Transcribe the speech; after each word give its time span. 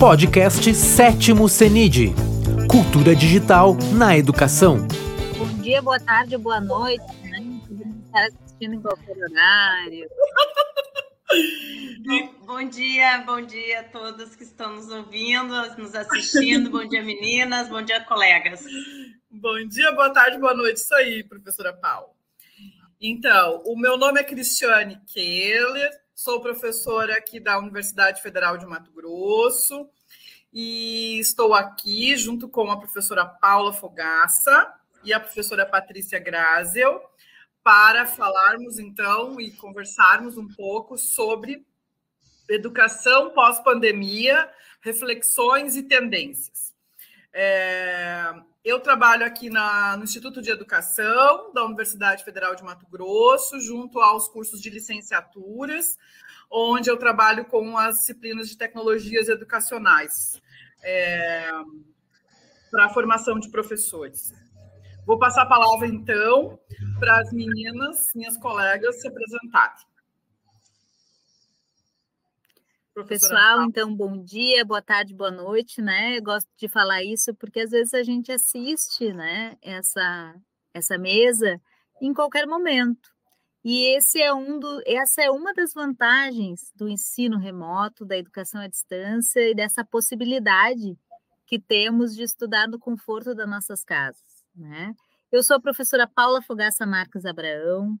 Podcast 0.00 0.74
Sétimo 0.74 1.46
CENID 1.46 2.14
Cultura 2.70 3.14
Digital 3.14 3.76
na 3.92 4.16
Educação. 4.16 4.78
Bom 5.36 5.60
dia, 5.60 5.82
boa 5.82 6.00
tarde, 6.00 6.38
boa 6.38 6.58
noite. 6.58 7.04
Né? 7.24 7.60
Estar 8.06 8.24
assistindo 8.24 8.76
em 8.76 8.80
qualquer 8.80 9.14
horário. 9.14 10.08
Bom 12.46 12.66
dia, 12.66 13.18
bom 13.26 13.42
dia 13.42 13.80
a 13.80 13.84
todos 13.84 14.34
que 14.34 14.42
estão 14.42 14.74
nos 14.74 14.88
ouvindo, 14.90 15.54
nos 15.76 15.94
assistindo. 15.94 16.70
Bom 16.70 16.88
dia, 16.88 17.04
meninas. 17.04 17.68
Bom 17.68 17.82
dia, 17.82 18.00
colegas. 18.00 18.64
Bom 19.30 19.68
dia, 19.68 19.92
boa 19.92 20.10
tarde, 20.14 20.38
boa 20.38 20.54
noite. 20.54 20.78
Isso 20.78 20.94
aí, 20.94 21.22
professora 21.24 21.74
Paula. 21.74 22.08
Então, 22.98 23.62
o 23.66 23.78
meu 23.78 23.98
nome 23.98 24.18
é 24.18 24.24
Cristiane 24.24 24.98
Keller, 25.12 25.90
sou 26.22 26.38
professora 26.38 27.16
aqui 27.16 27.40
da 27.40 27.58
Universidade 27.58 28.20
Federal 28.20 28.58
de 28.58 28.66
Mato 28.66 28.92
Grosso 28.92 29.88
e 30.52 31.18
estou 31.18 31.54
aqui 31.54 32.14
junto 32.14 32.46
com 32.46 32.70
a 32.70 32.78
professora 32.78 33.24
Paula 33.24 33.72
Fogaça 33.72 34.70
e 35.02 35.14
a 35.14 35.18
professora 35.18 35.64
Patrícia 35.64 36.18
Grazel 36.18 37.00
para 37.64 38.04
falarmos 38.04 38.78
então 38.78 39.40
e 39.40 39.50
conversarmos 39.52 40.36
um 40.36 40.46
pouco 40.46 40.98
sobre 40.98 41.64
educação 42.50 43.30
pós-pandemia, 43.30 44.46
reflexões 44.82 45.74
e 45.74 45.84
tendências. 45.84 46.69
É, 47.32 48.32
eu 48.64 48.80
trabalho 48.80 49.24
aqui 49.24 49.48
na, 49.48 49.96
no 49.96 50.04
Instituto 50.04 50.42
de 50.42 50.50
Educação 50.50 51.52
da 51.52 51.64
Universidade 51.64 52.24
Federal 52.24 52.54
de 52.54 52.62
Mato 52.62 52.86
Grosso, 52.90 53.60
junto 53.60 54.00
aos 54.00 54.28
cursos 54.28 54.60
de 54.60 54.68
licenciaturas, 54.68 55.96
onde 56.50 56.90
eu 56.90 56.96
trabalho 56.96 57.44
com 57.44 57.78
as 57.78 57.98
disciplinas 57.98 58.48
de 58.48 58.58
tecnologias 58.58 59.28
educacionais 59.28 60.40
é, 60.82 61.50
para 62.70 62.86
a 62.86 62.88
formação 62.90 63.38
de 63.38 63.48
professores. 63.48 64.32
Vou 65.06 65.18
passar 65.18 65.42
a 65.42 65.46
palavra, 65.46 65.86
então, 65.86 66.58
para 66.98 67.20
as 67.20 67.32
meninas, 67.32 68.08
minhas 68.14 68.36
colegas, 68.36 69.00
se 69.00 69.08
apresentarem. 69.08 69.89
Pessoal, 73.06 73.62
então, 73.62 73.94
bom 73.94 74.22
dia, 74.22 74.64
boa 74.64 74.82
tarde, 74.82 75.14
boa 75.14 75.30
noite, 75.30 75.80
né? 75.80 76.18
Eu 76.18 76.22
gosto 76.22 76.48
de 76.56 76.68
falar 76.68 77.04
isso 77.04 77.32
porque 77.34 77.60
às 77.60 77.70
vezes 77.70 77.94
a 77.94 78.02
gente 78.02 78.32
assiste, 78.32 79.12
né, 79.12 79.56
essa, 79.62 80.34
essa 80.74 80.98
mesa 80.98 81.60
em 82.02 82.12
qualquer 82.12 82.46
momento. 82.46 83.08
E 83.64 83.96
esse 83.96 84.20
é 84.20 84.32
um 84.32 84.58
do, 84.58 84.82
essa 84.86 85.22
é 85.22 85.30
uma 85.30 85.54
das 85.54 85.72
vantagens 85.72 86.72
do 86.74 86.88
ensino 86.88 87.38
remoto, 87.38 88.04
da 88.04 88.16
educação 88.16 88.60
à 88.60 88.66
distância 88.66 89.40
e 89.48 89.54
dessa 89.54 89.84
possibilidade 89.84 90.98
que 91.46 91.58
temos 91.58 92.14
de 92.16 92.22
estudar 92.22 92.66
no 92.68 92.78
conforto 92.78 93.34
das 93.34 93.48
nossas 93.48 93.84
casas. 93.84 94.44
Né? 94.54 94.94
Eu 95.30 95.42
sou 95.42 95.56
a 95.56 95.60
professora 95.60 96.08
Paula 96.08 96.42
Fogaça 96.42 96.86
Marques 96.86 97.24
Abraão, 97.24 97.96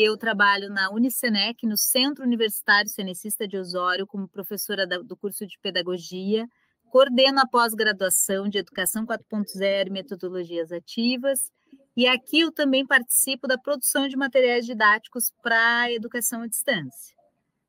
eu 0.00 0.16
trabalho 0.16 0.70
na 0.70 0.92
Unicenec, 0.92 1.66
no 1.66 1.76
Centro 1.76 2.24
Universitário 2.24 2.88
Cenecista 2.88 3.48
de 3.48 3.58
Osório, 3.58 4.06
como 4.06 4.28
professora 4.28 4.86
do 4.86 5.16
curso 5.16 5.44
de 5.44 5.58
Pedagogia, 5.60 6.46
coordeno 6.88 7.40
a 7.40 7.46
pós-graduação 7.48 8.48
de 8.48 8.58
Educação 8.58 9.04
4.0 9.04 9.88
e 9.88 9.90
Metodologias 9.90 10.70
Ativas, 10.70 11.50
e 11.96 12.06
aqui 12.06 12.38
eu 12.42 12.52
também 12.52 12.86
participo 12.86 13.48
da 13.48 13.58
produção 13.58 14.06
de 14.06 14.16
materiais 14.16 14.64
didáticos 14.64 15.32
para 15.42 15.80
a 15.80 15.92
educação 15.92 16.42
à 16.42 16.46
distância. 16.46 17.16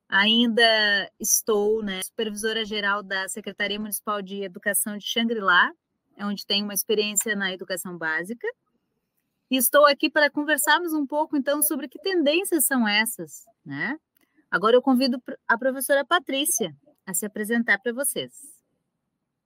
Ainda 0.08 1.10
estou 1.18 1.82
né, 1.82 2.00
supervisora 2.00 2.64
geral 2.64 3.02
da 3.02 3.28
Secretaria 3.28 3.80
Municipal 3.80 4.22
de 4.22 4.44
Educação 4.44 4.96
de 4.96 5.04
Xangri-Lá, 5.04 5.72
onde 6.20 6.46
tenho 6.46 6.62
uma 6.64 6.74
experiência 6.74 7.34
na 7.34 7.52
educação 7.52 7.98
básica. 7.98 8.46
E 9.50 9.56
estou 9.56 9.84
aqui 9.86 10.08
para 10.08 10.30
conversarmos 10.30 10.92
um 10.92 11.04
pouco, 11.04 11.36
então, 11.36 11.60
sobre 11.62 11.88
que 11.88 11.98
tendências 11.98 12.66
são 12.66 12.86
essas, 12.86 13.44
né? 13.64 13.98
Agora 14.50 14.76
eu 14.76 14.82
convido 14.82 15.20
a 15.48 15.58
professora 15.58 16.04
Patrícia 16.04 16.74
a 17.06 17.12
se 17.12 17.26
apresentar 17.26 17.78
para 17.78 17.92
vocês. 17.92 18.32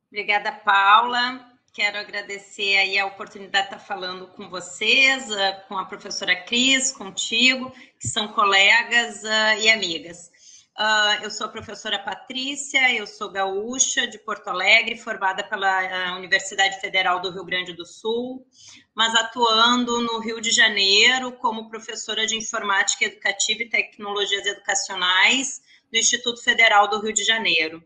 Obrigada, 0.08 0.52
Paula. 0.52 1.54
Quero 1.72 1.98
agradecer 1.98 2.76
aí 2.76 2.98
a 2.98 3.06
oportunidade 3.06 3.68
de 3.68 3.74
estar 3.74 3.84
falando 3.84 4.28
com 4.28 4.48
vocês, 4.48 5.28
ah, 5.32 5.64
com 5.66 5.76
a 5.76 5.84
professora 5.84 6.36
Cris, 6.44 6.92
contigo, 6.92 7.72
que 7.98 8.06
são 8.06 8.28
colegas 8.28 9.24
ah, 9.24 9.56
e 9.56 9.68
amigas. 9.68 10.30
Uh, 10.76 11.22
eu 11.22 11.30
sou 11.30 11.46
a 11.46 11.50
professora 11.50 12.00
Patrícia, 12.00 12.92
eu 12.92 13.06
sou 13.06 13.30
gaúcha 13.30 14.08
de 14.08 14.18
Porto 14.18 14.48
Alegre, 14.48 14.98
formada 14.98 15.44
pela 15.44 16.16
Universidade 16.16 16.80
Federal 16.80 17.20
do 17.20 17.30
Rio 17.30 17.44
Grande 17.44 17.72
do 17.72 17.86
Sul, 17.86 18.44
mas 18.92 19.14
atuando 19.14 20.00
no 20.00 20.18
Rio 20.18 20.40
de 20.40 20.50
Janeiro 20.50 21.30
como 21.30 21.70
professora 21.70 22.26
de 22.26 22.36
Informática 22.36 23.04
Educativa 23.04 23.62
e 23.62 23.68
Tecnologias 23.68 24.44
Educacionais 24.46 25.62
do 25.92 25.96
Instituto 25.96 26.42
Federal 26.42 26.88
do 26.88 27.00
Rio 27.00 27.12
de 27.12 27.22
Janeiro. 27.22 27.78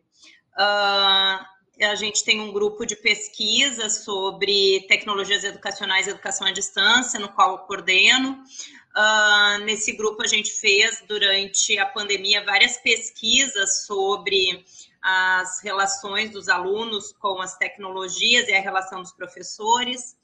Uh, 0.55 1.59
a 1.85 1.95
gente 1.95 2.25
tem 2.25 2.41
um 2.41 2.53
grupo 2.53 2.87
de 2.87 2.97
pesquisa 2.97 3.91
sobre 3.91 4.87
tecnologias 4.89 5.45
educacionais 5.45 6.07
e 6.07 6.11
educação 6.11 6.47
à 6.47 6.53
distância, 6.53 7.21
no 7.21 7.29
qual 7.29 7.53
eu 7.53 7.59
coordeno. 7.59 8.43
Uh, 8.99 9.65
nesse 9.65 9.93
grupo, 9.93 10.23
a 10.23 10.27
gente 10.27 10.51
fez, 10.51 11.05
durante 11.07 11.79
a 11.79 11.87
pandemia, 11.87 12.45
várias 12.45 12.79
pesquisas 12.79 13.87
sobre 13.87 14.65
as 15.01 15.61
relações 15.63 16.33
dos 16.33 16.49
alunos 16.49 17.13
com 17.13 17.41
as 17.41 17.57
tecnologias 17.57 18.49
e 18.49 18.55
a 18.55 18.61
relação 18.61 19.01
dos 19.01 19.13
professores. 19.13 20.17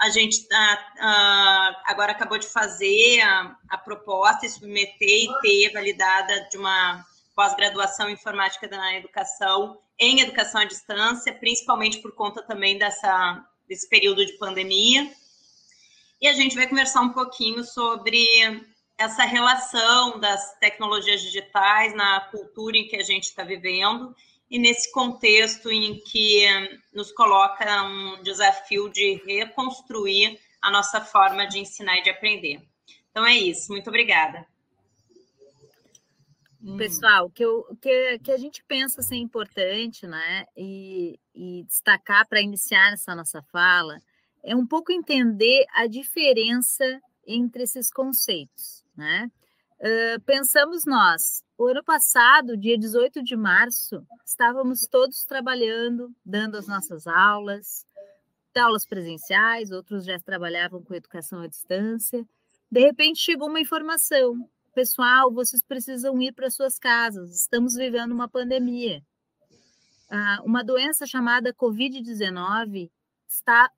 A 0.00 0.08
gente 0.08 0.38
uh, 0.38 0.46
uh, 0.46 1.76
agora 1.84 2.12
acabou 2.12 2.38
de 2.38 2.46
fazer 2.46 3.20
a, 3.20 3.54
a 3.68 3.76
proposta 3.76 4.46
e 4.46 4.48
submeter 4.48 5.24
e 5.24 5.40
ter 5.42 5.72
validada 5.74 6.48
de 6.50 6.56
uma 6.56 7.04
pós-graduação 7.36 8.08
em 8.08 8.14
informática 8.14 8.66
na 8.66 8.96
educação, 8.96 9.78
em 9.98 10.20
educação 10.20 10.62
à 10.62 10.64
distância, 10.64 11.34
principalmente 11.34 11.98
por 11.98 12.12
conta 12.12 12.42
também 12.42 12.78
dessa, 12.78 13.44
desse 13.68 13.86
período 13.90 14.24
de 14.24 14.32
pandemia. 14.38 15.12
E 16.22 16.28
a 16.28 16.32
gente 16.32 16.54
vai 16.54 16.68
conversar 16.68 17.00
um 17.00 17.12
pouquinho 17.12 17.64
sobre 17.64 18.24
essa 18.96 19.24
relação 19.24 20.20
das 20.20 20.56
tecnologias 20.60 21.20
digitais 21.20 21.92
na 21.96 22.20
cultura 22.30 22.76
em 22.76 22.86
que 22.86 22.94
a 22.94 23.02
gente 23.02 23.24
está 23.24 23.42
vivendo 23.42 24.14
e 24.48 24.56
nesse 24.56 24.92
contexto 24.92 25.68
em 25.68 25.98
que 25.98 26.46
nos 26.94 27.10
coloca 27.10 27.82
um 27.82 28.22
desafio 28.22 28.88
de 28.88 29.20
reconstruir 29.26 30.38
a 30.62 30.70
nossa 30.70 31.00
forma 31.00 31.44
de 31.48 31.58
ensinar 31.58 31.98
e 31.98 32.02
de 32.02 32.10
aprender. 32.10 32.62
Então 33.10 33.26
é 33.26 33.36
isso. 33.36 33.72
Muito 33.72 33.88
obrigada. 33.88 34.46
Pessoal, 36.78 37.28
que, 37.30 37.44
que, 37.80 38.18
que 38.20 38.30
a 38.30 38.36
gente 38.36 38.62
pensa 38.68 39.02
ser 39.02 39.16
importante, 39.16 40.06
né, 40.06 40.46
e, 40.56 41.18
e 41.34 41.64
destacar 41.64 42.28
para 42.28 42.40
iniciar 42.40 42.92
essa 42.92 43.16
nossa 43.16 43.42
fala, 43.50 43.98
é 44.42 44.56
um 44.56 44.66
pouco 44.66 44.92
entender 44.92 45.64
a 45.74 45.86
diferença 45.86 47.00
entre 47.26 47.62
esses 47.62 47.90
conceitos, 47.90 48.84
né? 48.96 49.30
Uh, 49.78 50.20
pensamos 50.24 50.84
nós, 50.84 51.42
o 51.58 51.66
ano 51.66 51.82
passado, 51.82 52.56
dia 52.56 52.78
18 52.78 53.22
de 53.22 53.36
março, 53.36 54.06
estávamos 54.24 54.86
todos 54.86 55.24
trabalhando, 55.24 56.14
dando 56.24 56.56
as 56.56 56.68
nossas 56.68 57.06
aulas, 57.06 57.84
aulas 58.60 58.86
presenciais, 58.86 59.70
outros 59.70 60.04
já 60.04 60.18
trabalhavam 60.20 60.82
com 60.82 60.94
educação 60.94 61.40
à 61.40 61.48
distância. 61.48 62.24
De 62.70 62.80
repente 62.80 63.20
chegou 63.20 63.48
uma 63.48 63.60
informação: 63.60 64.48
pessoal, 64.74 65.32
vocês 65.32 65.62
precisam 65.62 66.20
ir 66.22 66.32
para 66.32 66.50
suas 66.50 66.78
casas, 66.78 67.40
estamos 67.40 67.74
vivendo 67.74 68.12
uma 68.12 68.28
pandemia. 68.28 69.02
Uh, 70.10 70.44
uma 70.44 70.62
doença 70.62 71.06
chamada 71.06 71.54
Covid-19 71.54 72.90
está 73.26 73.70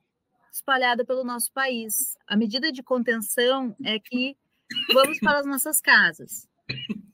espalhada 0.54 1.04
pelo 1.04 1.24
nosso 1.24 1.52
país. 1.52 2.16
A 2.26 2.36
medida 2.36 2.70
de 2.70 2.82
contenção 2.82 3.76
é 3.84 3.98
que 3.98 4.36
vamos 4.92 5.18
para 5.18 5.40
as 5.40 5.46
nossas 5.46 5.80
casas. 5.80 6.48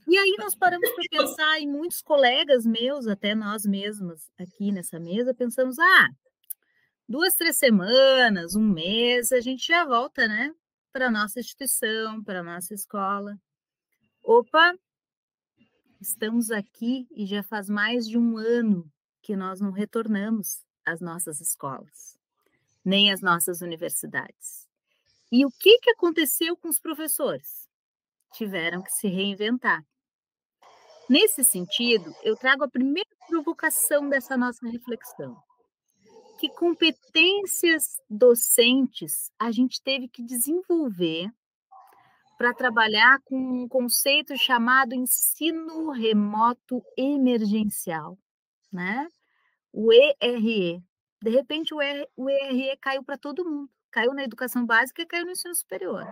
E 0.07 0.19
aí 0.19 0.37
nós 0.39 0.55
paramos 0.55 0.89
para 0.91 1.05
pensar, 1.11 1.61
e 1.61 1.67
muitos 1.67 2.03
colegas 2.03 2.67
meus, 2.67 3.07
até 3.07 3.35
nós 3.35 3.65
mesmos 3.65 4.29
aqui 4.39 4.71
nessa 4.71 5.01
mesa, 5.01 5.33
pensamos, 5.33 5.79
ah, 5.79 6.09
duas, 7.09 7.35
três 7.35 7.57
semanas, 7.57 8.55
um 8.55 8.69
mês, 8.69 9.33
a 9.33 9.41
gente 9.41 9.67
já 9.67 9.87
volta, 9.87 10.29
né? 10.29 10.53
Para 10.93 11.07
a 11.07 11.11
nossa 11.11 11.41
instituição, 11.41 12.23
para 12.23 12.41
a 12.41 12.45
nossa 12.45 12.75
escola. 12.75 13.39
Opa, 14.23 14.75
estamos 16.01 16.51
aqui 16.51 17.07
e 17.13 17.25
já 17.25 17.43
faz 17.43 17.71
mais 17.71 18.07
de 18.07 18.19
um 18.19 18.37
ano 18.37 18.91
que 19.23 19.35
nós 19.35 19.61
não 19.61 19.71
retornamos 19.71 20.63
às 20.85 21.01
nossas 21.01 21.41
escolas 21.41 22.20
nem 22.85 23.13
as 23.13 23.21
nossas 23.21 23.61
universidades. 23.61 24.69
E 25.33 25.47
o 25.47 25.51
que, 25.51 25.79
que 25.79 25.91
aconteceu 25.91 26.57
com 26.57 26.69
os 26.69 26.81
professores? 26.81 27.69
Tiveram 28.33 28.83
que 28.83 28.91
se 28.91 29.09
reinventar. 29.09 29.85
Nesse 31.09 31.43
sentido, 31.43 32.15
eu 32.23 32.37
trago 32.37 32.65
a 32.65 32.69
primeira 32.69 33.11
provocação 33.29 34.09
dessa 34.09 34.37
nossa 34.37 34.69
reflexão. 34.69 35.37
Que 36.39 36.49
competências 36.49 38.01
docentes 38.09 39.31
a 39.39 39.51
gente 39.51 39.83
teve 39.83 40.09
que 40.09 40.23
desenvolver 40.23 41.31
para 42.39 42.55
trabalhar 42.55 43.21
com 43.25 43.37
um 43.37 43.69
conceito 43.69 44.35
chamado 44.39 44.95
ensino 44.95 45.91
remoto 45.91 46.83
emergencial, 46.97 48.17
né? 48.73 49.07
O 49.73 49.93
ERE. 49.93 50.83
De 51.23 51.31
repente, 51.31 51.75
o, 51.75 51.83
ERE, 51.83 52.09
o 52.17 52.27
caiu 52.81 53.05
para 53.05 53.19
todo 53.19 53.45
mundo. 53.45 53.71
Caiu 53.91 54.15
na 54.15 54.25
educação 54.25 54.65
básica 54.65 55.03
e 55.03 55.07
caiu 55.07 55.27
no 55.27 55.33
ensino 55.33 55.55
superior. 55.55 56.07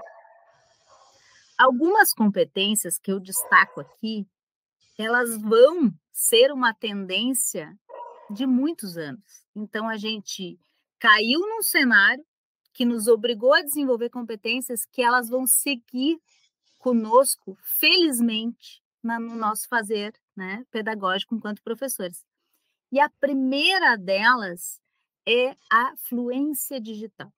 Algumas 1.56 2.12
competências 2.12 2.98
que 2.98 3.10
eu 3.10 3.18
destaco 3.18 3.80
aqui, 3.80 4.26
elas 4.98 5.40
vão 5.40 5.92
ser 6.12 6.52
uma 6.52 6.74
tendência 6.74 7.76
de 8.30 8.46
muitos 8.46 8.96
anos. 8.96 9.44
Então, 9.54 9.88
a 9.88 9.96
gente 9.96 10.58
caiu 10.98 11.40
num 11.40 11.62
cenário 11.62 12.24
que 12.72 12.84
nos 12.84 13.08
obrigou 13.08 13.54
a 13.54 13.62
desenvolver 13.62 14.10
competências 14.10 14.84
que 14.84 15.02
elas 15.02 15.28
vão 15.28 15.46
seguir 15.46 16.20
conosco, 16.78 17.56
felizmente, 17.62 18.82
no 19.02 19.36
nosso 19.36 19.68
fazer 19.68 20.14
né, 20.36 20.64
pedagógico 20.70 21.34
enquanto 21.34 21.62
professores. 21.62 22.24
E 22.92 23.00
a 23.00 23.10
primeira 23.20 23.96
delas 23.96 24.80
é 25.28 25.56
a 25.70 25.94
fluência 25.96 26.80
digital. 26.80 27.32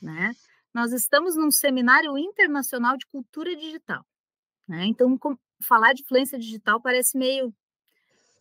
Né? 0.00 0.34
Nós 0.72 0.92
estamos 0.92 1.36
num 1.36 1.50
seminário 1.50 2.16
internacional 2.18 2.96
de 2.96 3.06
cultura 3.06 3.54
digital. 3.56 4.04
Né? 4.66 4.84
Então, 4.86 5.16
com, 5.16 5.36
falar 5.60 5.94
de 5.94 6.04
fluência 6.04 6.38
digital 6.38 6.80
parece 6.80 7.16
meio, 7.16 7.54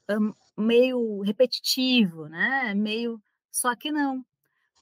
um, 0.10 0.34
meio 0.58 1.22
repetitivo, 1.22 2.28
né? 2.28 2.74
meio. 2.74 3.22
Só 3.52 3.76
que 3.76 3.92
não. 3.92 4.26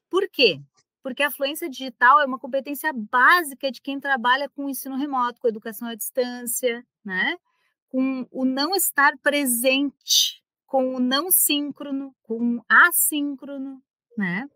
Por 0.10 0.28
quê? 0.30 0.60
porque 1.06 1.22
a 1.22 1.30
fluência 1.30 1.70
digital 1.70 2.20
é 2.20 2.26
uma 2.26 2.40
competência 2.40 2.92
básica 2.92 3.72
de 3.72 3.80
quem 3.80 4.00
trabalha 4.00 4.50
com 4.50 4.68
ensino 4.68 4.98
remoto, 4.98 5.40
com 5.40 5.48
educação 5.48 5.88
à 5.88 5.94
distância, 5.94 6.84
né? 7.04 7.38
com 7.90 8.28
o 8.32 8.44
não 8.44 8.74
estar 8.76 9.16
presente, 9.20 10.44
com 10.66 10.96
o 10.96 11.00
não 11.00 11.32
síncrono, 11.32 12.16
com 12.24 12.58
o 12.58 12.66
assíncrono, 12.70 13.82
né? 14.18 14.48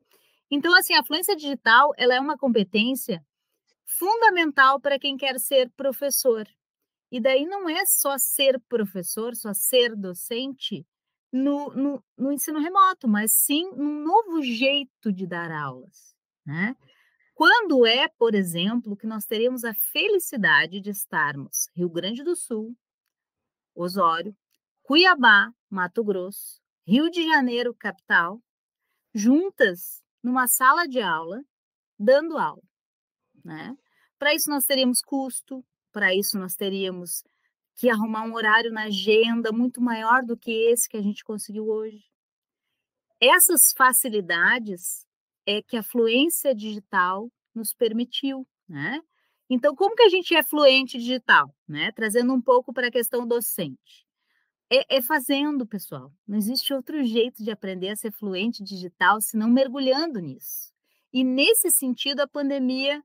Então, 0.51 0.75
assim, 0.75 0.95
a 0.95 1.03
fluência 1.03 1.35
digital, 1.35 1.91
ela 1.97 2.15
é 2.15 2.19
uma 2.19 2.37
competência 2.37 3.23
fundamental 3.85 4.79
para 4.79 4.99
quem 4.99 5.17
quer 5.17 5.39
ser 5.39 5.69
professor. 5.71 6.47
E 7.11 7.19
daí 7.19 7.45
não 7.45 7.69
é 7.69 7.85
só 7.85 8.17
ser 8.17 8.59
professor, 8.67 9.35
só 9.35 9.53
ser 9.53 9.95
docente 9.95 10.85
no, 11.31 11.69
no, 11.73 12.03
no 12.17 12.31
ensino 12.31 12.59
remoto, 12.59 13.07
mas 13.07 13.33
sim 13.33 13.67
um 13.73 14.03
novo 14.03 14.41
jeito 14.41 15.11
de 15.11 15.27
dar 15.27 15.51
aulas. 15.51 16.15
Né? 16.45 16.75
Quando 17.33 17.85
é, 17.85 18.07
por 18.07 18.35
exemplo, 18.35 18.97
que 18.97 19.07
nós 19.07 19.25
teremos 19.25 19.63
a 19.63 19.73
felicidade 19.73 20.81
de 20.81 20.89
estarmos 20.89 21.69
Rio 21.75 21.89
Grande 21.89 22.23
do 22.23 22.35
Sul, 22.35 22.75
Osório, 23.75 24.35
Cuiabá, 24.83 25.51
Mato 25.69 26.03
Grosso, 26.03 26.59
Rio 26.85 27.09
de 27.09 27.23
Janeiro, 27.23 27.73
capital, 27.73 28.41
juntas 29.13 30.01
numa 30.23 30.47
sala 30.47 30.87
de 30.87 30.99
aula, 31.01 31.43
dando 31.97 32.37
aula. 32.37 32.63
Né? 33.43 33.77
Para 34.17 34.33
isso, 34.33 34.49
nós 34.49 34.65
teríamos 34.65 35.01
custo, 35.01 35.63
para 35.91 36.13
isso, 36.13 36.37
nós 36.37 36.55
teríamos 36.55 37.23
que 37.75 37.89
arrumar 37.89 38.23
um 38.23 38.33
horário 38.33 38.71
na 38.71 38.83
agenda 38.83 39.51
muito 39.51 39.81
maior 39.81 40.23
do 40.23 40.35
que 40.35 40.51
esse 40.51 40.89
que 40.89 40.97
a 40.97 41.01
gente 41.01 41.23
conseguiu 41.23 41.67
hoje. 41.67 42.03
Essas 43.21 43.71
facilidades 43.71 45.05
é 45.45 45.61
que 45.61 45.77
a 45.77 45.83
fluência 45.83 46.53
digital 46.53 47.31
nos 47.55 47.73
permitiu, 47.73 48.47
né? 48.67 49.01
Então, 49.49 49.75
como 49.75 49.95
que 49.95 50.03
a 50.03 50.09
gente 50.09 50.35
é 50.35 50.43
fluente 50.43 50.97
digital, 50.97 51.53
né? 51.67 51.91
Trazendo 51.93 52.33
um 52.33 52.41
pouco 52.41 52.71
para 52.73 52.87
a 52.87 52.91
questão 52.91 53.25
docente. 53.27 54.05
É, 54.71 54.97
é, 54.97 55.01
fazendo, 55.01 55.65
pessoal. 55.65 56.13
Não 56.27 56.37
existe 56.37 56.73
outro 56.73 57.03
jeito 57.03 57.43
de 57.43 57.49
aprender 57.49 57.89
a 57.89 57.95
ser 57.95 58.11
fluente 58.11 58.63
digital 58.63 59.19
senão 59.19 59.49
mergulhando 59.49 60.19
nisso. 60.19 60.71
E 61.11 61.23
nesse 61.23 61.71
sentido, 61.71 62.19
a 62.19 62.27
pandemia 62.27 63.03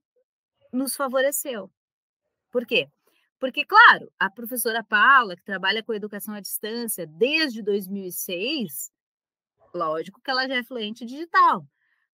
nos 0.71 0.95
favoreceu. 0.95 1.71
Por 2.51 2.67
quê? 2.67 2.89
Porque, 3.41 3.65
claro, 3.65 4.13
a 4.19 4.31
professora 4.31 4.85
Paula, 4.85 5.37
que 5.37 5.45
trabalha 5.45 5.83
com 5.83 5.95
educação 5.95 6.35
à 6.35 6.41
distância 6.41 7.07
desde 7.07 7.63
2006, 7.63 8.93
lógico 9.75 10.21
que 10.21 10.31
ela 10.31 10.47
já 10.47 10.57
é 10.57 10.63
fluente 10.63 11.05
digital. 11.07 11.67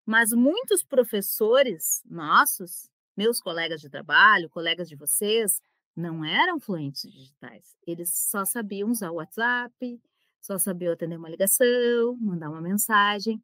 Mas 0.07 0.31
muitos 0.33 0.85
professores 0.85 2.03
nossos, 2.05 2.89
meus 3.17 3.41
colegas 3.41 3.81
de 3.81 3.91
trabalho, 3.91 4.49
colegas 4.49 4.89
de 4.89 4.97
vocês, 4.97 5.61
não 5.97 6.25
eram 6.25 6.59
fluentes 6.61 7.11
digitais. 7.11 7.77
Eles 7.87 8.15
só 8.15 8.45
sabiam 8.45 8.91
usar 8.91 9.11
o 9.11 9.17
WhatsApp, 9.17 10.01
só 10.41 10.59
sabiam 10.59 10.93
atender 10.93 11.17
uma 11.17 11.29
ligação, 11.29 12.17
mandar 12.21 12.51
uma 12.51 12.61
mensagem. 12.61 13.43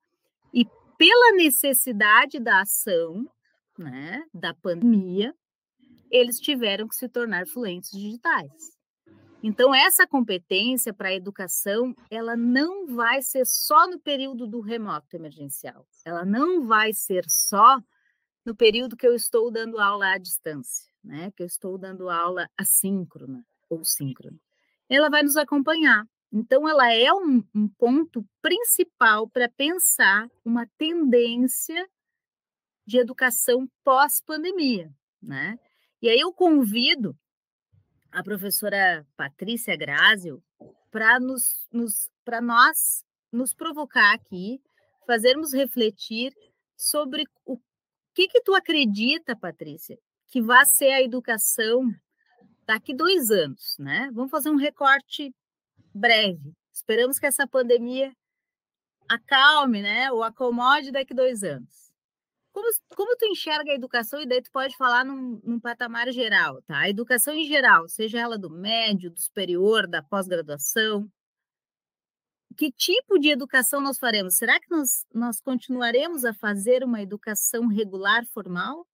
E 0.52 0.66
pela 0.96 1.32
necessidade 1.32 2.38
da 2.40 2.62
ação, 2.62 3.28
né, 3.78 4.24
da 4.32 4.54
pandemia, 4.54 5.34
eles 6.10 6.40
tiveram 6.40 6.88
que 6.88 6.96
se 6.96 7.08
tornar 7.08 7.46
fluentes 7.46 7.90
digitais. 7.90 8.76
Então, 9.42 9.74
essa 9.74 10.06
competência 10.06 10.92
para 10.92 11.10
a 11.10 11.14
educação, 11.14 11.94
ela 12.10 12.36
não 12.36 12.86
vai 12.86 13.22
ser 13.22 13.44
só 13.46 13.86
no 13.86 14.00
período 14.00 14.46
do 14.46 14.60
remoto 14.60 15.14
emergencial. 15.14 15.86
Ela 16.04 16.24
não 16.24 16.66
vai 16.66 16.92
ser 16.92 17.24
só 17.28 17.78
no 18.44 18.56
período 18.56 18.96
que 18.96 19.06
eu 19.06 19.14
estou 19.14 19.50
dando 19.50 19.78
aula 19.78 20.12
à 20.12 20.18
distância, 20.18 20.88
né? 21.06 21.30
Que 21.36 21.42
eu 21.42 21.46
estou 21.46 21.78
dando 21.78 22.10
aula 22.10 22.50
assíncrona 22.58 23.46
ou 23.70 23.84
síncrona. 23.84 24.38
Ela 24.88 25.08
vai 25.08 25.22
nos 25.22 25.36
acompanhar. 25.36 26.04
Então, 26.32 26.68
ela 26.68 26.92
é 26.92 27.12
um, 27.12 27.42
um 27.54 27.68
ponto 27.68 28.26
principal 28.42 29.28
para 29.28 29.48
pensar 29.48 30.28
uma 30.44 30.66
tendência 30.76 31.88
de 32.86 32.98
educação 32.98 33.68
pós-pandemia, 33.82 34.92
né? 35.22 35.58
E 36.02 36.08
aí 36.08 36.20
eu 36.20 36.32
convido 36.32 37.16
a 38.12 38.22
professora 38.22 39.06
Patrícia 39.16 39.76
Grázio 39.76 40.42
para 40.90 41.18
nos, 41.18 41.66
nos, 41.72 42.10
nós 42.42 43.04
nos 43.32 43.54
provocar 43.54 44.14
aqui, 44.14 44.60
fazermos 45.06 45.52
refletir 45.52 46.32
sobre 46.76 47.24
o 47.44 47.58
que 48.14 48.28
que 48.28 48.40
tu 48.40 48.54
acredita, 48.54 49.36
Patrícia, 49.36 49.98
que 50.28 50.42
vai 50.42 50.64
ser 50.66 50.90
a 50.90 51.02
educação 51.02 51.82
daqui 52.66 52.94
dois 52.94 53.30
anos, 53.30 53.76
né? 53.78 54.10
Vamos 54.12 54.30
fazer 54.30 54.50
um 54.50 54.56
recorte 54.56 55.34
breve. 55.94 56.52
Esperamos 56.72 57.18
que 57.18 57.26
essa 57.26 57.46
pandemia 57.46 58.12
acalme, 59.08 59.82
né? 59.82 60.10
Ou 60.12 60.22
acomode 60.22 60.90
daqui 60.90 61.14
dois 61.14 61.42
anos. 61.42 61.86
Como, 62.52 62.68
como 62.94 63.16
tu 63.16 63.26
enxerga 63.26 63.70
a 63.70 63.74
educação, 63.74 64.20
e 64.20 64.26
daí 64.26 64.42
tu 64.42 64.50
pode 64.50 64.76
falar 64.76 65.04
num, 65.04 65.40
num 65.44 65.60
patamar 65.60 66.10
geral, 66.10 66.62
tá? 66.62 66.78
A 66.78 66.88
educação 66.88 67.34
em 67.34 67.46
geral, 67.46 67.88
seja 67.88 68.18
ela 68.18 68.38
do 68.38 68.50
médio, 68.50 69.10
do 69.10 69.20
superior, 69.20 69.86
da 69.86 70.02
pós-graduação, 70.02 71.10
que 72.56 72.72
tipo 72.72 73.18
de 73.18 73.28
educação 73.28 73.80
nós 73.80 73.98
faremos? 73.98 74.36
Será 74.36 74.58
que 74.58 74.70
nós, 74.70 75.04
nós 75.12 75.40
continuaremos 75.40 76.24
a 76.24 76.32
fazer 76.32 76.82
uma 76.82 77.02
educação 77.02 77.66
regular, 77.66 78.24
formal, 78.32 78.86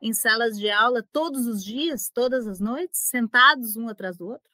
em 0.00 0.12
salas 0.12 0.58
de 0.58 0.70
aula 0.70 1.02
todos 1.12 1.46
os 1.46 1.64
dias, 1.64 2.10
todas 2.12 2.46
as 2.46 2.60
noites, 2.60 3.00
sentados 3.00 3.76
um 3.76 3.88
atrás 3.88 4.16
do 4.16 4.28
outro? 4.28 4.50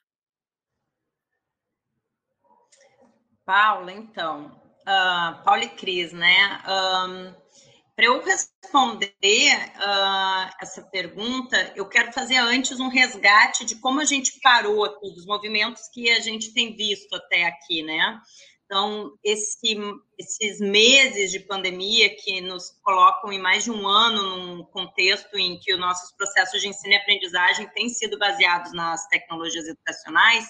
Paula, 3.45 3.93
então, 3.93 4.47
uh, 4.81 5.43
Paula 5.43 5.63
e 5.63 5.69
Cris, 5.69 6.11
né? 6.11 6.61
Um, 6.67 7.33
para 7.95 8.05
eu 8.05 8.21
responder 8.21 9.15
uh, 9.15 10.53
essa 10.61 10.83
pergunta, 10.83 11.73
eu 11.75 11.87
quero 11.87 12.13
fazer 12.13 12.35
antes 12.35 12.79
um 12.79 12.89
resgate 12.89 13.65
de 13.65 13.75
como 13.77 14.01
a 14.01 14.05
gente 14.05 14.39
parou 14.41 14.85
aqui, 14.85 15.13
dos 15.15 15.25
movimentos 15.25 15.87
que 15.93 16.11
a 16.11 16.19
gente 16.19 16.53
tem 16.53 16.75
visto 16.75 17.15
até 17.15 17.45
aqui, 17.45 17.81
né? 17.81 18.21
Então, 18.67 19.17
esse, 19.23 19.77
esses 20.19 20.59
meses 20.59 21.31
de 21.31 21.39
pandemia 21.39 22.13
que 22.13 22.41
nos 22.41 22.71
colocam 22.83 23.31
em 23.31 23.39
mais 23.39 23.63
de 23.63 23.71
um 23.71 23.87
ano 23.87 24.35
num 24.35 24.63
contexto 24.65 25.37
em 25.37 25.57
que 25.57 25.73
os 25.73 25.79
nossos 25.79 26.11
processos 26.11 26.59
de 26.59 26.67
ensino 26.67 26.93
e 26.93 26.97
aprendizagem 26.97 27.65
têm 27.69 27.87
sido 27.87 28.19
baseados 28.19 28.73
nas 28.73 29.07
tecnologias 29.07 29.65
educacionais, 29.69 30.45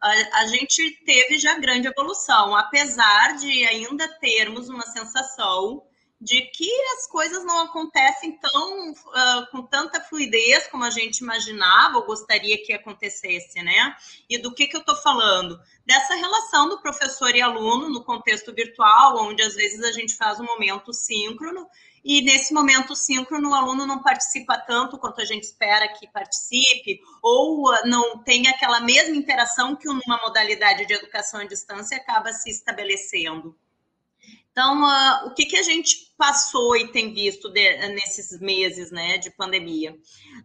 a, 0.00 0.42
a 0.42 0.46
gente 0.46 1.02
teve 1.04 1.38
já 1.38 1.58
grande 1.58 1.88
evolução, 1.88 2.54
apesar 2.54 3.36
de 3.36 3.64
ainda 3.64 4.06
termos 4.20 4.68
uma 4.68 4.86
sensação 4.86 5.82
de 6.20 6.42
que 6.42 6.70
as 6.96 7.06
coisas 7.06 7.42
não 7.44 7.62
acontecem 7.62 8.38
tão 8.38 8.90
uh, 8.92 9.50
com 9.50 9.62
tanta 9.62 10.00
fluidez 10.02 10.66
como 10.66 10.84
a 10.84 10.90
gente 10.90 11.18
imaginava 11.18 11.96
ou 11.96 12.04
gostaria 12.04 12.62
que 12.62 12.74
acontecesse, 12.74 13.62
né? 13.62 13.96
E 14.28 14.36
do 14.36 14.52
que, 14.52 14.66
que 14.66 14.76
eu 14.76 14.80
estou 14.80 14.96
falando? 14.96 15.58
Dessa 15.86 16.14
relação 16.14 16.68
do 16.68 16.82
professor 16.82 17.34
e 17.34 17.40
aluno 17.40 17.88
no 17.88 18.04
contexto 18.04 18.52
virtual, 18.52 19.16
onde 19.24 19.42
às 19.42 19.54
vezes 19.54 19.82
a 19.82 19.92
gente 19.92 20.14
faz 20.14 20.38
um 20.38 20.44
momento 20.44 20.92
síncrono 20.92 21.66
e 22.04 22.22
nesse 22.22 22.52
momento 22.52 22.94
síncrono 22.94 23.50
o 23.50 23.54
aluno 23.54 23.86
não 23.86 24.02
participa 24.02 24.58
tanto 24.58 24.98
quanto 24.98 25.22
a 25.22 25.24
gente 25.24 25.44
espera 25.44 25.88
que 25.88 26.06
participe, 26.06 27.00
ou 27.22 27.70
não 27.84 28.22
tem 28.22 28.46
aquela 28.46 28.80
mesma 28.80 29.16
interação 29.16 29.76
que 29.76 29.88
uma 29.88 30.18
modalidade 30.18 30.86
de 30.86 30.94
educação 30.94 31.40
à 31.40 31.44
distância 31.44 31.96
acaba 31.96 32.32
se 32.32 32.50
estabelecendo. 32.50 33.56
Então, 34.50 34.82
uh, 34.82 35.28
o 35.28 35.34
que, 35.34 35.46
que 35.46 35.56
a 35.56 35.62
gente 35.62 36.09
passou 36.20 36.76
e 36.76 36.88
tem 36.88 37.14
visto 37.14 37.48
de, 37.48 37.88
nesses 37.88 38.38
meses 38.40 38.90
né, 38.90 39.16
de 39.16 39.30
pandemia? 39.30 39.96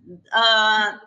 Uh, 0.07 0.99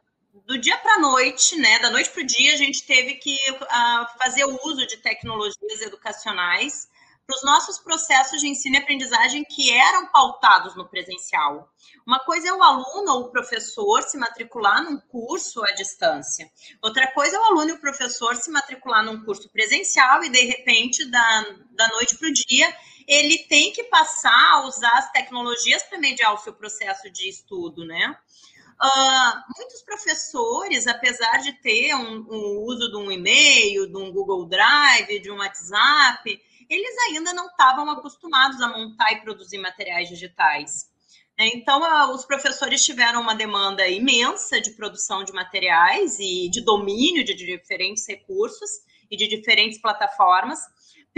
do 0.46 0.58
dia 0.58 0.76
para 0.76 0.96
a 0.96 0.98
noite, 0.98 1.56
né, 1.56 1.78
da 1.78 1.90
noite 1.90 2.10
para 2.10 2.22
o 2.22 2.26
dia, 2.26 2.52
a 2.52 2.56
gente 2.56 2.84
teve 2.84 3.14
que 3.14 3.34
uh, 3.50 4.18
fazer 4.22 4.44
o 4.44 4.60
uso 4.66 4.86
de 4.86 4.98
tecnologias 4.98 5.80
educacionais 5.80 6.86
para 7.26 7.36
os 7.36 7.42
nossos 7.42 7.78
processos 7.78 8.40
de 8.40 8.48
ensino 8.48 8.76
e 8.76 8.78
aprendizagem 8.78 9.42
que 9.44 9.70
eram 9.70 10.06
pautados 10.06 10.76
no 10.76 10.86
presencial. 10.88 11.70
Uma 12.06 12.18
coisa 12.20 12.48
é 12.48 12.52
o 12.52 12.62
aluno 12.62 13.12
ou 13.12 13.20
o 13.22 13.30
professor 13.30 14.02
se 14.02 14.18
matricular 14.18 14.82
num 14.82 14.98
curso 14.98 15.62
à 15.62 15.72
distância. 15.74 16.50
Outra 16.82 17.10
coisa 17.12 17.36
é 17.36 17.40
o 17.40 17.44
aluno 17.44 17.70
e 17.70 17.72
o 17.72 17.80
professor 17.80 18.36
se 18.36 18.50
matricular 18.50 19.04
num 19.04 19.24
curso 19.24 19.50
presencial 19.50 20.24
e, 20.24 20.30
de 20.30 20.40
repente, 20.42 21.04
da, 21.10 21.40
da 21.72 21.88
noite 21.88 22.16
para 22.16 22.28
o 22.28 22.32
dia, 22.32 22.74
ele 23.08 23.38
tem 23.48 23.72
que 23.72 23.84
passar 23.84 24.52
a 24.52 24.66
usar 24.66 24.92
as 24.98 25.10
tecnologias 25.10 25.82
para 25.84 25.98
mediar 25.98 26.34
o 26.34 26.38
seu 26.38 26.52
processo 26.52 27.10
de 27.10 27.26
estudo, 27.28 27.86
né? 27.86 28.14
Uh, 28.80 29.54
muitos 29.56 29.82
professores, 29.82 30.86
apesar 30.86 31.38
de 31.38 31.52
ter 31.54 31.94
um, 31.94 32.26
um 32.30 32.64
uso 32.64 32.90
de 32.90 32.96
um 32.96 33.10
e-mail, 33.10 33.88
de 33.88 33.96
um 33.96 34.12
Google 34.12 34.46
Drive, 34.46 35.18
de 35.20 35.30
um 35.32 35.38
WhatsApp, 35.38 36.40
eles 36.68 36.96
ainda 37.08 37.32
não 37.32 37.46
estavam 37.46 37.90
acostumados 37.90 38.60
a 38.60 38.68
montar 38.68 39.10
e 39.12 39.22
produzir 39.22 39.58
materiais 39.58 40.08
digitais. 40.08 40.86
Então, 41.40 41.80
os 42.12 42.24
professores 42.26 42.84
tiveram 42.84 43.20
uma 43.20 43.34
demanda 43.34 43.88
imensa 43.88 44.60
de 44.60 44.72
produção 44.72 45.24
de 45.24 45.32
materiais 45.32 46.18
e 46.18 46.50
de 46.50 46.60
domínio 46.60 47.24
de 47.24 47.32
diferentes 47.32 48.06
recursos 48.06 48.68
e 49.10 49.16
de 49.16 49.28
diferentes 49.28 49.80
plataformas. 49.80 50.58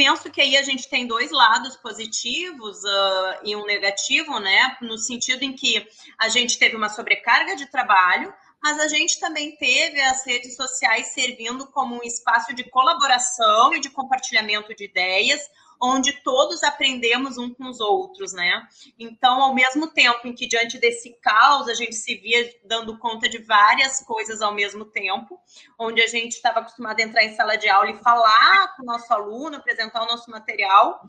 Penso 0.01 0.31
que 0.31 0.41
aí 0.41 0.57
a 0.57 0.63
gente 0.63 0.89
tem 0.89 1.07
dois 1.07 1.31
lados 1.31 1.77
positivos 1.77 2.83
uh, 2.83 3.45
e 3.45 3.55
um 3.55 3.67
negativo, 3.67 4.41
né? 4.41 4.79
No 4.81 4.97
sentido 4.97 5.43
em 5.43 5.53
que 5.53 5.87
a 6.19 6.27
gente 6.31 6.59
teve 6.59 6.75
uma 6.75 6.89
sobrecarga 6.89 7.55
de 7.55 7.67
trabalho, 7.67 8.33
mas 8.63 8.81
a 8.81 8.89
gente 8.89 9.21
também 9.21 9.55
teve 9.57 10.01
as 10.01 10.25
redes 10.25 10.57
sociais 10.57 11.09
servindo 11.09 11.67
como 11.67 11.97
um 11.97 12.03
espaço 12.03 12.55
de 12.55 12.65
colaboração 12.65 13.75
e 13.75 13.81
de 13.81 13.91
compartilhamento 13.91 14.75
de 14.75 14.85
ideias, 14.85 15.43
onde 15.81 16.13
todos 16.23 16.63
aprendemos 16.63 17.39
um 17.39 17.53
com 17.55 17.69
os 17.69 17.81
outros, 17.81 18.33
né? 18.33 18.67
Então, 18.99 19.43
ao 19.43 19.55
mesmo 19.55 19.89
tempo 19.89 20.27
em 20.27 20.35
que 20.35 20.47
diante 20.47 20.79
desse 20.79 21.15
caos 21.21 21.69
a 21.69 21.75
gente 21.75 21.95
se 21.95 22.17
via 22.17 22.55
dando 22.65 22.99
conta 22.99 23.29
de 23.29 23.39
várias 23.39 24.01
coisas 24.05 24.43
ao 24.43 24.53
mesmo 24.53 24.85
tempo, 24.85 25.41
onde 25.79 26.03
a 26.03 26.07
gente 26.07 26.33
estava 26.33 26.61
acostumado 26.61 27.01
a 27.01 27.03
entrar 27.03 27.25
em 27.25 27.35
sala 27.35 27.57
de 27.57 27.69
aula 27.69 27.91
e 27.91 28.03
falar 28.03 28.77
com 28.77 28.83
o 28.83 28.87
nosso 28.87 29.13
aluno, 29.13 29.57
apresentar 29.57 30.03
o 30.03 30.07
nosso 30.07 30.31
material 30.31 31.09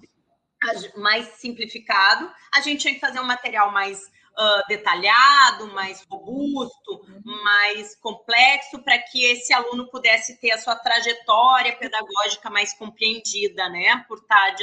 mais 0.95 1.27
simplificado, 1.37 2.31
a 2.53 2.61
gente 2.61 2.81
tinha 2.81 2.93
que 2.93 2.99
fazer 2.99 3.19
um 3.19 3.25
material 3.25 3.71
mais 3.71 3.99
uh, 4.37 4.67
detalhado, 4.67 5.67
mais 5.67 6.03
robusto, 6.09 7.01
mais 7.23 7.95
complexo, 7.95 8.81
para 8.83 8.97
que 8.99 9.23
esse 9.25 9.53
aluno 9.53 9.89
pudesse 9.89 10.37
ter 10.39 10.51
a 10.51 10.57
sua 10.57 10.75
trajetória 10.75 11.75
pedagógica 11.75 12.49
mais 12.49 12.73
compreendida, 12.73 13.69
né? 13.69 14.03
Por 14.07 14.19
estar 14.19 14.55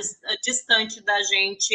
distante 0.42 1.00
da 1.02 1.22
gente 1.22 1.74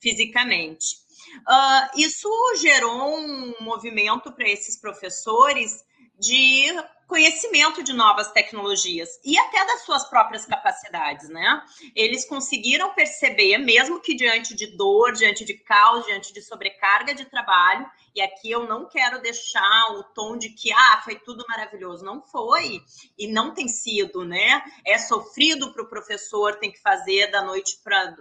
fisicamente. 0.00 1.04
Uh, 1.48 2.00
isso 2.00 2.28
gerou 2.60 3.16
um 3.16 3.54
movimento 3.60 4.32
para 4.32 4.48
esses 4.48 4.78
professores 4.78 5.84
de 6.18 6.66
conhecimento 7.06 7.82
de 7.82 7.92
novas 7.92 8.30
tecnologias 8.32 9.20
e 9.24 9.38
até 9.38 9.64
das 9.66 9.82
suas 9.82 10.08
próprias 10.08 10.46
capacidades, 10.46 11.28
né? 11.28 11.62
Eles 11.94 12.26
conseguiram 12.26 12.92
perceber, 12.94 13.58
mesmo 13.58 14.00
que 14.00 14.14
diante 14.14 14.54
de 14.54 14.66
dor, 14.76 15.12
diante 15.12 15.44
de 15.44 15.54
caos, 15.54 16.06
diante 16.06 16.32
de 16.32 16.42
sobrecarga 16.42 17.14
de 17.14 17.24
trabalho, 17.24 17.86
e 18.14 18.22
aqui 18.22 18.50
eu 18.50 18.66
não 18.66 18.88
quero 18.88 19.20
deixar 19.20 19.92
o 19.92 20.04
tom 20.04 20.36
de 20.36 20.50
que 20.50 20.72
ah, 20.72 21.02
foi 21.04 21.16
tudo 21.16 21.44
maravilhoso, 21.48 22.04
não 22.04 22.22
foi 22.22 22.80
e 23.18 23.26
não 23.26 23.52
tem 23.52 23.66
sido, 23.66 24.24
né? 24.24 24.62
É 24.86 24.96
sofrido 24.98 25.72
para 25.72 25.82
o 25.82 25.88
professor, 25.88 26.56
tem 26.56 26.70
que 26.70 26.80
fazer 26.80 27.30
da 27.30 27.42
noite 27.42 27.80
para 27.82 28.14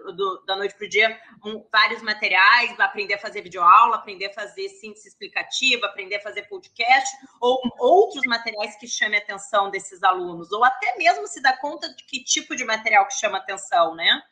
da 0.46 0.56
noite 0.56 0.76
para 0.76 0.86
o 0.86 0.90
dia 0.90 1.20
um, 1.46 1.64
vários 1.72 2.02
materiais, 2.02 2.80
aprender 2.80 3.14
a 3.16 3.20
fazer 3.20 3.42
videoaula, 3.42 3.98
aprender 3.98 4.28
a 4.28 4.34
fazer 4.34 4.68
síntese 4.70 5.10
explicativa, 5.10 5.86
aprender 5.86 6.16
a 6.16 6.22
fazer 6.22 6.44
podcast 6.44 7.16
ou 7.40 7.62
outros 7.78 8.26
materiais 8.26 8.76
que 8.78 8.88
chamem 8.88 9.20
a 9.20 9.24
atenção 9.24 9.70
desses 9.70 10.02
alunos, 10.04 10.52
ou 10.52 10.64
até 10.64 10.98
mesmo 10.98 11.28
se 11.28 11.42
dar 11.42 11.60
conta 11.60 11.94
de 11.94 12.04
que 12.06 12.24
tipo 12.24 12.56
de 12.56 12.66
material 12.66 13.06
que 13.08 13.14
chama 13.14 13.38
atenção, 13.38 13.96
né? 13.96 14.24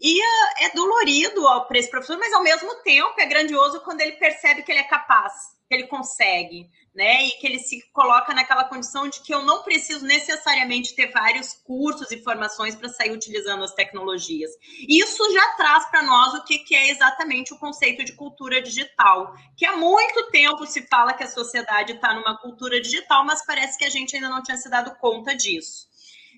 E 0.00 0.18
é, 0.64 0.70
dolorido 0.74 1.42
para 1.68 1.78
esse 1.78 1.90
professor, 1.90 2.18
mas 2.18 2.32
ao 2.32 2.42
mesmo 2.42 2.74
tempo 2.76 3.20
é 3.20 3.26
grandioso 3.26 3.82
quando 3.82 4.00
ele 4.00 4.12
percebe 4.12 4.62
que 4.62 4.72
ele 4.72 4.80
é 4.80 4.84
capaz, 4.84 5.32
que 5.68 5.74
ele 5.74 5.88
consegue, 5.88 6.70
né? 6.94 7.26
E 7.26 7.30
que 7.32 7.46
ele 7.46 7.58
se 7.58 7.82
coloca 7.92 8.32
naquela 8.32 8.64
condição 8.64 9.08
de 9.08 9.20
que 9.20 9.34
eu 9.34 9.44
não 9.44 9.62
preciso 9.62 10.06
necessariamente 10.06 10.94
ter 10.94 11.12
vários 11.12 11.52
cursos 11.52 12.10
e 12.10 12.22
formações 12.22 12.74
para 12.74 12.88
sair 12.88 13.10
utilizando 13.10 13.62
as 13.62 13.74
tecnologias. 13.74 14.50
Isso 14.88 15.22
já 15.34 15.52
traz 15.56 15.84
para 15.90 16.02
nós 16.02 16.32
o 16.32 16.44
que, 16.44 16.60
que 16.60 16.74
é 16.74 16.88
exatamente 16.88 17.52
o 17.52 17.58
conceito 17.58 18.02
de 18.02 18.14
cultura 18.14 18.62
digital, 18.62 19.34
que 19.54 19.66
há 19.66 19.76
muito 19.76 20.30
tempo 20.30 20.66
se 20.66 20.80
fala 20.88 21.12
que 21.12 21.24
a 21.24 21.28
sociedade 21.28 21.92
está 21.92 22.14
numa 22.14 22.38
cultura 22.38 22.80
digital, 22.80 23.24
mas 23.26 23.44
parece 23.44 23.76
que 23.76 23.84
a 23.84 23.90
gente 23.90 24.16
ainda 24.16 24.30
não 24.30 24.42
tinha 24.42 24.56
se 24.56 24.70
dado 24.70 24.96
conta 24.96 25.36
disso. 25.36 25.90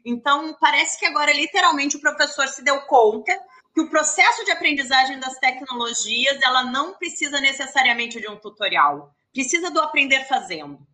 Então, 0.04 0.56
parece 0.60 0.98
que 0.98 1.06
agora, 1.06 1.32
literalmente, 1.32 1.96
o 1.96 2.00
professor 2.00 2.48
se 2.48 2.62
deu 2.62 2.80
conta 2.82 3.32
que 3.74 3.80
o 3.80 3.88
processo 3.88 4.44
de 4.44 4.50
aprendizagem 4.50 5.18
das 5.18 5.38
tecnologias 5.38 6.40
ela 6.42 6.64
não 6.64 6.94
precisa 6.94 7.40
necessariamente 7.40 8.20
de 8.20 8.28
um 8.28 8.36
tutorial, 8.36 9.14
precisa 9.32 9.70
do 9.70 9.80
aprender 9.80 10.26
fazendo. 10.26 10.86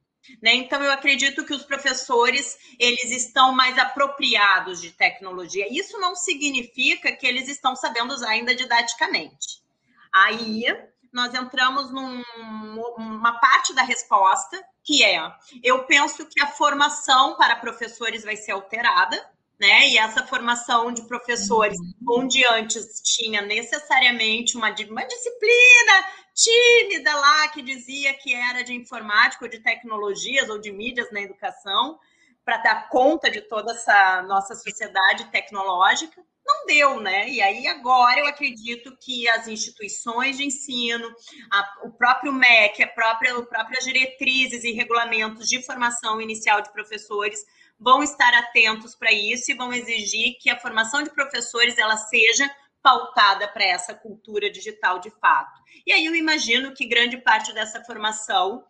Né? 0.42 0.54
Então, 0.54 0.82
eu 0.82 0.92
acredito 0.92 1.44
que 1.44 1.54
os 1.54 1.64
professores 1.64 2.58
eles 2.78 3.10
estão 3.10 3.52
mais 3.52 3.78
apropriados 3.78 4.80
de 4.80 4.90
tecnologia. 4.90 5.66
Isso 5.70 5.98
não 5.98 6.14
significa 6.14 7.10
que 7.12 7.26
eles 7.26 7.48
estão 7.48 7.74
sabendo 7.74 8.12
usar 8.12 8.30
ainda 8.30 8.54
didaticamente. 8.54 9.62
Aí, 10.12 10.66
nós 11.12 11.34
entramos 11.34 11.90
numa 11.90 13.40
parte 13.40 13.74
da 13.74 13.82
resposta, 13.82 14.62
que 14.84 15.02
é: 15.02 15.20
eu 15.62 15.84
penso 15.84 16.26
que 16.26 16.42
a 16.42 16.48
formação 16.48 17.36
para 17.36 17.56
professores 17.56 18.22
vai 18.22 18.36
ser 18.36 18.52
alterada, 18.52 19.16
né? 19.58 19.88
E 19.88 19.98
essa 19.98 20.26
formação 20.26 20.92
de 20.92 21.02
professores, 21.02 21.76
uhum. 21.78 22.22
onde 22.22 22.44
antes 22.46 23.00
tinha 23.02 23.42
necessariamente 23.42 24.56
uma, 24.56 24.68
uma 24.68 25.04
disciplina 25.04 26.04
tímida 26.34 27.14
lá 27.16 27.48
que 27.48 27.62
dizia 27.62 28.14
que 28.14 28.32
era 28.32 28.62
de 28.62 28.72
informática 28.72 29.44
ou 29.44 29.50
de 29.50 29.58
tecnologias 29.58 30.48
ou 30.48 30.60
de 30.60 30.70
mídias 30.70 31.10
na 31.10 31.20
educação, 31.20 31.98
para 32.44 32.58
dar 32.58 32.88
conta 32.88 33.30
de 33.30 33.42
toda 33.42 33.72
essa 33.72 34.22
nossa 34.22 34.54
sociedade 34.54 35.30
tecnológica, 35.30 36.24
não 36.46 36.64
deu, 36.64 36.98
né? 36.98 37.28
E 37.28 37.42
aí 37.42 37.66
agora 37.66 38.20
eu 38.20 38.26
acredito 38.26 38.96
que 39.02 39.28
as 39.28 39.46
instituições 39.46 40.38
de 40.38 40.46
ensino, 40.46 41.06
a, 41.52 41.86
o 41.86 41.90
próprio 41.92 42.32
MEC, 42.32 42.82
a 42.82 42.88
própria, 42.88 43.36
as 43.36 43.46
próprias 43.46 43.84
diretrizes 43.84 44.64
e 44.64 44.72
regulamentos 44.72 45.46
de 45.46 45.62
formação 45.62 46.22
inicial 46.22 46.62
de 46.62 46.72
professores 46.72 47.44
vão 47.78 48.02
estar 48.02 48.34
atentos 48.34 48.94
para 48.94 49.12
isso 49.12 49.50
e 49.50 49.54
vão 49.54 49.72
exigir 49.72 50.36
que 50.40 50.50
a 50.50 50.58
formação 50.58 51.02
de 51.02 51.10
professores 51.10 51.78
ela 51.78 51.96
seja 51.96 52.50
pautada 52.82 53.46
para 53.48 53.64
essa 53.64 53.94
cultura 53.94 54.50
digital 54.50 54.98
de 54.98 55.10
fato. 55.10 55.60
E 55.86 55.92
aí 55.92 56.04
eu 56.04 56.14
imagino 56.14 56.74
que 56.74 56.86
grande 56.86 57.18
parte 57.18 57.52
dessa 57.52 57.84
formação 57.84 58.64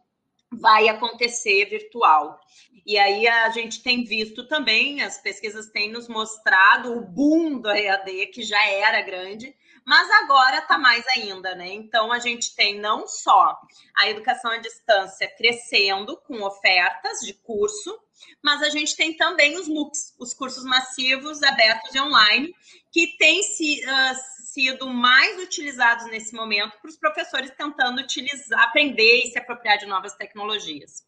vai 0.51 0.89
acontecer 0.89 1.67
virtual. 1.67 2.41
E 2.87 2.99
aí 2.99 3.29
a 3.29 3.51
gente 3.51 3.83
tem 3.83 4.05
visto 4.05 4.49
também, 4.49 5.03
as 5.03 5.21
pesquisas 5.21 5.69
têm 5.71 5.91
nos 5.91 6.09
mostrado 6.09 6.97
o 6.97 7.03
boom 7.03 7.61
do 7.61 7.71
EAD, 7.71 8.29
que 8.29 8.43
já 8.43 8.67
era 8.67 9.03
grande, 9.03 9.55
mas 9.85 10.11
agora 10.23 10.59
está 10.59 10.79
mais 10.79 11.07
ainda, 11.17 11.55
né? 11.55 11.69
Então 11.69 12.11
a 12.11 12.19
gente 12.19 12.55
tem 12.55 12.79
não 12.79 13.07
só 13.07 13.59
a 13.99 14.09
educação 14.09 14.51
à 14.51 14.59
distância 14.59 15.29
crescendo 15.37 16.17
com 16.17 16.43
ofertas 16.43 17.21
de 17.21 17.35
curso, 17.35 17.99
mas 18.43 18.63
a 18.63 18.71
gente 18.71 18.97
tem 18.97 19.17
também 19.17 19.57
os 19.57 19.69
MOOCs, 19.69 20.15
os 20.19 20.35
cursos 20.35 20.65
massivos 20.65 21.43
abertos 21.43 21.95
e 21.95 22.01
online, 22.01 22.55
que 22.93 23.17
têm 23.19 23.43
se, 23.43 23.81
uh, 23.85 24.15
sido 24.53 24.89
mais 24.89 25.43
utilizados 25.43 26.07
nesse 26.07 26.35
momento 26.35 26.79
para 26.81 26.91
os 26.91 26.97
professores 26.97 27.51
tentando 27.57 28.01
utilizar, 28.01 28.61
aprender 28.65 29.23
e 29.25 29.31
se 29.31 29.39
apropriar 29.39 29.79
de 29.79 29.87
novas 29.87 30.15
tecnologias. 30.15 31.07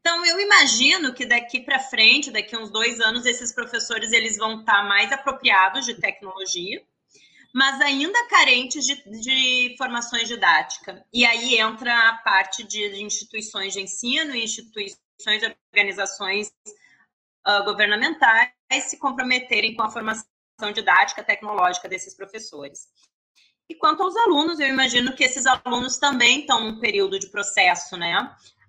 Então, 0.00 0.24
eu 0.24 0.38
imagino 0.38 1.12
que 1.12 1.26
daqui 1.26 1.60
para 1.60 1.80
frente, 1.80 2.30
daqui 2.30 2.54
a 2.54 2.60
uns 2.60 2.70
dois 2.70 3.00
anos, 3.00 3.26
esses 3.26 3.52
professores 3.52 4.12
eles 4.12 4.36
vão 4.36 4.60
estar 4.60 4.84
mais 4.84 5.10
apropriados 5.10 5.84
de 5.84 5.94
tecnologia, 5.94 6.80
mas 7.52 7.80
ainda 7.80 8.28
carentes 8.28 8.84
de, 8.84 8.94
de 9.20 9.74
formações 9.76 10.28
didáticas. 10.28 11.02
E 11.12 11.24
aí 11.24 11.58
entra 11.58 12.10
a 12.10 12.18
parte 12.18 12.62
de 12.62 13.02
instituições 13.02 13.72
de 13.72 13.80
ensino, 13.80 14.36
instituições 14.36 15.00
de 15.18 15.56
organizações 15.72 16.52
uh, 17.46 17.64
governamentais 17.64 18.52
se 18.82 18.98
comprometerem 18.98 19.74
com 19.74 19.82
a 19.82 19.90
formação 19.90 20.26
didática 20.74 21.22
tecnológica 21.22 21.88
desses 21.88 22.14
professores. 22.14 22.88
E 23.68 23.74
quanto 23.74 24.02
aos 24.02 24.16
alunos, 24.16 24.60
eu 24.60 24.68
imagino 24.68 25.14
que 25.14 25.24
esses 25.24 25.44
alunos 25.46 25.98
também 25.98 26.40
estão 26.40 26.62
num 26.62 26.78
período 26.78 27.18
de 27.18 27.28
processo, 27.28 27.96
né? 27.96 28.14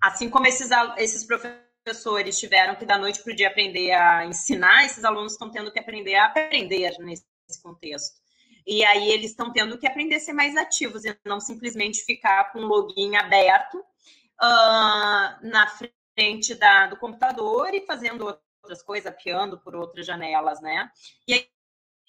Assim 0.01 0.29
como 0.29 0.47
esses, 0.47 0.69
esses 0.97 1.23
professores 1.23 2.39
tiveram 2.39 2.75
que, 2.75 2.85
da 2.85 2.97
noite 2.97 3.21
para 3.21 3.31
o 3.31 3.35
dia, 3.35 3.47
aprender 3.47 3.91
a 3.91 4.25
ensinar, 4.25 4.85
esses 4.85 5.05
alunos 5.05 5.33
estão 5.33 5.51
tendo 5.51 5.71
que 5.71 5.79
aprender 5.79 6.15
a 6.15 6.25
aprender 6.25 6.97
nesse 6.99 7.25
contexto. 7.61 8.17
E 8.65 8.83
aí 8.83 9.09
eles 9.11 9.31
estão 9.31 9.53
tendo 9.53 9.77
que 9.77 9.87
aprender 9.87 10.15
a 10.15 10.19
ser 10.19 10.33
mais 10.33 10.57
ativos 10.57 11.05
e 11.05 11.15
não 11.25 11.39
simplesmente 11.39 12.03
ficar 12.03 12.51
com 12.51 12.59
o 12.59 12.65
login 12.65 13.15
aberto 13.15 13.77
uh, 13.77 15.47
na 15.47 15.67
frente 15.77 15.96
da, 16.59 16.87
do 16.87 16.97
computador 16.97 17.73
e 17.73 17.85
fazendo 17.85 18.25
outras 18.61 18.81
coisas, 18.81 19.13
piando 19.21 19.59
por 19.59 19.75
outras 19.75 20.05
janelas, 20.05 20.59
né? 20.61 20.89
E 21.27 21.47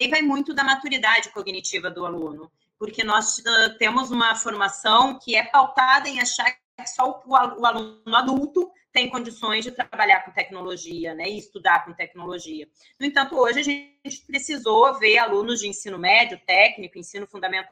aí 0.01 0.09
vai 0.09 0.21
muito 0.21 0.53
da 0.53 0.63
maturidade 0.63 1.29
cognitiva 1.29 1.91
do 1.91 2.05
aluno, 2.05 2.51
porque 2.77 3.03
nós 3.03 3.37
uh, 3.37 3.77
temos 3.77 4.09
uma 4.09 4.35
formação 4.35 5.19
que 5.19 5.35
é 5.35 5.43
pautada 5.43 6.09
em 6.09 6.19
achar 6.19 6.57
só 6.87 7.21
o, 7.25 7.35
aluno 7.35 8.15
adulto 8.15 8.71
tem 8.91 9.09
condições 9.09 9.63
de 9.63 9.71
trabalhar 9.71 10.25
com 10.25 10.31
tecnologia, 10.31 11.13
né, 11.13 11.29
e 11.29 11.37
estudar 11.37 11.85
com 11.85 11.93
tecnologia. 11.93 12.67
No 12.99 13.05
entanto, 13.05 13.35
hoje 13.35 13.59
a 13.59 13.63
gente 13.63 14.25
precisou 14.25 14.97
ver 14.97 15.19
alunos 15.19 15.59
de 15.59 15.67
ensino 15.67 15.99
médio, 15.99 16.39
técnico, 16.45 16.97
ensino 16.97 17.27
fundamental 17.27 17.71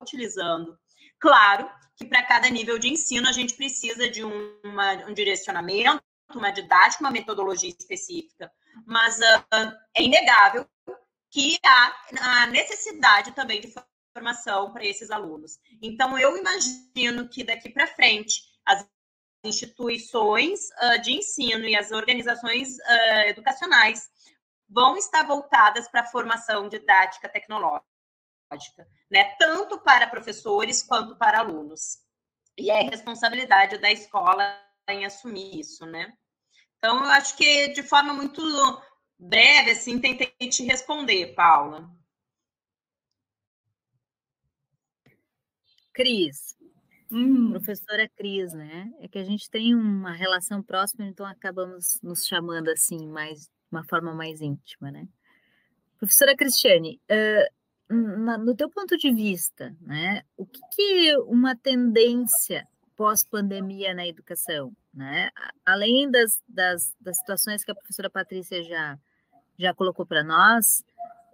utilizando. 0.00 0.78
Claro 1.18 1.70
que 1.96 2.04
para 2.04 2.22
cada 2.22 2.48
nível 2.50 2.78
de 2.78 2.88
ensino 2.88 3.28
a 3.28 3.32
gente 3.32 3.54
precisa 3.54 4.08
de 4.10 4.22
um, 4.24 4.60
uma, 4.64 4.92
um 5.06 5.14
direcionamento, 5.14 6.02
uma 6.34 6.50
didática, 6.50 7.02
uma 7.02 7.10
metodologia 7.10 7.70
específica, 7.70 8.52
mas 8.84 9.18
uh, 9.18 9.72
é 9.96 10.02
inegável 10.02 10.66
que 11.30 11.58
há 11.64 12.42
a 12.42 12.46
necessidade 12.46 13.32
também 13.32 13.60
de 13.60 13.72
formação 14.12 14.72
para 14.72 14.84
esses 14.84 15.10
alunos. 15.10 15.58
Então, 15.82 16.18
eu 16.18 16.36
imagino 16.36 17.28
que 17.28 17.44
daqui 17.44 17.70
para 17.70 17.86
frente, 17.86 18.42
as 18.64 18.86
instituições 19.44 20.60
uh, 20.82 21.00
de 21.02 21.12
ensino 21.12 21.64
e 21.66 21.76
as 21.76 21.92
organizações 21.92 22.76
uh, 22.76 23.28
educacionais 23.28 24.08
vão 24.68 24.96
estar 24.96 25.22
voltadas 25.22 25.88
para 25.88 26.00
a 26.00 26.06
formação 26.06 26.68
didática 26.68 27.28
tecnológica, 27.28 27.86
né? 29.10 29.34
tanto 29.38 29.80
para 29.80 30.06
professores 30.06 30.82
quanto 30.82 31.16
para 31.16 31.40
alunos. 31.40 31.98
E 32.58 32.70
é 32.70 32.82
responsabilidade 32.82 33.78
da 33.78 33.90
escola 33.90 34.58
em 34.88 35.04
assumir 35.04 35.58
isso, 35.58 35.84
né? 35.84 36.12
Então, 36.78 37.04
eu 37.04 37.10
acho 37.10 37.36
que 37.36 37.68
de 37.68 37.82
forma 37.82 38.14
muito 38.14 38.42
breve, 39.18 39.72
assim, 39.72 40.00
tentei 40.00 40.28
te 40.48 40.64
responder, 40.64 41.34
Paula. 41.34 41.90
Cris, 45.92 46.56
hum. 47.10 47.50
professora 47.50 48.08
Cris, 48.16 48.52
né? 48.52 48.92
É 49.00 49.08
que 49.08 49.18
a 49.18 49.24
gente 49.24 49.50
tem 49.50 49.74
uma 49.74 50.12
relação 50.12 50.62
próxima, 50.62 51.06
então 51.06 51.24
acabamos 51.24 51.98
nos 52.02 52.26
chamando 52.26 52.68
assim, 52.68 53.08
mais 53.08 53.40
de 53.40 53.50
uma 53.72 53.84
forma 53.84 54.14
mais 54.14 54.40
íntima, 54.40 54.90
né? 54.90 55.08
Professora 55.98 56.36
Cristiane, 56.36 57.00
uh, 57.10 57.54
na, 57.88 58.38
no 58.38 58.54
teu 58.54 58.68
ponto 58.68 58.96
de 58.96 59.12
vista, 59.12 59.74
né? 59.80 60.22
O 60.36 60.44
que, 60.44 60.60
que 60.72 61.16
uma 61.26 61.54
tendência 61.56 62.66
pós-pandemia 62.96 63.94
na 63.94 64.06
educação, 64.06 64.72
né? 64.92 65.30
Além 65.64 66.10
das, 66.10 66.42
das, 66.48 66.94
das 67.00 67.18
situações 67.18 67.64
que 67.64 67.70
a 67.70 67.74
professora 67.74 68.10
Patrícia 68.10 68.62
já, 68.62 68.98
já 69.58 69.74
colocou 69.74 70.06
para 70.06 70.24
nós, 70.24 70.84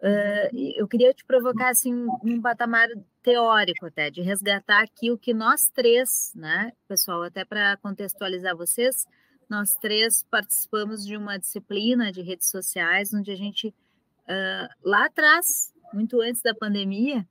Uh, 0.03 0.51
eu 0.77 0.89
queria 0.89 1.15
te 1.15 1.25
provocar 1.25 1.69
assim 1.69 1.95
um 2.25 2.43
patamar 2.43 2.89
teórico 3.23 3.87
até 3.87 4.11
de 4.11 4.21
resgatar 4.21 4.83
aqui 4.83 5.13
o 5.13 5.17
que 5.17 5.33
nós 5.33 5.69
três, 5.69 6.33
né, 6.35 6.73
pessoal, 6.89 7.23
até 7.23 7.45
para 7.45 7.77
contextualizar 7.77 8.57
vocês, 8.57 9.07
nós 9.49 9.75
três 9.75 10.25
participamos 10.25 11.07
de 11.07 11.17
uma 11.17 11.39
disciplina 11.39 12.11
de 12.11 12.21
redes 12.21 12.51
sociais 12.51 13.15
onde 13.15 13.31
a 13.31 13.37
gente 13.37 13.69
uh, 13.69 14.69
lá 14.83 15.07
atrás, 15.07 15.72
muito 15.93 16.21
antes 16.21 16.43
da 16.43 16.55
pandemia, 16.55 17.27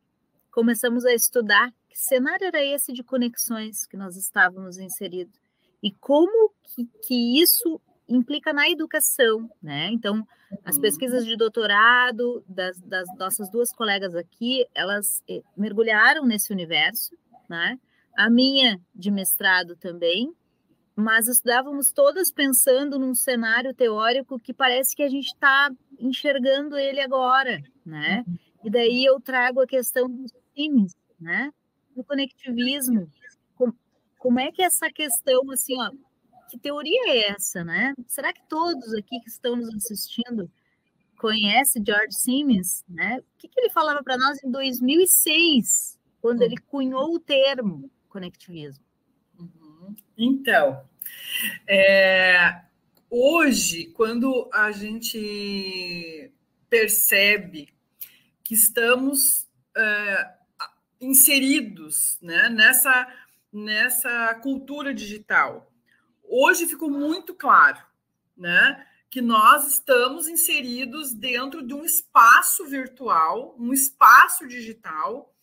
começamos 0.52 1.06
a 1.06 1.14
estudar 1.14 1.72
que 1.90 1.98
cenário 1.98 2.46
era 2.46 2.64
esse 2.64 2.94
de 2.94 3.04
conexões 3.04 3.86
que 3.86 3.98
nós 3.98 4.16
estávamos 4.16 4.78
inseridos 4.78 5.40
e 5.84 5.92
como 5.92 6.52
que, 6.64 6.86
que 7.06 7.42
isso 7.42 7.82
implica 8.08 8.54
na 8.54 8.70
educação, 8.70 9.50
né? 9.62 9.90
Então, 9.92 10.26
as 10.66 10.76
uhum. 10.76 10.82
pesquisas 10.82 11.26
de 11.26 11.36
doutorado 11.36 12.44
das, 12.48 12.80
das 12.82 13.08
nossas 13.18 13.50
duas 13.50 13.72
colegas 13.74 14.16
aqui, 14.16 14.66
elas 14.76 15.24
eh, 15.30 15.42
mergulharam 15.56 16.26
nesse 16.26 16.52
universo, 16.52 17.16
né? 17.50 17.80
A 18.18 18.30
minha 18.30 18.80
de 18.94 19.10
mestrado 19.10 19.76
também, 19.78 20.34
mas 20.96 21.28
estudávamos 21.28 21.92
todas 21.92 22.32
pensando 22.32 23.00
num 23.00 23.16
cenário 23.16 23.74
teórico 23.74 24.40
que 24.40 24.54
parece 24.54 24.96
que 24.96 25.04
a 25.04 25.10
gente 25.10 25.28
está 25.28 25.72
enxergando 25.98 26.78
ele 26.78 27.00
agora, 27.00 27.62
né? 27.86 28.26
E 28.64 28.70
daí 28.70 29.06
eu 29.06 29.20
trago 29.20 29.62
a 29.62 29.68
questão 29.68 30.10
dos 30.10 30.32
times, 30.56 30.94
né? 31.20 31.52
Do 31.96 32.04
conectivismo. 32.04 33.10
Como, 34.18 34.40
é 34.40 34.52
que 34.52 34.62
essa 34.62 34.90
questão, 34.92 35.50
assim, 35.52 35.74
ó, 35.82 35.92
que 36.50 36.58
teoria 36.58 37.10
é 37.10 37.30
essa, 37.30 37.64
né? 37.64 37.94
Será 38.08 38.32
que 38.32 38.42
todos 38.48 38.94
aqui 38.94 39.20
que 39.20 39.30
estão 39.30 39.56
nos 39.56 39.74
assistindo 39.74 40.50
conhecem 41.18 41.84
George 41.84 42.14
Siemens, 42.14 42.84
né? 42.88 43.18
O 43.20 43.38
que, 43.38 43.48
que 43.48 43.60
ele 43.60 43.70
falava 43.70 44.04
para 44.04 44.18
nós 44.18 44.44
em 44.44 44.52
2006, 44.52 46.00
quando 46.22 46.44
ele 46.44 46.58
cunhou 46.58 47.16
o 47.16 47.20
termo 47.20 47.90
conectivismo? 48.10 48.84
Uhum. 49.40 49.96
Então, 50.18 50.84
é, 51.68 52.62
hoje, 53.10 53.86
quando 53.88 54.50
a 54.54 54.72
gente 54.72 56.32
percebe 56.70 57.74
que 58.52 58.56
estamos 58.56 59.48
é, 59.78 60.30
inseridos 61.00 62.18
né, 62.22 62.50
nessa, 62.50 63.08
nessa 63.50 64.36
cultura 64.44 64.94
digital, 64.94 65.72
hoje 66.22 66.68
ficou 66.68 66.92
muito 66.92 67.34
claro, 67.34 67.80
né? 68.36 68.86
Que 69.10 69.22
nós 69.22 69.66
estamos 69.68 70.28
inseridos 70.28 71.14
dentro 71.14 71.66
de 71.66 71.74
um 71.74 71.86
espaço 71.86 72.68
virtual, 72.68 73.56
um 73.58 73.72
espaço 73.72 74.46
digital, 74.46 75.34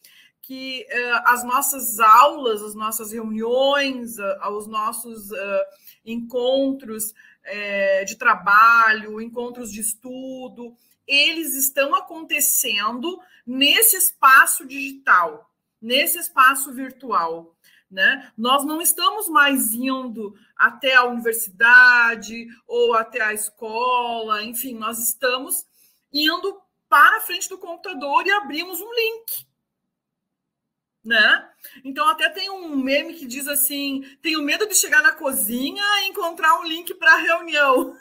que 0.42 0.86
uh, 0.90 1.22
as 1.24 1.42
nossas 1.42 1.98
aulas, 1.98 2.62
as 2.62 2.74
nossas 2.74 3.10
reuniões, 3.10 4.16
os 4.50 4.66
nossos 4.66 5.30
uh, 5.30 5.64
encontros 6.04 7.14
de 8.06 8.16
trabalho, 8.16 9.22
encontros 9.22 9.72
de 9.72 9.80
estudo, 9.80 10.76
eles 11.08 11.54
estão 11.54 11.94
acontecendo 11.94 13.18
nesse 13.46 13.96
espaço 13.96 14.66
digital, 14.66 15.50
nesse 15.80 16.18
espaço 16.18 16.72
virtual. 16.72 17.56
Né? 17.90 18.30
Nós 18.36 18.66
não 18.66 18.82
estamos 18.82 19.28
mais 19.30 19.72
indo 19.72 20.38
até 20.54 20.94
a 20.94 21.04
universidade 21.04 22.46
ou 22.66 22.94
até 22.94 23.22
a 23.22 23.32
escola, 23.32 24.44
enfim, 24.44 24.74
nós 24.74 24.98
estamos 24.98 25.66
indo 26.12 26.60
para 26.86 27.16
a 27.16 27.20
frente 27.22 27.48
do 27.48 27.56
computador 27.56 28.26
e 28.26 28.30
abrimos 28.30 28.78
um 28.80 28.94
link. 28.94 29.48
Né? 31.04 31.48
Então, 31.84 32.06
até 32.08 32.28
tem 32.28 32.50
um 32.50 32.76
meme 32.76 33.14
que 33.14 33.26
diz 33.26 33.48
assim: 33.48 34.02
tenho 34.20 34.42
medo 34.42 34.66
de 34.66 34.74
chegar 34.74 35.02
na 35.02 35.12
cozinha 35.12 35.82
e 36.02 36.08
encontrar 36.08 36.60
um 36.60 36.64
link 36.64 36.92
para 36.94 37.14
a 37.14 37.18
reunião. 37.18 37.96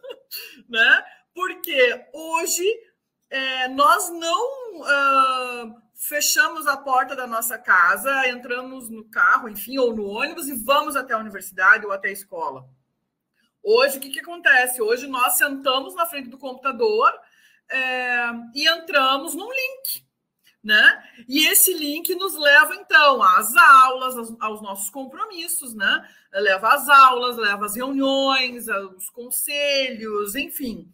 né? 0.68 1.04
Porque 1.36 2.06
hoje 2.14 2.64
é, 3.28 3.68
nós 3.68 4.08
não 4.08 4.80
uh, 4.80 5.82
fechamos 5.94 6.66
a 6.66 6.78
porta 6.78 7.14
da 7.14 7.26
nossa 7.26 7.58
casa, 7.58 8.26
entramos 8.26 8.88
no 8.88 9.04
carro, 9.10 9.46
enfim, 9.46 9.76
ou 9.76 9.94
no 9.94 10.06
ônibus 10.06 10.48
e 10.48 10.54
vamos 10.54 10.96
até 10.96 11.12
a 11.12 11.18
universidade 11.18 11.84
ou 11.84 11.92
até 11.92 12.08
a 12.08 12.12
escola. 12.12 12.66
Hoje, 13.62 13.98
o 13.98 14.00
que, 14.00 14.08
que 14.08 14.20
acontece? 14.20 14.80
Hoje 14.80 15.06
nós 15.06 15.34
sentamos 15.34 15.94
na 15.94 16.06
frente 16.06 16.30
do 16.30 16.38
computador 16.38 17.12
é, 17.70 18.30
e 18.54 18.66
entramos 18.66 19.34
num 19.34 19.50
link, 19.50 20.06
né? 20.64 21.04
E 21.28 21.46
esse 21.48 21.74
link 21.74 22.14
nos 22.14 22.34
leva, 22.34 22.74
então, 22.76 23.22
às 23.22 23.54
aulas, 23.54 24.16
aos, 24.16 24.40
aos 24.40 24.62
nossos 24.62 24.88
compromissos, 24.88 25.74
né? 25.74 26.08
Leva 26.32 26.72
às 26.72 26.88
aulas, 26.88 27.36
leva 27.36 27.66
às 27.66 27.76
reuniões, 27.76 28.70
aos 28.70 29.10
conselhos, 29.10 30.34
enfim. 30.34 30.90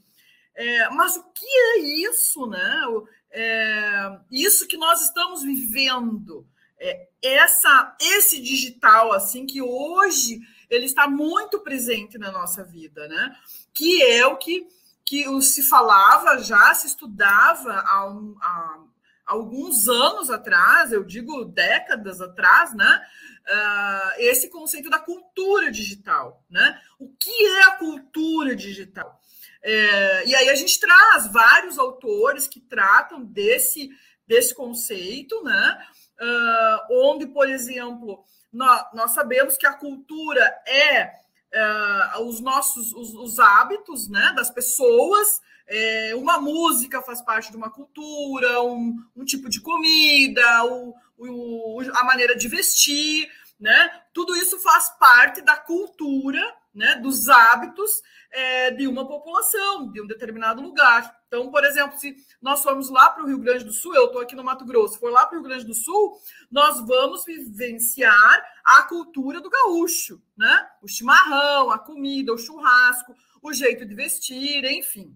É, 0.55 0.88
mas 0.91 1.17
o 1.17 1.25
que 1.33 1.47
é 1.47 1.79
isso, 1.79 2.47
né? 2.47 2.83
É, 3.31 4.19
isso 4.31 4.67
que 4.67 4.77
nós 4.77 5.03
estamos 5.03 5.43
vivendo, 5.43 6.47
é, 6.79 7.09
essa, 7.23 7.97
esse 8.01 8.41
digital, 8.41 9.12
assim, 9.12 9.47
que 9.47 9.62
hoje 9.62 10.41
ele 10.69 10.87
está 10.87 11.09
muito 11.09 11.61
presente 11.61 12.19
na 12.19 12.31
nossa 12.31 12.65
vida, 12.65 13.07
né? 13.09 13.37
Que 13.73 14.03
é 14.03 14.27
o 14.27 14.37
que, 14.37 14.67
que 15.05 15.41
se 15.43 15.62
falava 15.62 16.38
já, 16.38 16.75
se 16.75 16.87
estudava 16.87 17.73
há, 17.87 18.07
um, 18.07 18.37
há 18.41 18.81
alguns 19.33 19.88
anos 19.88 20.31
atrás, 20.31 20.92
eu 20.92 21.03
digo 21.03 21.45
décadas 21.45 22.21
atrás, 22.21 22.75
né? 22.75 23.03
Uh, 23.45 24.11
esse 24.18 24.49
conceito 24.49 24.88
da 24.88 24.99
cultura 24.99 25.71
digital, 25.71 26.45
né? 26.49 26.81
O 26.99 27.09
que 27.09 27.47
é 27.47 27.62
a 27.64 27.77
cultura 27.77 28.55
digital? 28.55 29.21
É, 29.62 30.27
e 30.27 30.35
aí 30.35 30.49
a 30.49 30.55
gente 30.55 30.79
traz 30.79 31.33
vários 31.33 31.79
autores 31.79 32.49
que 32.49 32.61
tratam 32.61 33.25
desse, 33.25 33.90
desse 34.27 34.55
conceito, 34.55 35.42
né? 35.42 35.87
Uh, 36.21 37.09
onde, 37.09 37.27
por 37.27 37.49
exemplo, 37.49 38.25
nós, 38.53 38.85
nós, 38.92 39.12
sabemos 39.12 39.57
que 39.57 39.66
a 39.66 39.73
cultura 39.73 40.45
é 40.66 41.22
uh, 41.55 42.23
os 42.23 42.41
nossos 42.41 42.93
os, 42.93 43.15
os, 43.15 43.38
hábitos 43.38 44.09
né, 44.09 44.33
das 44.35 44.51
pessoas. 44.51 45.41
É, 45.67 46.15
uma 46.17 46.41
música 46.41 47.01
faz 47.01 47.23
parte 47.23 47.51
de 47.51 47.57
uma 47.57 47.71
cultura, 47.71 48.62
um, 48.62 48.99
um 49.17 49.25
tipo 49.25 49.49
de 49.49 49.61
comida, 49.61 50.65
o, 50.65 50.95
o, 51.17 51.81
a 51.95 52.05
maneira 52.05 52.37
de 52.37 52.49
vestir, 52.49 53.31
né? 53.59 54.03
Tudo 54.12 54.37
isso 54.37 54.59
faz 54.59 54.91
parte 54.99 55.41
da 55.41 55.57
cultura 55.57 56.43
né, 56.75 56.97
dos 56.97 57.29
hábitos 57.29 58.03
é, 58.31 58.71
de 58.71 58.87
uma 58.87 59.07
população, 59.07 59.91
de 59.91 60.01
um 60.01 60.07
determinado 60.07 60.63
lugar. 60.63 61.21
Então, 61.27 61.51
por 61.51 61.65
exemplo, 61.65 61.99
se 61.99 62.17
nós 62.41 62.63
formos 62.63 62.89
lá 62.89 63.11
para 63.11 63.23
o 63.23 63.27
Rio 63.27 63.39
Grande 63.39 63.65
do 63.65 63.73
Sul, 63.73 63.95
eu 63.95 64.07
estou 64.07 64.21
aqui 64.21 64.35
no 64.35 64.45
Mato 64.45 64.65
Grosso, 64.65 64.99
for 64.99 65.11
lá 65.11 65.27
para 65.27 65.37
o 65.37 65.41
Rio 65.41 65.49
Grande 65.49 65.67
do 65.67 65.75
Sul, 65.75 66.19
nós 66.51 66.81
vamos 66.87 67.25
vivenciar 67.25 68.45
a 68.65 68.83
cultura 68.85 69.41
do 69.41 69.51
gaúcho, 69.51 70.21
né? 70.37 70.69
O 70.83 70.89
chimarrão, 70.89 71.71
a 71.71 71.79
comida, 71.79 72.33
o 72.33 72.39
churrasco, 72.39 73.15
o 73.43 73.53
jeito 73.53 73.85
de 73.85 73.95
vestir, 73.95 74.65
enfim. 74.65 75.15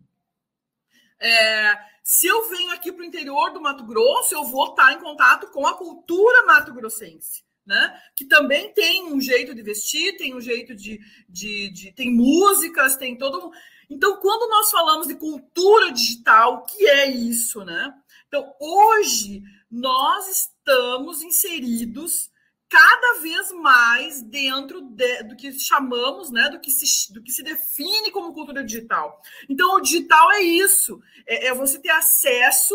É, 1.18 1.78
se 2.04 2.26
eu 2.26 2.48
venho 2.50 2.72
aqui 2.72 2.92
para 2.92 3.02
o 3.02 3.06
interior 3.06 3.50
do 3.50 3.60
Mato 3.60 3.84
Grosso, 3.84 4.34
eu 4.34 4.44
vou 4.44 4.70
estar 4.70 4.92
em 4.92 5.00
contato 5.00 5.46
com 5.48 5.66
a 5.66 5.74
cultura 5.74 6.44
mato-grossense 6.44 7.45
né? 7.66 8.00
Que 8.14 8.24
também 8.24 8.72
tem 8.72 9.12
um 9.12 9.20
jeito 9.20 9.54
de 9.54 9.62
vestir, 9.62 10.16
tem 10.16 10.34
um 10.34 10.40
jeito 10.40 10.74
de, 10.74 11.00
de, 11.28 11.68
de 11.70 11.92
tem 11.92 12.10
músicas, 12.10 12.96
tem 12.96 13.18
todo. 13.18 13.50
Então, 13.90 14.16
quando 14.18 14.48
nós 14.48 14.70
falamos 14.70 15.08
de 15.08 15.16
cultura 15.16 15.90
digital, 15.90 16.54
o 16.54 16.62
que 16.62 16.86
é 16.86 17.10
isso, 17.10 17.64
né? 17.64 17.92
Então, 18.28 18.54
hoje 18.60 19.42
nós 19.70 20.28
estamos 20.28 21.22
inseridos 21.22 22.30
cada 22.68 23.20
vez 23.20 23.52
mais 23.52 24.22
dentro 24.22 24.80
de, 24.82 25.22
do 25.24 25.36
que 25.36 25.56
chamamos, 25.58 26.30
né, 26.30 26.48
do 26.50 26.58
que, 26.58 26.70
se, 26.70 27.12
do 27.12 27.22
que 27.22 27.30
se 27.30 27.42
define 27.42 28.10
como 28.10 28.32
cultura 28.32 28.64
digital. 28.64 29.20
Então, 29.48 29.76
o 29.76 29.80
digital 29.80 30.32
é 30.32 30.42
isso, 30.42 31.00
é, 31.26 31.46
é 31.46 31.54
você 31.54 31.78
ter 31.78 31.90
acesso 31.90 32.74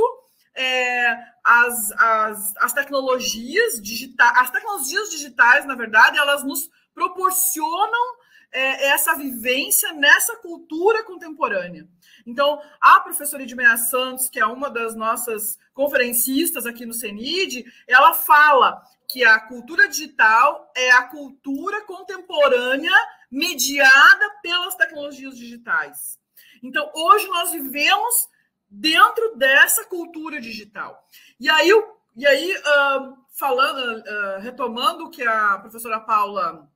é, 0.55 1.11
as, 1.43 1.91
as, 1.93 2.57
as 2.57 2.73
tecnologias 2.73 3.81
digitais, 3.81 4.37
as 4.37 4.51
tecnologias 4.51 5.09
digitais, 5.09 5.65
na 5.65 5.75
verdade, 5.75 6.17
elas 6.17 6.43
nos 6.43 6.69
proporcionam 6.93 8.15
é, 8.51 8.87
essa 8.87 9.15
vivência 9.15 9.93
nessa 9.93 10.35
cultura 10.37 11.03
contemporânea. 11.03 11.87
Então, 12.25 12.61
a 12.79 12.99
professora 12.99 13.43
Edmeia 13.43 13.77
Santos, 13.77 14.29
que 14.29 14.39
é 14.39 14.45
uma 14.45 14.69
das 14.69 14.95
nossas 14.95 15.57
conferencistas 15.73 16.65
aqui 16.65 16.85
no 16.85 16.93
CENID, 16.93 17.65
ela 17.87 18.13
fala 18.13 18.81
que 19.07 19.23
a 19.23 19.39
cultura 19.39 19.87
digital 19.87 20.71
é 20.75 20.91
a 20.91 21.03
cultura 21.03 21.81
contemporânea 21.85 22.95
mediada 23.29 24.29
pelas 24.41 24.75
tecnologias 24.75 25.37
digitais. 25.37 26.19
Então, 26.61 26.89
hoje 26.93 27.27
nós 27.27 27.51
vivemos 27.51 28.29
dentro 28.71 29.36
dessa 29.36 29.84
cultura 29.84 30.39
digital. 30.39 31.05
E 31.38 31.49
aí, 31.49 31.69
e 32.15 32.25
aí 32.25 32.55
uh, 32.57 33.17
falando, 33.31 33.99
uh, 33.99 34.39
retomando 34.39 35.03
o 35.03 35.10
que 35.10 35.23
a 35.27 35.60
professora 35.60 35.99
Paula 35.99 36.71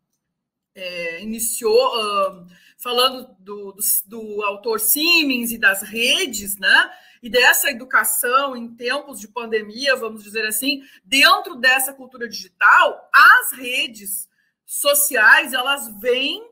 é, 0.75 1.23
iniciou, 1.23 1.71
uh, 1.71 2.45
falando 2.77 3.33
do, 3.39 3.71
do, 3.71 3.81
do, 4.07 4.43
autor 4.43 4.79
Siemens 4.79 5.53
e 5.53 5.57
das 5.57 5.81
redes, 5.81 6.57
né? 6.57 6.91
E 7.23 7.29
dessa 7.29 7.71
educação 7.71 8.57
em 8.57 8.75
tempos 8.75 9.19
de 9.19 9.29
pandemia, 9.29 9.95
vamos 9.95 10.21
dizer 10.21 10.45
assim, 10.45 10.83
dentro 11.03 11.55
dessa 11.55 11.93
cultura 11.93 12.27
digital, 12.27 13.09
as 13.13 13.57
redes 13.57 14.29
sociais 14.65 15.53
elas 15.53 15.87
vêm, 15.99 16.45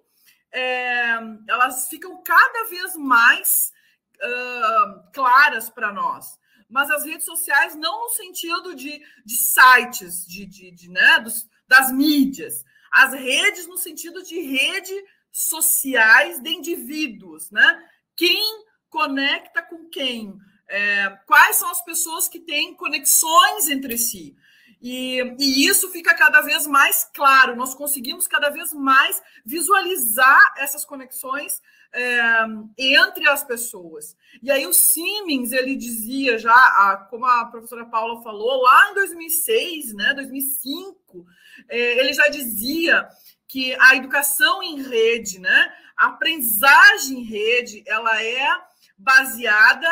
é, 0.51 1.15
elas 1.49 1.89
ficam 1.89 2.23
cada 2.23 2.69
vez 2.69 2.95
mais 2.95 3.73
uh, 4.21 5.11
claras 5.13 5.69
para 5.69 5.91
nós. 5.91 6.37
Mas 6.69 6.89
as 6.89 7.05
redes 7.05 7.25
sociais 7.25 7.75
não 7.75 8.03
no 8.03 8.09
sentido 8.09 8.75
de, 8.75 9.01
de 9.25 9.35
sites, 9.35 10.25
de, 10.25 10.45
de, 10.45 10.71
de 10.71 10.89
né, 10.89 11.19
dos, 11.19 11.47
das 11.67 11.91
mídias. 11.91 12.63
As 12.91 13.13
redes 13.13 13.67
no 13.67 13.77
sentido 13.77 14.23
de 14.23 14.39
rede 14.39 14.93
sociais 15.31 16.39
de 16.39 16.49
indivíduos, 16.49 17.49
né? 17.49 17.83
Quem 18.15 18.65
conecta 18.89 19.63
com 19.63 19.89
quem? 19.89 20.37
É, 20.69 21.09
quais 21.25 21.55
são 21.55 21.69
as 21.69 21.83
pessoas 21.83 22.27
que 22.27 22.39
têm 22.39 22.75
conexões 22.75 23.67
entre 23.67 23.97
si? 23.97 24.35
E, 24.79 25.21
e, 25.39 25.65
isso 25.65 25.89
fica 25.91 26.13
cada 26.13 26.41
vez 26.41 26.67
mais 26.67 27.09
claro, 27.13 27.55
nós 27.55 27.73
conseguimos 27.73 28.27
cada 28.27 28.49
vez 28.49 28.73
mais 28.73 29.21
visualizar 29.45 30.53
essas 30.57 30.83
conexões 30.83 31.61
é, 31.93 32.45
entre 32.77 33.27
as 33.29 33.43
pessoas. 33.43 34.17
E 34.41 34.51
aí 34.51 34.65
o 34.65 34.73
Siemens, 34.73 35.51
ele 35.51 35.75
dizia 35.75 36.37
já, 36.37 36.51
a, 36.51 37.07
como 37.09 37.25
a 37.25 37.45
professora 37.45 37.85
Paula 37.85 38.21
falou, 38.23 38.61
lá 38.63 38.91
em 38.91 38.93
2006, 38.95 39.93
né, 39.93 40.13
2005, 40.13 41.25
é, 41.69 41.99
ele 41.99 42.13
já 42.13 42.27
dizia 42.29 43.07
que 43.47 43.75
a 43.79 43.95
educação 43.95 44.63
em 44.63 44.81
rede, 44.81 45.39
né, 45.39 45.73
a 45.95 46.07
aprendizagem 46.07 47.19
em 47.19 47.23
rede, 47.23 47.83
ela 47.85 48.21
é 48.21 48.49
baseada 48.97 49.87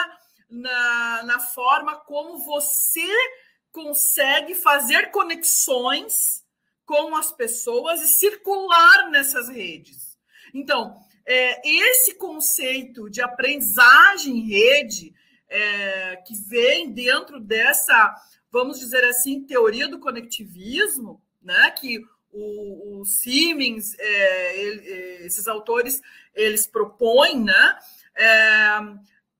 na, 0.49 1.23
na 1.23 1.39
forma 1.39 1.95
como 1.97 2.39
você 2.39 3.07
consegue 3.71 4.55
fazer 4.55 5.11
conexões 5.11 6.43
com 6.85 7.15
as 7.15 7.31
pessoas 7.31 8.01
e 8.01 8.07
circular 8.07 9.09
nessas 9.09 9.47
redes. 9.47 10.17
Então, 10.53 10.99
é, 11.25 11.67
esse 11.67 12.15
conceito 12.15 13.09
de 13.09 13.21
aprendizagem 13.21 14.37
em 14.37 14.47
rede, 14.47 15.13
é, 15.49 16.15
que 16.25 16.33
vem 16.47 16.91
dentro 16.91 17.39
dessa, 17.39 18.15
vamos 18.51 18.79
dizer 18.79 19.03
assim, 19.03 19.43
teoria 19.43 19.87
do 19.87 19.99
conectivismo, 19.99 21.21
né, 21.41 21.71
que 21.71 21.99
o, 22.31 23.01
o 23.01 23.05
Siemens, 23.05 23.93
é, 23.99 24.59
ele, 24.59 24.89
é, 24.89 25.25
esses 25.25 25.47
autores, 25.47 26.01
eles 26.33 26.65
propõem, 26.65 27.43
né, 27.43 27.79
é, 28.15 28.79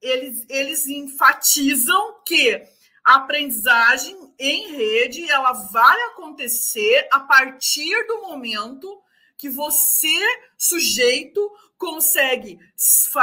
eles, 0.02 0.46
eles 0.50 0.88
enfatizam 0.88 2.22
que 2.26 2.62
a 3.04 3.15
aprendizagem 3.15 4.34
em 4.38 4.76
rede 4.76 5.30
ela 5.30 5.54
vai 5.54 6.02
acontecer 6.08 7.08
a 7.12 7.20
partir 7.22 8.06
do 8.08 8.22
momento 8.22 9.02
que 9.38 9.50
você, 9.50 10.20
sujeito, 10.58 11.52
consegue 11.82 12.60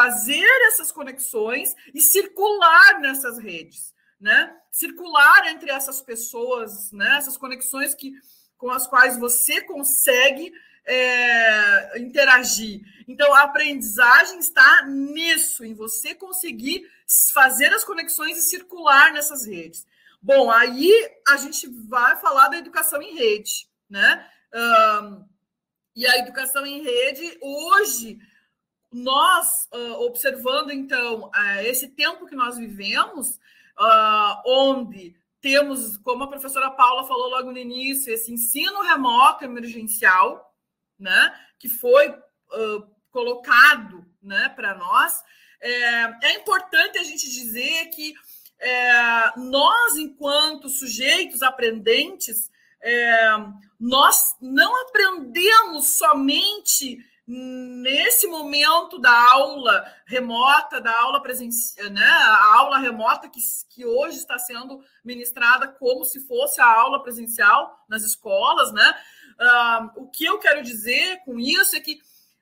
fazer 0.00 0.44
essas 0.66 0.90
conexões 0.90 1.76
e 1.94 2.00
circular 2.00 2.98
nessas 3.00 3.38
redes, 3.38 3.94
né? 4.20 4.52
Circular 4.68 5.46
entre 5.46 5.70
essas 5.70 6.02
pessoas, 6.02 6.90
né? 6.90 7.18
Essas 7.18 7.36
conexões 7.36 7.94
que 7.94 8.12
com 8.56 8.68
as 8.68 8.84
quais 8.88 9.16
você 9.16 9.60
consegue 9.60 10.52
é, 10.84 12.00
interagir. 12.00 12.80
Então, 13.06 13.32
a 13.32 13.44
aprendizagem 13.44 14.40
está 14.40 14.84
nisso, 14.86 15.64
em 15.64 15.72
você 15.72 16.12
conseguir 16.12 16.84
fazer 17.32 17.72
as 17.72 17.84
conexões 17.84 18.38
e 18.38 18.42
circular 18.42 19.12
nessas 19.12 19.46
redes. 19.46 19.86
Bom, 20.20 20.50
aí 20.50 20.90
a 21.28 21.36
gente 21.36 21.68
vai 21.86 22.16
falar 22.16 22.48
da 22.48 22.58
educação 22.58 23.00
em 23.00 23.14
rede, 23.14 23.68
né? 23.88 24.28
Um, 24.52 25.24
e 25.94 26.04
a 26.06 26.18
educação 26.18 26.66
em 26.66 26.82
rede, 26.82 27.38
hoje, 27.40 28.18
nós, 28.92 29.68
uh, 29.72 30.02
observando, 30.04 30.70
então, 30.70 31.26
uh, 31.26 31.60
esse 31.62 31.88
tempo 31.88 32.26
que 32.26 32.34
nós 32.34 32.56
vivemos, 32.56 33.38
uh, 33.78 34.42
onde 34.46 35.14
temos, 35.40 35.96
como 35.98 36.24
a 36.24 36.28
professora 36.28 36.70
Paula 36.70 37.06
falou 37.06 37.28
logo 37.28 37.52
no 37.52 37.58
início, 37.58 38.12
esse 38.12 38.32
ensino 38.32 38.82
remoto 38.82 39.44
emergencial, 39.44 40.54
né, 40.98 41.32
que 41.58 41.68
foi 41.68 42.12
colocado 43.10 44.04
né, 44.22 44.48
para 44.50 44.74
nós. 44.74 45.22
É, 45.60 46.28
é, 46.28 46.34
importante 46.34 46.98
a 46.98 47.04
gente 47.04 47.28
dizer 47.28 47.86
que 47.86 48.14
é, 48.60 49.32
nós, 49.36 49.96
enquanto 49.96 50.68
sujeitos 50.68 51.42
aprendentes, 51.42 52.50
é, 52.80 53.30
nós 53.78 54.36
não 54.40 54.82
aprendemos 54.82 55.96
somente 55.96 56.98
nesse 57.28 58.26
momento 58.26 58.98
da 58.98 59.12
aula 59.32 59.84
remota, 60.06 60.80
da 60.80 60.98
aula 60.98 61.20
presencial, 61.20 61.90
né, 61.90 62.02
a 62.02 62.54
aula 62.54 62.78
remota 62.78 63.28
que, 63.28 63.38
que 63.68 63.84
hoje 63.84 64.16
está 64.16 64.38
sendo 64.38 64.82
ministrada 65.04 65.68
como 65.68 66.06
se 66.06 66.26
fosse 66.26 66.58
a 66.58 66.66
aula 66.66 67.02
presencial 67.02 67.84
nas 67.86 68.02
escolas, 68.02 68.72
né? 68.72 68.94
Uh, 69.38 70.04
o 70.04 70.10
que 70.10 70.24
eu 70.24 70.38
quero 70.38 70.62
dizer 70.62 71.18
com 71.26 71.38
isso 71.38 71.76
é 71.76 71.80
que 71.80 72.00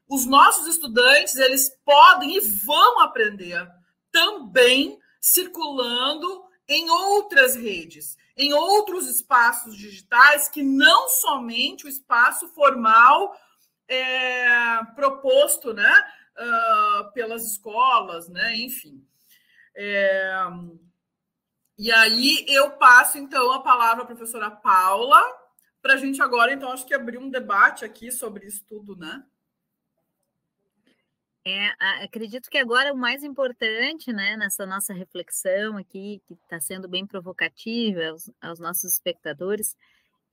os 0.09 0.25
nossos 0.25 0.69
estudantes 0.69 1.35
eles 1.35 1.69
podem 1.85 2.37
e 2.37 2.41
vão 2.41 3.01
aprender 3.01 3.69
também 4.13 5.01
circulando 5.21 6.45
em 6.69 6.89
outras 6.89 7.57
redes, 7.57 8.17
em 8.37 8.53
outros 8.53 9.09
espaços 9.09 9.77
digitais 9.77 10.49
que 10.49 10.63
não 10.63 11.09
somente 11.09 11.87
o 11.87 11.89
espaço 11.89 12.47
formal 12.49 13.37
é, 13.89 14.85
proposto 14.95 15.73
né, 15.73 15.93
uh, 16.39 17.13
pelas 17.13 17.45
escolas, 17.45 18.29
né, 18.29 18.57
enfim. 18.57 19.07
É, 19.75 20.47
e 21.79 21.93
aí 21.93 22.47
eu 22.49 22.71
passo, 22.73 23.19
então, 23.19 23.53
a 23.53 23.63
palavra 23.63 24.03
à 24.03 24.07
professora 24.07 24.51
Paula, 24.51 25.23
para 25.83 25.95
a 25.95 25.97
gente 25.97 26.23
agora, 26.23 26.53
então, 26.53 26.73
acho 26.73 26.87
que 26.87 26.95
abrir 26.95 27.19
um 27.19 27.31
debate 27.31 27.85
aqui 27.85 28.11
sobre 28.11 28.47
isso 28.47 28.65
tudo, 28.67 28.97
né? 28.97 29.25
É, 31.49 32.03
acredito 32.03 32.51
que 32.51 32.59
agora 32.59 32.93
o 32.93 32.97
mais 32.97 33.23
importante, 33.23 34.13
né, 34.13 34.37
nessa 34.37 34.67
nossa 34.67 34.93
reflexão 34.93 35.77
aqui, 35.77 36.21
que 36.27 36.35
está 36.35 36.59
sendo 36.59 36.89
bem 36.89 37.07
provocativa 37.07 38.09
aos, 38.09 38.29
aos 38.41 38.59
nossos 38.59 38.95
espectadores, 38.95 39.77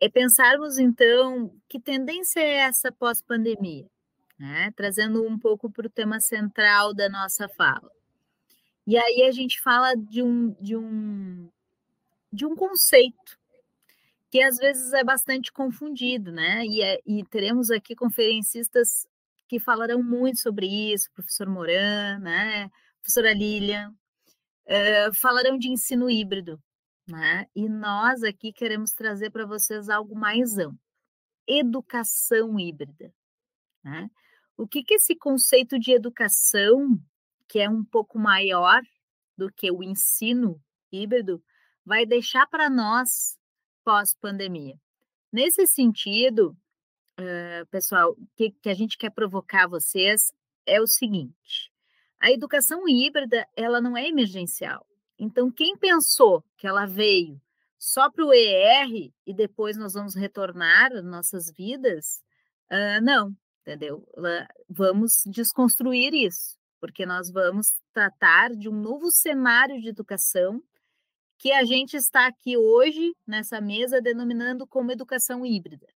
é 0.03 0.09
pensarmos, 0.09 0.77
então, 0.77 1.53
que 1.69 1.79
tendência 1.79 2.39
é 2.39 2.55
essa 2.57 2.91
pós-pandemia, 2.91 3.85
né? 4.37 4.71
trazendo 4.75 5.25
um 5.25 5.39
pouco 5.39 5.71
para 5.71 5.87
o 5.87 5.89
tema 5.89 6.19
central 6.19 6.93
da 6.93 7.07
nossa 7.07 7.47
fala. 7.47 7.89
E 8.85 8.97
aí 8.97 9.23
a 9.23 9.31
gente 9.31 9.61
fala 9.61 9.95
de 9.95 10.21
um, 10.21 10.51
de 10.59 10.75
um, 10.75 11.49
de 12.31 12.45
um 12.45 12.53
conceito 12.53 13.39
que 14.29 14.41
às 14.41 14.57
vezes 14.57 14.91
é 14.93 15.03
bastante 15.03 15.53
confundido, 15.53 16.31
né? 16.31 16.65
E, 16.65 16.81
é, 16.81 16.99
e 17.05 17.23
teremos 17.23 17.69
aqui 17.69 17.95
conferencistas 17.95 19.07
que 19.47 19.59
falarão 19.59 20.01
muito 20.01 20.39
sobre 20.39 20.65
isso, 20.91 21.11
professor 21.13 21.47
Moran, 21.47 22.17
né? 22.19 22.69
Professora 22.99 23.31
Lilian, 23.31 23.93
uh, 24.65 25.13
falarão 25.13 25.57
de 25.57 25.69
ensino 25.69 26.09
híbrido, 26.09 26.59
né? 27.07 27.47
E 27.55 27.67
nós 27.67 28.23
aqui 28.23 28.51
queremos 28.53 28.93
trazer 28.93 29.29
para 29.29 29.45
vocês 29.45 29.89
algo 29.89 30.15
mais 30.15 30.57
amplo: 30.57 30.79
educação 31.47 32.59
híbrida. 32.59 33.13
Né? 33.83 34.09
O 34.57 34.67
que, 34.67 34.83
que 34.83 34.95
esse 34.95 35.15
conceito 35.15 35.79
de 35.79 35.91
educação, 35.91 36.97
que 37.47 37.59
é 37.59 37.69
um 37.69 37.83
pouco 37.83 38.17
maior 38.17 38.81
do 39.37 39.51
que 39.51 39.71
o 39.71 39.83
ensino 39.83 40.61
híbrido, 40.91 41.43
vai 41.85 42.05
deixar 42.05 42.47
para 42.47 42.69
nós 42.69 43.37
pós-pandemia? 43.83 44.79
Nesse 45.31 45.65
sentido, 45.65 46.55
uh, 47.19 47.65
pessoal, 47.71 48.11
o 48.11 48.27
que, 48.35 48.51
que 48.51 48.69
a 48.69 48.73
gente 48.73 48.97
quer 48.97 49.09
provocar 49.09 49.67
vocês 49.67 50.31
é 50.65 50.79
o 50.79 50.87
seguinte: 50.87 51.71
a 52.19 52.31
educação 52.31 52.87
híbrida 52.87 53.45
ela 53.55 53.81
não 53.81 53.97
é 53.97 54.07
emergencial, 54.07 54.87
então, 55.23 55.49
quem 55.49 55.77
pensou 55.77 56.43
que 56.57 56.67
ela 56.67 56.85
veio 56.85 57.41
só 57.79 58.11
para 58.11 58.25
o 58.25 58.33
ER 58.33 59.11
e 59.25 59.33
depois 59.33 59.77
nós 59.77 59.93
vamos 59.93 60.15
retornar 60.15 60.91
às 60.91 61.03
nossas 61.03 61.49
vidas, 61.49 62.21
uh, 62.69 63.01
não, 63.01 63.35
entendeu? 63.61 64.05
Vamos 64.69 65.23
desconstruir 65.25 66.13
isso, 66.13 66.57
porque 66.79 67.05
nós 67.05 67.31
vamos 67.31 67.73
tratar 67.93 68.53
de 68.53 68.67
um 68.67 68.73
novo 68.73 69.09
cenário 69.11 69.81
de 69.81 69.87
educação 69.87 70.61
que 71.37 71.51
a 71.51 71.63
gente 71.63 71.95
está 71.95 72.27
aqui 72.27 72.57
hoje 72.57 73.13
nessa 73.25 73.61
mesa 73.61 74.01
denominando 74.01 74.67
como 74.67 74.91
educação 74.91 75.45
híbrida, 75.45 75.87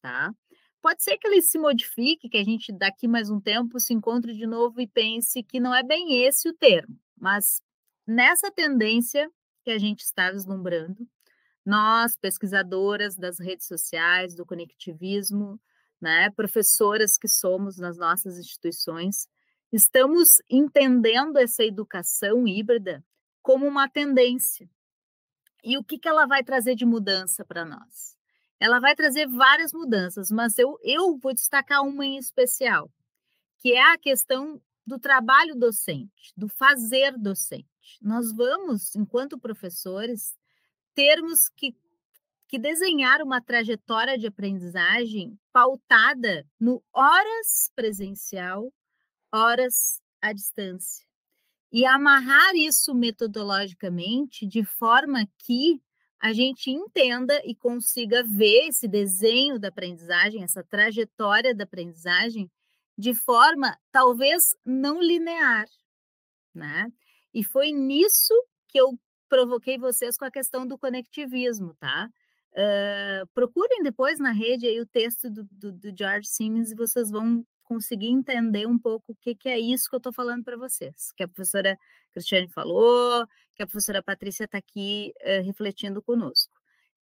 tá? 0.00 0.32
Pode 0.80 1.02
ser 1.02 1.18
que 1.18 1.26
ele 1.26 1.42
se 1.42 1.58
modifique, 1.58 2.28
que 2.28 2.38
a 2.38 2.44
gente 2.44 2.72
daqui 2.72 3.08
mais 3.08 3.30
um 3.30 3.40
tempo 3.40 3.80
se 3.80 3.92
encontre 3.92 4.32
de 4.34 4.46
novo 4.46 4.80
e 4.80 4.86
pense 4.86 5.42
que 5.42 5.58
não 5.58 5.74
é 5.74 5.82
bem 5.82 6.24
esse 6.24 6.48
o 6.48 6.54
termo, 6.54 6.96
mas 7.18 7.60
nessa 8.06 8.50
tendência 8.50 9.30
que 9.64 9.70
a 9.70 9.78
gente 9.78 10.00
está 10.00 10.30
vislumbrando, 10.30 11.08
nós, 11.64 12.16
pesquisadoras 12.16 13.16
das 13.16 13.40
redes 13.40 13.66
sociais, 13.66 14.36
do 14.36 14.46
conectivismo, 14.46 15.60
né, 16.00 16.30
professoras 16.30 17.16
que 17.18 17.26
somos 17.26 17.76
nas 17.76 17.96
nossas 17.98 18.38
instituições, 18.38 19.28
estamos 19.72 20.40
entendendo 20.48 21.38
essa 21.38 21.64
educação 21.64 22.46
híbrida 22.46 23.04
como 23.42 23.66
uma 23.66 23.88
tendência. 23.88 24.70
E 25.64 25.76
o 25.76 25.82
que, 25.82 25.98
que 25.98 26.08
ela 26.08 26.26
vai 26.26 26.44
trazer 26.44 26.76
de 26.76 26.84
mudança 26.84 27.44
para 27.44 27.64
nós? 27.64 28.16
Ela 28.60 28.78
vai 28.78 28.94
trazer 28.94 29.26
várias 29.26 29.72
mudanças, 29.72 30.30
mas 30.30 30.56
eu, 30.58 30.78
eu 30.82 31.18
vou 31.18 31.34
destacar 31.34 31.82
uma 31.82 32.06
em 32.06 32.16
especial, 32.16 32.90
que 33.58 33.72
é 33.72 33.92
a 33.92 33.98
questão 33.98 34.62
do 34.86 34.98
trabalho 34.98 35.56
docente, 35.56 36.32
do 36.36 36.48
fazer 36.48 37.18
docente. 37.18 37.66
Nós 38.00 38.32
vamos, 38.32 38.94
enquanto 38.94 39.38
professores, 39.38 40.36
termos 40.94 41.48
que, 41.48 41.74
que 42.48 42.58
desenhar 42.58 43.22
uma 43.22 43.40
trajetória 43.40 44.18
de 44.18 44.26
aprendizagem 44.26 45.38
pautada 45.52 46.46
no 46.58 46.82
horas 46.92 47.70
presencial, 47.74 48.72
horas 49.32 50.00
à 50.20 50.32
distância. 50.32 51.06
E 51.72 51.84
amarrar 51.84 52.54
isso 52.54 52.94
metodologicamente 52.94 54.46
de 54.46 54.64
forma 54.64 55.26
que 55.38 55.80
a 56.18 56.32
gente 56.32 56.70
entenda 56.70 57.40
e 57.44 57.54
consiga 57.54 58.22
ver 58.24 58.68
esse 58.68 58.88
desenho 58.88 59.58
da 59.58 59.68
aprendizagem, 59.68 60.42
essa 60.42 60.64
trajetória 60.64 61.54
da 61.54 61.64
aprendizagem, 61.64 62.50
de 62.96 63.14
forma 63.14 63.78
talvez 63.92 64.56
não 64.64 65.00
linear, 65.00 65.66
né? 66.54 66.90
E 67.36 67.44
foi 67.44 67.70
nisso 67.70 68.32
que 68.66 68.80
eu 68.80 68.98
provoquei 69.28 69.76
vocês 69.76 70.16
com 70.16 70.24
a 70.24 70.30
questão 70.30 70.66
do 70.66 70.78
conectivismo, 70.78 71.74
tá? 71.74 72.08
Uh, 72.52 73.26
procurem 73.34 73.82
depois 73.82 74.18
na 74.18 74.32
rede 74.32 74.66
aí 74.66 74.80
o 74.80 74.86
texto 74.86 75.28
do, 75.28 75.46
do, 75.52 75.70
do, 75.70 75.94
George 75.94 76.26
Simmons 76.26 76.70
e 76.70 76.74
vocês 76.74 77.10
vão 77.10 77.44
conseguir 77.62 78.06
entender 78.06 78.66
um 78.66 78.78
pouco 78.78 79.12
o 79.12 79.16
que, 79.16 79.34
que 79.34 79.50
é 79.50 79.58
isso 79.58 79.86
que 79.90 79.94
eu 79.94 79.98
estou 79.98 80.14
falando 80.14 80.44
para 80.44 80.56
vocês, 80.56 81.12
que 81.14 81.24
a 81.24 81.28
professora 81.28 81.76
Cristiane 82.10 82.48
falou, 82.48 83.26
que 83.54 83.62
a 83.62 83.66
professora 83.66 84.02
Patrícia 84.02 84.44
está 84.44 84.56
aqui 84.56 85.12
uh, 85.20 85.44
refletindo 85.44 86.00
conosco. 86.00 86.54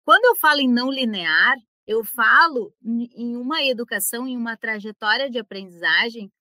Quando 0.03 0.25
eu 0.25 0.37
falo 0.37 0.61
em 0.61 0.69
não 0.69 0.91
linear, 0.91 1.57
eu 1.87 2.03
falo 2.03 2.75
em 2.83 3.37
uma 3.37 3.63
educação, 3.63 4.27
em 4.27 4.39
uma 4.39 4.57
trajetória 4.57 5.29
de 5.29 5.39
aprendizagem 5.39 6.33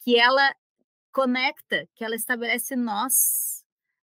que 0.00 0.18
ela 0.18 0.54
conecta, 1.18 1.84
que 1.96 2.04
ela 2.04 2.14
estabelece 2.14 2.76
nós 2.76 3.64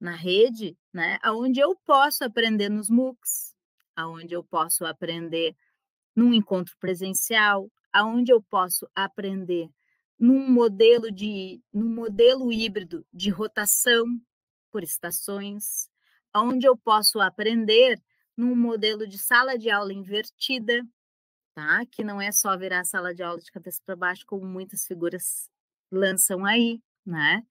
na 0.02 0.14
rede, 0.18 0.78
né? 0.94 1.18
Aonde 1.24 1.62
eu 1.62 1.74
posso 1.86 2.26
aprender 2.26 2.68
nos 2.68 2.90
MOOCs, 2.90 3.56
aonde 3.96 4.34
eu 4.34 4.44
posso 4.44 4.86
aprender 4.86 5.56
num 6.14 6.34
encontro 6.34 6.76
presencial, 6.78 7.72
aonde 7.94 8.34
eu 8.34 8.42
posso 8.42 8.86
aprender 8.94 9.70
num 10.20 10.52
modelo 10.52 11.10
de 11.10 11.62
num 11.72 11.88
modelo 11.88 12.52
híbrido 12.52 13.06
de 13.14 13.30
rotação 13.30 14.06
por 14.70 14.84
estações, 14.84 15.90
aonde 16.34 16.68
eu 16.68 16.76
posso 16.76 17.22
aprender 17.22 17.98
num 18.36 18.54
modelo 18.58 19.08
de 19.08 19.18
sala 19.18 19.58
de 19.58 19.70
aula 19.70 19.94
invertida, 19.94 20.86
tá? 21.56 21.86
Que 21.90 22.04
não 22.04 22.20
é 22.20 22.34
só 22.34 22.58
virar 22.58 22.82
a 22.82 22.86
sala 22.86 23.16
de 23.16 23.24
aula 23.24 23.40
de 23.40 23.50
cabeça 23.54 23.82
para 23.86 23.96
baixo, 23.96 24.26
como 24.26 24.46
muitas 24.46 24.86
figuras 24.86 25.50
lançam 25.90 26.46
aí, 26.46 26.82
né? 27.10 27.44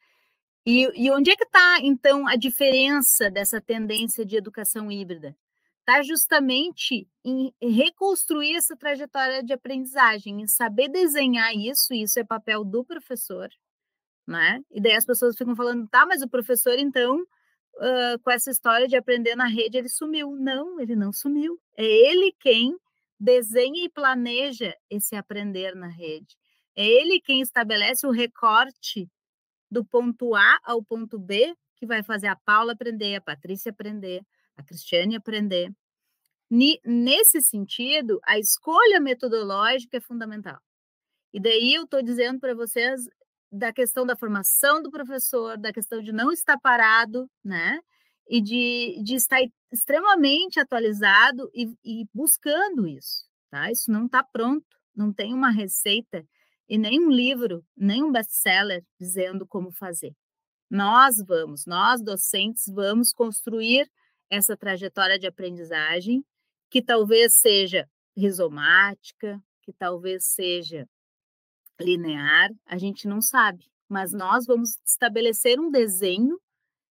E, 0.67 0.91
e 0.95 1.11
onde 1.11 1.31
é 1.31 1.37
que 1.37 1.45
está, 1.45 1.79
então, 1.83 2.27
a 2.29 2.37
diferença 2.37 3.31
dessa 3.31 3.61
tendência 3.61 4.25
de 4.25 4.37
educação 4.37 4.93
híbrida? 4.93 5.37
Está 5.81 6.03
justamente 6.03 7.09
em 7.25 7.55
reconstruir 7.63 8.55
essa 8.55 8.77
trajetória 8.77 9.43
de 9.43 9.53
aprendizagem, 9.55 10.43
em 10.43 10.47
saber 10.47 10.89
desenhar 10.89 11.55
isso, 11.55 11.95
e 11.95 12.03
isso 12.03 12.21
é 12.21 12.25
papel 12.25 12.65
do 12.65 12.85
professor, 12.85 13.49
né? 14.27 14.61
E 14.71 14.81
daí 14.81 14.95
as 14.95 15.07
pessoas 15.07 15.37
ficam 15.37 15.57
falando, 15.57 15.89
tá, 15.89 16.05
mas 16.05 16.21
o 16.21 16.29
professor, 16.29 16.79
então, 16.79 17.19
uh, 17.19 18.19
com 18.23 18.31
essa 18.31 18.51
história 18.51 18.87
de 18.87 18.97
aprender 18.97 19.35
na 19.37 19.47
rede, 19.47 19.79
ele 19.79 19.89
sumiu. 19.89 20.37
Não, 20.37 20.79
ele 20.79 20.95
não 20.95 21.13
sumiu. 21.13 21.59
É 21.77 21.85
ele 21.85 22.35
quem 22.41 22.77
desenha 23.19 23.87
e 23.87 23.89
planeja 23.89 24.75
esse 24.91 25.17
aprender 25.17 25.75
na 25.75 25.89
rede. 25.89 26.37
É 26.77 26.87
ele 26.87 27.21
quem 27.21 27.41
estabelece 27.41 28.07
o 28.07 28.11
recorte 28.11 29.09
do 29.71 29.85
ponto 29.85 30.35
A 30.35 30.59
ao 30.65 30.83
ponto 30.83 31.19
B, 31.19 31.55
que 31.77 31.87
vai 31.87 32.03
fazer 32.03 32.27
a 32.27 32.37
Paula 32.37 32.73
aprender, 32.73 33.17
a 33.17 33.21
Patrícia 33.21 33.71
aprender, 33.71 34.23
a 34.57 34.63
Cristiane 34.63 35.17
aprender. 35.17 35.71
Nesse 36.51 37.43
sentido, 37.43 38.19
a 38.25 38.39
escolha 38.39 39.01
metodológica 39.01 39.99
é 39.99 40.01
fundamental. 40.01 40.59
E 41.33 41.41
daí 41.41 41.75
eu 41.75 41.85
estou 41.85 42.03
dizendo 42.03 42.41
para 42.41 42.55
vocês 42.55 43.03
da 43.53 43.73
questão 43.73 44.05
da 44.07 44.17
formação 44.17 44.83
do 44.83 44.91
professor, 44.91 45.59
da 45.59 45.73
questão 45.73 46.03
de 46.03 46.13
não 46.13 46.33
estar 46.33 46.59
parado, 46.59 47.31
né? 47.45 47.81
E 48.29 48.41
de, 48.43 49.01
de 49.03 49.15
estar 49.15 49.39
extremamente 49.73 50.61
atualizado 50.61 51.51
e, 51.55 51.73
e 51.85 52.07
buscando 52.13 52.87
isso, 52.87 53.27
tá? 53.51 53.71
Isso 53.71 53.91
não 53.91 54.07
está 54.07 54.23
pronto, 54.23 54.67
não 54.95 55.13
tem 55.13 55.33
uma 55.33 55.51
receita 55.51 56.27
e 56.69 56.77
nem 56.79 57.01
um 57.01 57.11
livro, 57.11 57.65
nem 57.77 58.03
um 58.03 58.13
best-seller 58.13 58.85
dizendo 58.99 59.47
como 59.47 59.73
fazer. 59.73 60.15
Nós 60.71 61.17
vamos, 61.27 61.65
nós 61.67 62.03
docentes 62.03 62.65
vamos 62.67 63.13
construir 63.13 63.91
essa 64.31 64.57
trajetória 64.57 65.19
de 65.19 65.27
aprendizagem 65.27 66.23
que 66.71 66.83
talvez 66.83 67.35
seja 67.35 67.89
rizomática, 68.17 69.41
que 69.63 69.73
talvez 69.73 70.25
seja 70.27 70.87
linear, 71.81 72.51
a 72.67 72.77
gente 72.77 73.07
não 73.07 73.21
sabe, 73.23 73.65
mas 73.89 74.13
nós 74.13 74.45
vamos 74.45 74.79
estabelecer 74.85 75.59
um 75.59 75.71
desenho, 75.71 76.39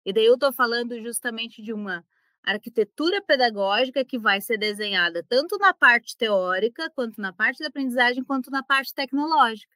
e 0.05 0.13
daí 0.13 0.25
eu 0.25 0.35
estou 0.35 0.53
falando 0.53 1.01
justamente 1.03 1.63
de 1.63 1.73
uma 1.73 2.05
arquitetura 2.43 3.23
pedagógica 3.23 4.05
que 4.05 4.19
vai 4.19 4.41
ser 4.41 4.59
desenhada 4.59 5.25
tanto 5.29 5.59
na 5.59 5.75
parte 5.75 6.17
teórica, 6.17 6.91
quanto 6.91 7.21
na 7.21 7.33
parte 7.33 7.61
da 7.61 7.69
aprendizagem, 7.69 8.25
quanto 8.25 8.51
na 8.51 8.63
parte 8.63 8.95
tecnológica, 8.95 9.73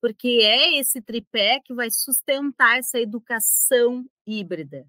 porque 0.00 0.40
é 0.42 0.78
esse 0.78 1.00
tripé 1.02 1.60
que 1.64 1.74
vai 1.74 1.90
sustentar 1.90 2.78
essa 2.78 3.00
educação 3.00 4.04
híbrida. 4.26 4.86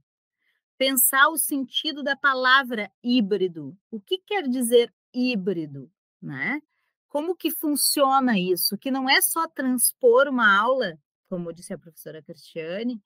Pensar 0.77 1.29
o 1.29 1.37
sentido 1.37 2.03
da 2.03 2.15
palavra 2.15 2.91
híbrido. 3.03 3.75
O 3.89 3.99
que 3.99 4.19
quer 4.19 4.47
dizer 4.47 4.93
híbrido, 5.13 5.91
né? 6.21 6.61
Como 7.09 7.35
que 7.35 7.49
funciona 7.49 8.37
isso? 8.37 8.77
Que 8.77 8.91
não 8.91 9.09
é 9.09 9.21
só 9.21 9.47
transpor 9.47 10.27
uma 10.27 10.55
aula, 10.55 10.99
como 11.29 11.51
disse 11.51 11.73
a 11.73 11.79
professora 11.79 12.21
Cristiane, 12.21 13.01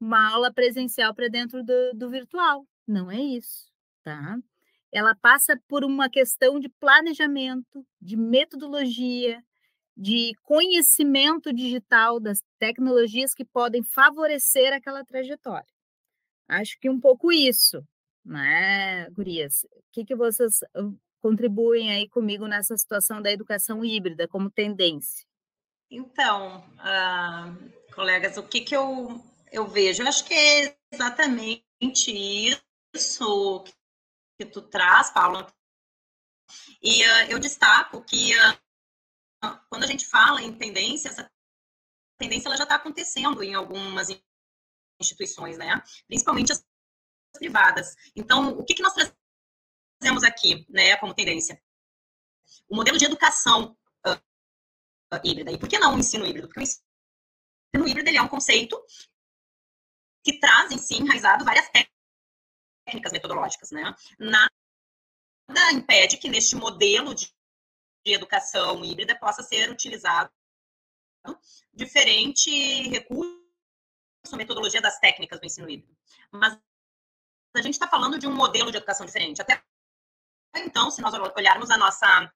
uma 0.00 0.32
aula 0.32 0.52
presencial 0.52 1.14
para 1.14 1.28
dentro 1.28 1.62
do, 1.62 1.92
do 1.94 2.10
virtual. 2.10 2.66
Não 2.86 3.10
é 3.10 3.20
isso, 3.20 3.70
tá? 4.02 4.38
Ela 4.92 5.14
passa 5.14 5.60
por 5.66 5.84
uma 5.84 6.08
questão 6.08 6.60
de 6.60 6.68
planejamento, 6.68 7.84
de 8.00 8.16
metodologia, 8.16 9.42
de 9.96 10.32
conhecimento 10.42 11.52
digital 11.52 12.20
das 12.20 12.40
tecnologias 12.58 13.34
que 13.34 13.44
podem 13.44 13.82
favorecer 13.82 14.72
aquela 14.72 15.04
trajetória. 15.04 15.66
Acho 16.48 16.78
que 16.78 16.90
um 16.90 17.00
pouco 17.00 17.32
isso, 17.32 17.82
né, 18.24 19.08
Gurias? 19.10 19.64
O 19.72 19.82
que, 19.92 20.04
que 20.04 20.14
vocês 20.14 20.60
contribuem 21.20 21.90
aí 21.90 22.08
comigo 22.08 22.46
nessa 22.46 22.76
situação 22.76 23.22
da 23.22 23.32
educação 23.32 23.84
híbrida 23.84 24.28
como 24.28 24.50
tendência? 24.50 25.24
Então, 25.90 26.58
uh, 26.78 27.92
colegas, 27.94 28.36
o 28.36 28.42
que, 28.42 28.60
que 28.60 28.76
eu, 28.76 29.22
eu 29.50 29.66
vejo? 29.66 30.02
Eu 30.02 30.08
acho 30.08 30.24
que 30.24 30.34
é 30.34 30.76
exatamente 30.92 31.64
isso 32.94 33.64
que 34.38 34.46
tu 34.46 34.62
traz, 34.62 35.10
Paulo. 35.10 35.46
E 36.82 37.02
uh, 37.02 37.30
eu 37.30 37.38
destaco 37.38 38.02
que 38.04 38.32
uh, 38.36 39.60
quando 39.68 39.84
a 39.84 39.86
gente 39.86 40.06
fala 40.06 40.42
em 40.42 40.56
tendência, 40.56 41.08
essa 41.08 41.30
tendência 42.18 42.48
ela 42.48 42.56
já 42.56 42.64
está 42.64 42.76
acontecendo 42.76 43.42
em 43.42 43.54
algumas 43.54 44.08
instituições, 45.00 45.58
né? 45.58 45.82
Principalmente 46.06 46.52
as 46.52 46.64
privadas. 47.34 47.94
Então, 48.14 48.50
o 48.58 48.64
que, 48.64 48.74
que 48.74 48.82
nós 48.82 48.94
temos 50.00 50.22
aqui, 50.22 50.66
né, 50.68 50.96
como 50.98 51.14
tendência? 51.14 51.60
O 52.68 52.76
modelo 52.76 52.98
de 52.98 53.04
educação 53.04 53.76
uh, 54.06 55.20
híbrida. 55.24 55.50
E 55.50 55.58
por 55.58 55.68
que 55.68 55.78
não 55.78 55.94
o 55.94 55.98
ensino 55.98 56.26
híbrido? 56.26 56.48
Porque 56.48 56.60
o 56.60 56.62
ensino 56.62 57.88
híbrido 57.88 58.10
é 58.10 58.22
um 58.22 58.28
conceito 58.28 58.80
que 60.22 60.38
traz 60.38 60.70
em 60.70 60.78
si 60.78 60.94
enraizado 60.94 61.44
várias 61.44 61.66
técnicas 61.66 61.93
metodológicas, 63.12 63.70
né? 63.70 63.94
Nada 64.18 65.72
impede 65.72 66.16
que 66.16 66.28
neste 66.28 66.56
modelo 66.56 67.14
de, 67.14 67.32
de 68.04 68.12
educação 68.12 68.84
híbrida 68.84 69.18
possa 69.18 69.42
ser 69.42 69.70
utilizado 69.70 70.30
diferente 71.72 72.88
recurso, 72.88 73.42
metodologia 74.34 74.80
das 74.80 74.98
técnicas 74.98 75.40
do 75.40 75.46
ensino 75.46 75.68
híbrido. 75.68 75.96
Mas 76.30 76.58
a 77.54 77.62
gente 77.62 77.74
está 77.74 77.88
falando 77.88 78.18
de 78.18 78.26
um 78.26 78.34
modelo 78.34 78.70
de 78.70 78.76
educação 78.76 79.06
diferente. 79.06 79.40
Até 79.40 79.62
então, 80.56 80.90
se 80.90 81.00
nós 81.00 81.14
olharmos 81.14 81.70
a 81.70 81.78
nossa 81.78 82.32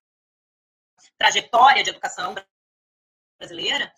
trajetória 1.17 1.83
de 1.83 1.89
educação 1.89 2.35
brasileira, 3.39 3.93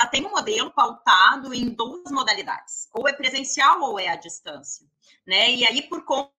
ela 0.00 0.08
tem 0.08 0.24
um 0.26 0.30
modelo 0.30 0.70
pautado 0.70 1.54
em 1.54 1.68
duas 1.68 2.10
modalidades, 2.10 2.88
ou 2.92 3.08
é 3.08 3.12
presencial 3.12 3.80
ou 3.82 3.98
é 3.98 4.08
à 4.08 4.16
distância, 4.16 4.86
né? 5.26 5.52
E 5.52 5.64
aí, 5.64 5.82
por 5.82 6.04
conta 6.04 6.32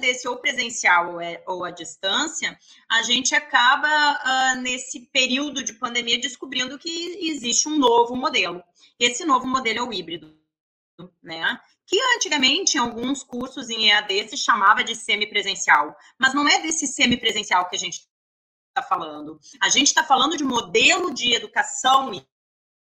desse 0.00 0.28
ou 0.28 0.36
presencial 0.36 1.14
ou, 1.14 1.20
é, 1.20 1.42
ou 1.46 1.64
à 1.64 1.70
distância, 1.70 2.58
a 2.90 3.02
gente 3.02 3.34
acaba 3.34 3.88
uh, 3.88 4.60
nesse 4.60 5.00
período 5.12 5.62
de 5.62 5.72
pandemia 5.74 6.20
descobrindo 6.20 6.78
que 6.78 7.28
existe 7.28 7.68
um 7.68 7.78
novo 7.78 8.16
modelo. 8.16 8.62
Esse 8.98 9.24
novo 9.24 9.46
modelo 9.46 9.78
é 9.80 9.82
o 9.82 9.92
híbrido, 9.92 10.36
né? 11.22 11.60
que 11.92 12.00
antigamente, 12.16 12.76
em 12.76 12.80
alguns 12.80 13.22
cursos 13.22 13.68
em 13.68 13.90
EAD, 13.90 14.30
se 14.30 14.36
chamava 14.38 14.82
de 14.82 14.94
semipresencial. 14.94 15.94
Mas 16.18 16.32
não 16.32 16.48
é 16.48 16.62
desse 16.62 16.86
semipresencial 16.86 17.68
que 17.68 17.76
a 17.76 17.78
gente 17.78 18.08
está 18.68 18.82
falando. 18.82 19.38
A 19.60 19.68
gente 19.68 19.88
está 19.88 20.02
falando 20.02 20.36
de 20.36 20.42
modelo 20.42 21.12
de 21.12 21.34
educação 21.34 22.10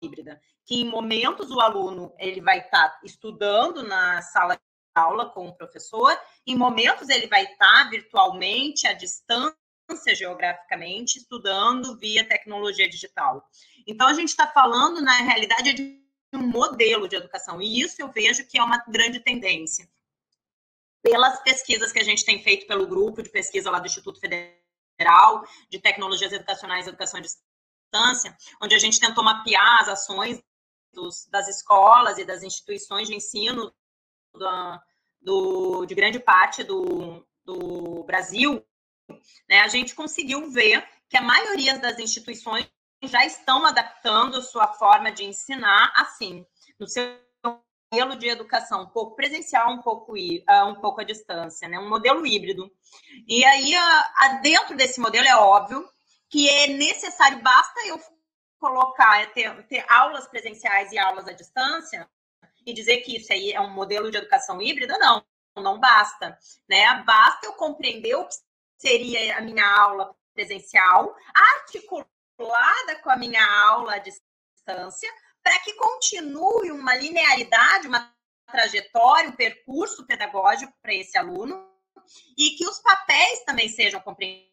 híbrida, 0.03 0.41
que 0.67 0.81
em 0.81 0.85
momentos 0.85 1.51
o 1.51 1.61
aluno 1.61 2.13
ele 2.19 2.41
vai 2.41 2.59
estar 2.59 2.89
tá 2.89 3.01
estudando 3.05 3.83
na 3.83 4.21
sala 4.21 4.57
de 4.57 4.61
aula 4.95 5.31
com 5.31 5.49
o 5.49 5.55
professor, 5.55 6.19
em 6.47 6.57
momentos 6.57 7.09
ele 7.09 7.29
vai 7.29 7.45
estar 7.45 7.85
tá 7.85 7.91
virtualmente, 7.91 8.87
à 8.87 8.93
distância, 8.93 9.57
geograficamente, 10.15 11.19
estudando 11.19 11.97
via 11.99 12.27
tecnologia 12.27 12.89
digital. 12.89 13.47
Então, 13.87 14.07
a 14.09 14.15
gente 14.15 14.29
está 14.29 14.47
falando, 14.47 15.01
na 15.01 15.19
realidade, 15.19 15.73
de 15.75 16.03
um 16.33 16.47
modelo 16.47 17.09
de 17.09 17.17
educação. 17.17 17.61
E 17.61 17.81
isso 17.81 18.01
eu 18.01 18.09
vejo 18.09 18.47
que 18.47 18.59
é 18.59 18.63
uma 18.63 18.79
grande 18.89 19.21
tendência. 19.21 19.89
Pelas 21.03 21.43
pesquisas 21.43 21.93
que 21.93 21.99
a 21.99 22.05
gente 22.05 22.25
tem 22.25 22.43
feito 22.43 22.67
pelo 22.67 22.87
grupo 22.87 23.23
de 23.23 23.29
pesquisa 23.29 23.71
lá 23.71 23.79
do 23.79 23.87
Instituto 23.87 24.21
Federal 24.21 25.45
de 25.69 25.79
Tecnologias 25.79 26.33
Educacionais 26.33 26.87
e 26.87 26.91
Educação 26.91 27.19
à 27.19 27.23
Distância, 27.23 27.52
onde 28.61 28.75
a 28.75 28.79
gente 28.79 29.01
tentou 29.01 29.23
mapear 29.25 29.81
as 29.81 29.89
ações 29.89 30.43
dos, 30.93 31.27
das 31.27 31.49
escolas 31.49 32.19
e 32.19 32.25
das 32.25 32.43
instituições 32.43 33.09
de 33.09 33.15
ensino 33.15 33.73
do, 34.33 34.81
do, 35.21 35.87
de 35.87 35.95
grande 35.95 36.19
parte 36.19 36.63
do, 36.63 37.27
do 37.45 38.05
Brasil, 38.05 38.65
né, 39.49 39.61
a 39.61 39.69
gente 39.69 39.95
conseguiu 39.95 40.51
ver 40.51 40.87
que 41.09 41.17
a 41.17 41.23
maioria 41.23 41.79
das 41.79 41.99
instituições 41.99 42.67
já 43.03 43.25
estão 43.25 43.65
adaptando 43.67 44.43
sua 44.43 44.69
forma 44.69 45.11
de 45.11 45.25
ensinar 45.25 45.93
assim, 45.97 46.47
no 46.79 46.87
seu 46.87 47.19
modelo 47.93 48.17
de 48.17 48.29
educação, 48.29 48.83
um 48.83 48.89
pouco 48.89 49.15
presencial, 49.15 49.71
um 49.71 49.83
pouco, 49.83 50.15
uh, 50.15 50.65
um 50.67 50.77
pouco 50.77 51.01
à 51.01 51.05
distância, 51.05 51.69
né? 51.69 51.79
um 51.79 51.89
modelo 51.89 52.27
híbrido. 52.27 52.71
E 53.29 53.45
aí, 53.45 53.75
uh, 53.77 54.43
dentro 54.43 54.77
desse 54.77 55.01
modelo, 55.01 55.27
é 55.27 55.37
óbvio 55.37 55.87
que 56.33 56.49
é 56.49 56.67
necessário, 56.69 57.43
basta 57.43 57.87
eu 57.87 58.01
colocar, 58.59 59.21
é 59.21 59.27
ter, 59.27 59.67
ter 59.67 59.85
aulas 59.87 60.27
presenciais 60.27 60.91
e 60.91 60.99
aulas 60.99 61.29
à 61.29 61.33
distância, 61.33 62.09
e 62.65 62.73
dizer 62.73 63.03
que 63.03 63.19
isso 63.19 63.31
aí 63.31 63.53
é 63.53 63.61
um 63.61 63.71
modelo 63.71 64.11
de 64.11 64.17
educação 64.17 64.63
híbrida, 64.63 64.97
não, 64.99 65.23
não 65.57 65.79
basta. 65.79 66.39
Né? 66.67 67.03
Basta 67.05 67.47
eu 67.47 67.53
compreender 67.53 68.15
o 68.15 68.27
que 68.27 68.35
seria 68.79 69.37
a 69.37 69.41
minha 69.43 69.67
aula 69.77 70.17
presencial, 70.33 71.15
articulada 71.35 72.97
com 73.03 73.11
a 73.11 73.17
minha 73.17 73.45
aula 73.69 73.97
à 73.97 73.99
distância, 73.99 75.13
para 75.43 75.59
que 75.59 75.75
continue 75.75 76.71
uma 76.71 76.95
linearidade, 76.95 77.89
uma 77.89 78.11
trajetória, 78.51 79.29
um 79.29 79.37
percurso 79.37 80.07
pedagógico 80.07 80.73
para 80.81 80.95
esse 80.95 81.19
aluno 81.19 81.69
e 82.39 82.51
que 82.51 82.67
os 82.67 82.79
papéis 82.79 83.45
também 83.45 83.69
sejam 83.69 84.01
compreendidos. 84.01 84.52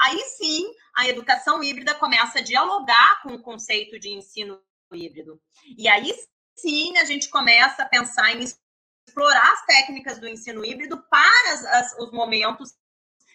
Aí 0.00 0.18
sim, 0.36 0.72
a 0.96 1.08
educação 1.08 1.62
híbrida 1.62 1.94
começa 1.94 2.38
a 2.38 2.42
dialogar 2.42 3.22
com 3.22 3.34
o 3.34 3.42
conceito 3.42 3.98
de 3.98 4.10
ensino 4.10 4.60
híbrido. 4.92 5.40
E 5.76 5.88
aí 5.88 6.12
sim, 6.56 6.96
a 6.98 7.04
gente 7.04 7.28
começa 7.28 7.82
a 7.82 7.88
pensar 7.88 8.34
em 8.34 8.44
explorar 9.06 9.52
as 9.52 9.64
técnicas 9.66 10.18
do 10.18 10.28
ensino 10.28 10.64
híbrido 10.64 11.02
para 11.10 11.52
as, 11.52 11.64
as, 11.64 11.98
os 11.98 12.10
momentos 12.12 12.74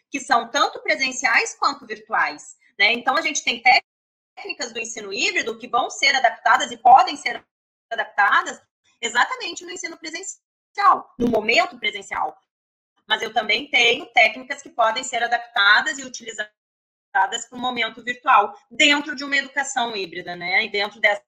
que 0.10 0.20
são 0.20 0.50
tanto 0.50 0.82
presenciais 0.82 1.56
quanto 1.56 1.86
virtuais. 1.86 2.58
Né? 2.78 2.94
Então, 2.94 3.16
a 3.16 3.22
gente 3.22 3.44
tem 3.44 3.64
técnicas 4.36 4.74
do 4.74 4.80
ensino 4.80 5.14
híbrido 5.14 5.58
que 5.58 5.68
vão 5.68 5.90
ser 5.90 6.16
adaptadas 6.16 6.72
e 6.72 6.78
podem 6.78 7.16
ser 7.16 7.46
adaptadas 7.90 8.62
exatamente 9.02 9.64
no 9.64 9.72
ensino 9.72 9.98
presencial, 9.98 11.14
no 11.18 11.28
momento 11.30 11.80
presencial. 11.80 12.38
Mas 13.12 13.22
eu 13.22 13.34
também 13.34 13.68
tenho 13.68 14.06
técnicas 14.06 14.62
que 14.62 14.70
podem 14.70 15.04
ser 15.04 15.22
adaptadas 15.22 16.00
e 16.00 16.06
utilizadas 16.06 16.50
para 17.12 17.58
o 17.58 17.60
momento 17.60 18.02
virtual, 18.02 18.58
dentro 18.72 19.18
de 19.18 19.26
uma 19.26 19.36
educação 19.36 19.94
híbrida, 19.94 20.34
né? 20.34 20.64
E 20.64 20.70
dentro 20.70 20.98
dessa, 21.02 21.22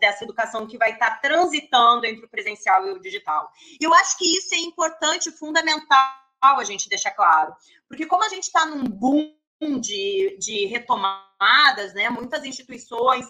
dessa 0.00 0.24
educação 0.24 0.66
que 0.66 0.78
vai 0.78 0.92
estar 0.92 1.20
transitando 1.20 2.06
entre 2.06 2.24
o 2.24 2.28
presencial 2.30 2.86
e 2.86 2.92
o 2.92 2.98
digital. 2.98 3.52
E 3.78 3.84
eu 3.84 3.92
acho 3.92 4.16
que 4.16 4.24
isso 4.24 4.54
é 4.54 4.58
importante, 4.60 5.30
fundamental 5.30 6.10
a 6.40 6.64
gente 6.64 6.88
deixar 6.88 7.10
claro. 7.10 7.54
Porque 7.86 8.06
como 8.06 8.24
a 8.24 8.30
gente 8.30 8.44
está 8.44 8.64
num 8.64 8.84
boom 8.84 9.36
de, 9.78 10.38
de 10.40 10.64
retomadas, 10.64 11.92
né? 11.92 12.08
Muitas 12.08 12.46
instituições 12.46 13.26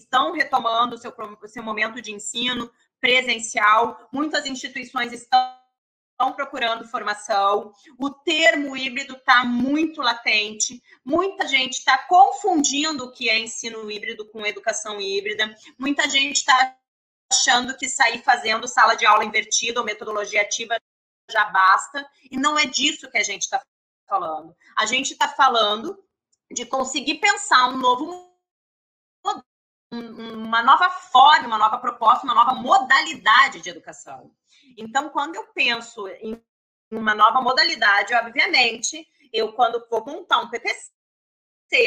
estão 0.00 0.32
retomando 0.32 0.96
o 0.96 0.98
seu, 0.98 1.14
seu 1.46 1.62
momento 1.62 2.02
de 2.02 2.10
ensino 2.10 2.68
presencial, 3.00 4.08
muitas 4.12 4.46
instituições 4.46 5.12
estão 5.12 5.57
estão 6.18 6.32
procurando 6.32 6.88
formação. 6.88 7.72
O 7.96 8.10
termo 8.10 8.76
híbrido 8.76 9.14
está 9.14 9.44
muito 9.44 10.02
latente. 10.02 10.82
Muita 11.04 11.46
gente 11.46 11.74
está 11.74 11.96
confundindo 11.96 13.04
o 13.04 13.12
que 13.12 13.30
é 13.30 13.38
ensino 13.38 13.88
híbrido 13.88 14.28
com 14.28 14.44
educação 14.44 15.00
híbrida. 15.00 15.54
Muita 15.78 16.10
gente 16.10 16.38
está 16.38 16.76
achando 17.32 17.76
que 17.76 17.88
sair 17.88 18.20
fazendo 18.22 18.66
sala 18.66 18.96
de 18.96 19.06
aula 19.06 19.24
invertida 19.24 19.78
ou 19.78 19.86
metodologia 19.86 20.42
ativa 20.42 20.76
já 21.30 21.44
basta. 21.44 22.04
E 22.28 22.36
não 22.36 22.58
é 22.58 22.66
disso 22.66 23.08
que 23.08 23.18
a 23.18 23.22
gente 23.22 23.42
está 23.42 23.62
falando. 24.08 24.56
A 24.76 24.86
gente 24.86 25.12
está 25.12 25.28
falando 25.28 25.96
de 26.50 26.66
conseguir 26.66 27.16
pensar 27.16 27.68
um 27.68 27.76
novo 27.76 28.26
uma 30.48 30.62
nova 30.62 30.88
forma, 30.88 31.46
uma 31.46 31.58
nova 31.58 31.76
proposta, 31.78 32.24
uma 32.24 32.34
nova 32.34 32.54
modalidade 32.54 33.60
de 33.60 33.68
educação. 33.68 34.32
Então, 34.76 35.10
quando 35.10 35.36
eu 35.36 35.46
penso 35.48 36.08
em 36.08 36.42
uma 36.90 37.14
nova 37.14 37.42
modalidade, 37.42 38.14
obviamente, 38.14 39.06
eu 39.30 39.52
quando 39.52 39.86
vou 39.90 40.04
montar 40.04 40.38
um 40.38 40.48
PPC 40.48 40.90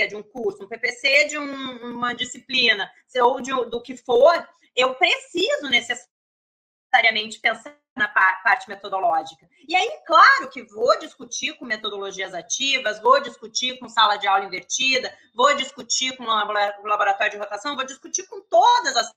de 0.08 0.16
um 0.16 0.22
curso, 0.22 0.64
um 0.64 0.68
PPC 0.68 1.26
de 1.26 1.40
um, 1.40 1.96
uma 1.96 2.14
disciplina, 2.14 2.90
ou 3.24 3.42
de, 3.42 3.52
do 3.52 3.82
que 3.82 3.98
for, 3.98 4.48
eu 4.76 4.94
preciso 4.94 5.68
necessariamente 5.70 6.21
pensar 7.42 7.76
na 7.96 8.08
parte 8.08 8.70
metodológica. 8.70 9.50
E 9.68 9.76
aí, 9.76 10.00
claro 10.06 10.50
que 10.50 10.64
vou 10.64 10.98
discutir 11.00 11.58
com 11.58 11.66
metodologias 11.66 12.34
ativas, 12.34 13.02
vou 13.02 13.22
discutir 13.22 13.78
com 13.80 13.90
sala 13.90 14.18
de 14.18 14.28
aula 14.28 14.46
invertida, 14.46 15.14
vou 15.34 15.54
discutir 15.56 16.16
com 16.16 16.24
laboratório 16.24 17.32
de 17.34 17.38
rotação, 17.38 17.76
vou 17.76 17.86
discutir 17.86 18.28
com 18.28 18.42
todas 18.42 18.96
as 18.96 19.14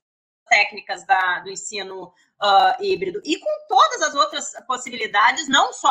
técnicas 0.47 1.05
da, 1.05 1.39
do 1.39 1.49
ensino 1.49 2.13
uh, 2.41 2.83
híbrido 2.83 3.21
e 3.25 3.39
com 3.39 3.67
todas 3.67 4.01
as 4.01 4.13
outras 4.13 4.53
possibilidades, 4.67 5.47
não 5.47 5.73
só 5.73 5.89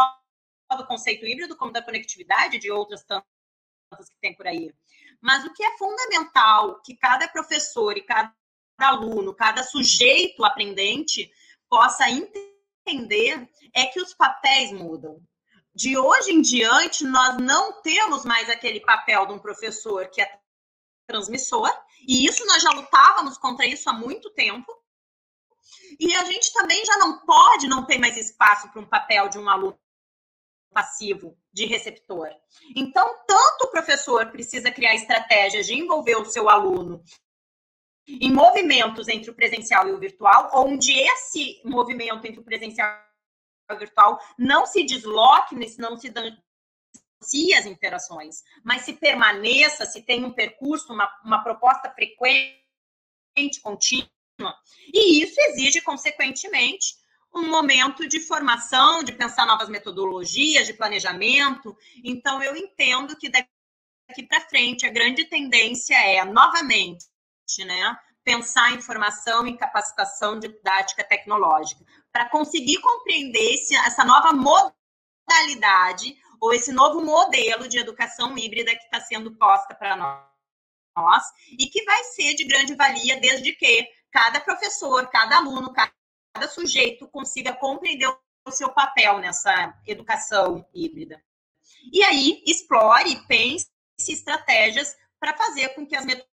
do 0.77 0.87
conceito 0.87 1.27
híbrido, 1.27 1.57
como 1.57 1.73
da 1.73 1.83
conectividade 1.83 2.59
de 2.59 2.71
outras 2.71 3.05
tantas 3.05 4.09
que 4.09 4.17
tem 4.21 4.35
por 4.35 4.47
aí. 4.47 4.73
Mas 5.21 5.45
o 5.45 5.53
que 5.53 5.65
é 5.65 5.77
fundamental 5.79 6.81
que 6.83 6.97
cada 6.97 7.29
professor 7.29 7.97
e 7.97 8.03
cada 8.03 8.35
aluno, 8.79 9.35
cada 9.35 9.63
sujeito 9.63 10.45
aprendente 10.45 11.33
possa 11.75 12.09
entender 12.09 13.51
é 13.75 13.87
que 13.87 14.01
os 14.01 14.15
papéis 14.15 14.71
mudam. 14.71 15.21
De 15.75 15.99
hoje 15.99 16.31
em 16.31 16.41
diante, 16.41 17.03
nós 17.03 17.37
não 17.39 17.83
temos 17.83 18.25
mais 18.25 18.49
aquele 18.49 18.79
papel 18.79 19.27
de 19.27 19.33
um 19.33 19.41
professor 19.41 20.07
que 20.07 20.23
é 20.23 20.39
transmissor, 21.05 21.69
e 22.07 22.25
isso 22.29 22.47
nós 22.47 22.63
já 22.63 22.71
lutávamos 22.71 23.37
contra 23.39 23.67
isso 23.67 23.91
há 23.91 23.93
muito 23.93 24.31
tempo. 24.35 24.73
E 25.99 26.15
a 26.15 26.25
gente 26.27 26.53
também 26.53 26.85
já 26.85 26.97
não 26.97 27.19
pode 27.27 27.67
não 27.67 27.85
ter 27.85 27.99
mais 27.99 28.17
espaço 28.17 28.71
para 28.71 28.81
um 28.81 28.89
papel 28.89 29.29
de 29.29 29.37
um 29.37 29.49
aluno 29.49 29.77
passivo, 30.73 31.37
de 31.53 31.67
receptor. 31.67 32.29
Então, 32.77 33.17
tanto 33.27 33.65
o 33.65 33.71
professor 33.73 34.31
precisa 34.31 34.71
criar 34.71 34.95
estratégias 34.95 35.67
de 35.67 35.75
envolver 35.75 36.15
o 36.15 36.25
seu 36.25 36.49
aluno 36.49 37.03
em 38.07 38.33
movimentos 38.33 39.09
entre 39.09 39.31
o 39.31 39.35
presencial 39.35 39.89
e 39.89 39.93
o 39.93 39.99
virtual, 39.99 40.51
onde 40.55 40.93
esse 40.93 41.61
movimento 41.65 42.27
entre 42.27 42.41
o 42.41 42.45
presencial 42.45 43.01
e 43.71 43.75
o 43.75 43.79
virtual 43.79 44.21
não 44.39 44.67
se 44.67 44.85
desloque, 44.85 45.55
não 45.79 45.97
se 45.97 46.11
distancie 46.11 47.55
as 47.55 47.67
interações, 47.67 48.43
mas 48.63 48.83
se 48.83 48.93
permaneça, 48.95 49.87
se 49.87 50.03
tem 50.03 50.25
um 50.25 50.33
percurso, 50.33 50.93
uma, 50.93 51.11
uma 51.25 51.43
proposta 51.43 51.91
frequente, 51.91 52.63
contínua. 53.63 54.11
E 54.93 55.23
isso 55.23 55.35
exige, 55.39 55.81
consequentemente, 55.81 56.95
um 57.35 57.51
momento 57.51 58.07
de 58.07 58.21
formação, 58.21 59.03
de 59.03 59.13
pensar 59.13 59.47
novas 59.47 59.69
metodologias, 59.69 60.67
de 60.67 60.75
planejamento. 60.75 61.77
Então, 62.05 62.43
eu 62.43 62.55
entendo 62.57 63.17
que 63.17 63.29
daqui 63.29 64.23
para 64.29 64.41
frente 64.43 64.87
a 64.87 64.91
grande 64.91 65.25
tendência 65.25 65.95
é, 65.95 66.25
novamente, 66.25 67.07
né, 67.65 67.99
pensar 68.25 68.73
em 68.73 68.81
formação 68.81 69.47
e 69.47 69.57
capacitação 69.57 70.39
didática 70.39 71.05
tecnológica, 71.05 71.85
para 72.11 72.29
conseguir 72.29 72.81
compreender 72.81 73.55
esse, 73.55 73.77
essa 73.77 74.05
nova 74.05 74.33
modalidade 74.33 76.17
ou 76.41 76.53
esse 76.53 76.73
novo 76.73 77.03
modelo 77.03 77.69
de 77.69 77.79
educação 77.79 78.37
híbrida 78.37 78.75
que 78.75 78.85
está 78.85 79.01
sendo 79.01 79.37
posta 79.37 79.75
para 79.75 79.97
nós 80.97 81.25
e 81.59 81.67
que 81.67 81.85
vai 81.85 82.03
ser 82.05 82.35
de 82.35 82.45
grande 82.45 82.75
valia 82.75 83.21
desde 83.21 83.53
que 83.53 83.87
cada 84.11 84.41
professor, 84.41 85.07
cada 85.09 85.37
aluno, 85.37 85.73
cada 85.73 86.49
sujeito 86.49 87.09
consiga 87.09 87.53
compreender 87.53 88.09
o 88.47 88.51
seu 88.51 88.71
papel 88.73 89.19
nessa 89.19 89.75
educação 89.87 90.67
híbrida. 90.73 91.23
E 91.93 92.03
aí, 92.03 92.43
explore 92.47 93.27
pense 93.27 93.69
estratégias 93.99 94.97
para 95.19 95.37
fazer 95.37 95.71
com 95.71 95.87
que 95.87 95.97
as 95.97 96.05
metodologias 96.05 96.34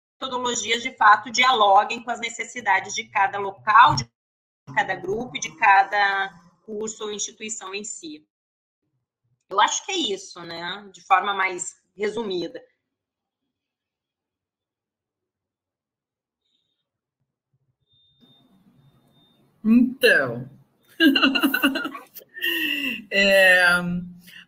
de 0.81 0.95
fato 0.95 1.31
dialoguem 1.31 2.03
com 2.03 2.11
as 2.11 2.19
necessidades 2.19 2.93
de 2.93 3.05
cada 3.05 3.37
local, 3.37 3.95
de 3.95 4.09
cada 4.73 4.95
grupo, 4.95 5.39
de 5.39 5.55
cada 5.57 6.33
curso 6.63 7.03
ou 7.03 7.11
instituição 7.11 7.73
em 7.73 7.83
si. 7.83 8.27
Eu 9.49 9.59
acho 9.59 9.85
que 9.85 9.91
é 9.91 9.97
isso, 9.97 10.41
né? 10.41 10.89
De 10.91 11.01
forma 11.01 11.33
mais 11.33 11.75
resumida. 11.95 12.61
Então, 19.63 20.49
é, 23.09 23.65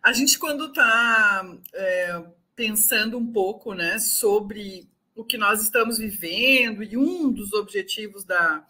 a 0.02 0.12
gente 0.12 0.38
quando 0.38 0.66
está 0.66 1.42
é, 1.74 2.24
pensando 2.54 3.18
um 3.18 3.32
pouco, 3.32 3.74
né, 3.74 3.98
sobre 3.98 4.88
o 5.18 5.24
que 5.24 5.36
nós 5.36 5.60
estamos 5.60 5.98
vivendo 5.98 6.80
e 6.80 6.96
um 6.96 7.32
dos 7.32 7.52
objetivos 7.52 8.24
da 8.24 8.64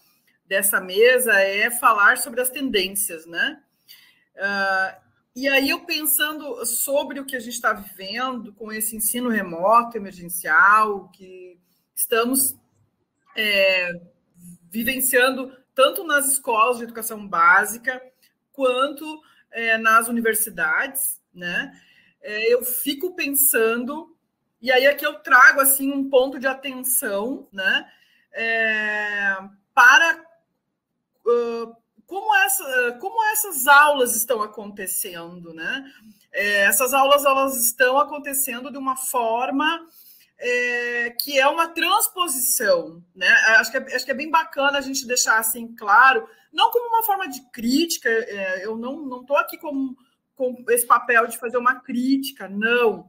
dessa 0.47 0.81
mesa 0.81 1.35
é 1.35 1.71
falar 1.71 2.17
sobre 2.17 2.41
as 2.41 2.49
tendências, 2.49 3.27
né? 3.27 3.63
Uh, 4.35 5.09
e 5.37 5.47
aí, 5.47 5.69
eu 5.69 5.85
pensando 5.85 6.65
sobre 6.65 7.21
o 7.21 7.27
que 7.27 7.37
a 7.37 7.39
gente 7.39 7.53
está 7.53 7.75
vivendo 7.75 8.53
com 8.55 8.73
esse 8.73 8.97
ensino 8.97 9.29
remoto 9.29 9.97
emergencial, 9.99 11.11
que 11.11 11.61
estamos 11.95 12.57
é, 13.37 14.01
vivenciando 14.71 15.55
tanto 15.75 16.03
nas 16.03 16.33
escolas 16.33 16.79
de 16.79 16.85
educação 16.85 17.29
básica 17.29 18.03
quanto 18.53 19.21
é, 19.53 19.77
nas 19.77 20.09
universidades, 20.09 21.21
né? 21.33 21.79
É, 22.23 22.53
eu 22.53 22.65
fico 22.65 23.15
pensando, 23.15 24.17
e 24.61 24.73
aí 24.73 24.87
aqui 24.87 25.07
eu 25.07 25.21
trago 25.21 25.61
assim 25.61 25.93
um 25.93 26.09
ponto 26.09 26.39
de 26.39 26.47
atenção, 26.47 27.49
né? 27.53 27.89
É, 28.33 29.37
para 29.75 30.25
uh, 31.27 31.77
como, 32.07 32.35
essa, 32.37 32.99
como 33.01 33.23
essas 33.27 33.67
aulas 33.67 34.17
estão 34.17 34.43
acontecendo, 34.43 35.53
né? 35.53 35.85
É, 36.33 36.61
essas 36.63 36.93
aulas 36.95 37.25
elas 37.25 37.57
estão 37.57 37.99
acontecendo 37.99 38.71
de 38.71 38.79
uma 38.79 38.97
forma 38.97 39.87
é, 40.39 41.11
que 41.21 41.39
é 41.39 41.47
uma 41.49 41.69
transposição, 41.69 43.03
né? 43.15 43.29
Acho 43.59 43.71
que, 43.71 43.77
é, 43.77 43.97
acho 43.97 44.05
que 44.05 44.11
é 44.11 44.15
bem 44.15 44.31
bacana 44.31 44.79
a 44.79 44.81
gente 44.81 45.07
deixar 45.07 45.39
assim 45.39 45.75
claro, 45.75 46.29
não 46.53 46.71
como 46.71 46.89
uma 46.89 47.03
forma 47.03 47.29
de 47.29 47.41
crítica, 47.51 48.09
é, 48.09 48.65
eu 48.65 48.77
não 48.77 49.21
estou 49.21 49.37
aqui 49.37 49.59
com, 49.59 49.95
com 50.35 50.65
esse 50.69 50.87
papel 50.87 51.27
de 51.27 51.39
fazer 51.39 51.59
uma 51.59 51.81
crítica, 51.81 52.49
não. 52.49 53.09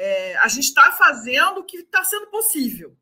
É, 0.00 0.36
a 0.36 0.46
gente 0.46 0.66
está 0.66 0.92
fazendo 0.92 1.58
o 1.58 1.64
que 1.64 1.78
está 1.78 2.04
sendo 2.04 2.28
possível, 2.28 2.96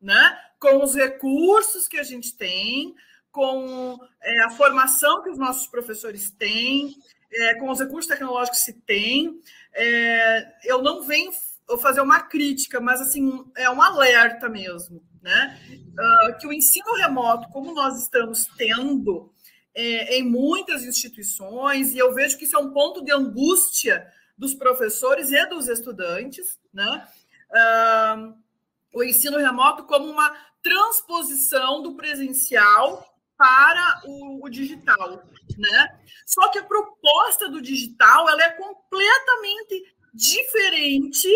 né? 0.00 0.38
Com 0.58 0.82
os 0.82 0.94
recursos 0.94 1.86
que 1.86 1.98
a 1.98 2.02
gente 2.02 2.34
tem, 2.34 2.94
com 3.30 3.98
é, 4.22 4.44
a 4.44 4.50
formação 4.50 5.22
que 5.22 5.28
os 5.28 5.38
nossos 5.38 5.66
professores 5.66 6.30
têm, 6.30 6.96
é, 7.30 7.54
com 7.56 7.68
os 7.70 7.78
recursos 7.78 8.10
tecnológicos 8.10 8.60
que 8.60 8.64
se 8.64 8.80
tem. 8.80 9.42
É, 9.74 10.54
eu 10.64 10.82
não 10.82 11.02
venho 11.02 11.30
fazer 11.82 12.00
uma 12.00 12.22
crítica, 12.22 12.80
mas 12.80 12.98
assim 13.02 13.44
é 13.54 13.68
um 13.68 13.82
alerta 13.82 14.48
mesmo, 14.48 15.02
né? 15.20 15.60
Uh, 15.68 16.38
que 16.38 16.46
o 16.46 16.52
ensino 16.52 16.94
remoto, 16.94 17.50
como 17.50 17.74
nós 17.74 18.02
estamos 18.02 18.46
tendo 18.56 19.30
é, 19.74 20.16
em 20.16 20.22
muitas 20.22 20.82
instituições, 20.84 21.92
e 21.92 21.98
eu 21.98 22.14
vejo 22.14 22.38
que 22.38 22.44
isso 22.44 22.56
é 22.56 22.58
um 22.58 22.72
ponto 22.72 23.04
de 23.04 23.12
angústia 23.12 24.10
dos 24.38 24.54
professores 24.54 25.32
e 25.32 25.46
dos 25.46 25.68
estudantes, 25.68 26.58
né? 26.72 27.08
Uh, 27.50 28.34
o 28.94 29.02
ensino 29.02 29.38
remoto 29.38 29.84
como 29.84 30.06
uma 30.06 30.34
transposição 30.62 31.82
do 31.82 31.94
presencial 31.94 33.04
para 33.36 34.02
o, 34.04 34.44
o, 34.44 34.48
digital, 34.48 35.22
né? 35.56 36.00
Só 36.26 36.48
que 36.48 36.58
a 36.58 36.64
proposta 36.64 37.48
do 37.48 37.60
digital 37.60 38.28
ela 38.28 38.42
é 38.44 38.50
completamente 38.50 39.94
diferente, 40.14 41.28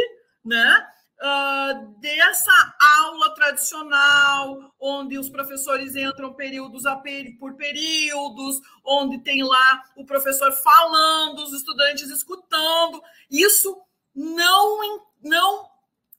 né? 0.45 0.87
Uh, 1.23 2.01
dessa 2.01 2.75
aula 2.81 3.33
tradicional, 3.37 4.75
onde 4.81 5.17
os 5.17 5.29
professores 5.29 5.95
entram 5.95 6.35
períodos 6.35 6.85
a 6.85 6.97
por 7.39 7.55
períodos, 7.55 8.61
onde 8.85 9.23
tem 9.23 9.45
lá 9.45 9.85
o 9.97 10.05
professor 10.05 10.51
falando, 10.51 11.45
os 11.45 11.53
estudantes 11.53 12.11
escutando. 12.11 13.01
Isso 13.31 13.81
não 14.13 15.07
não 15.23 15.71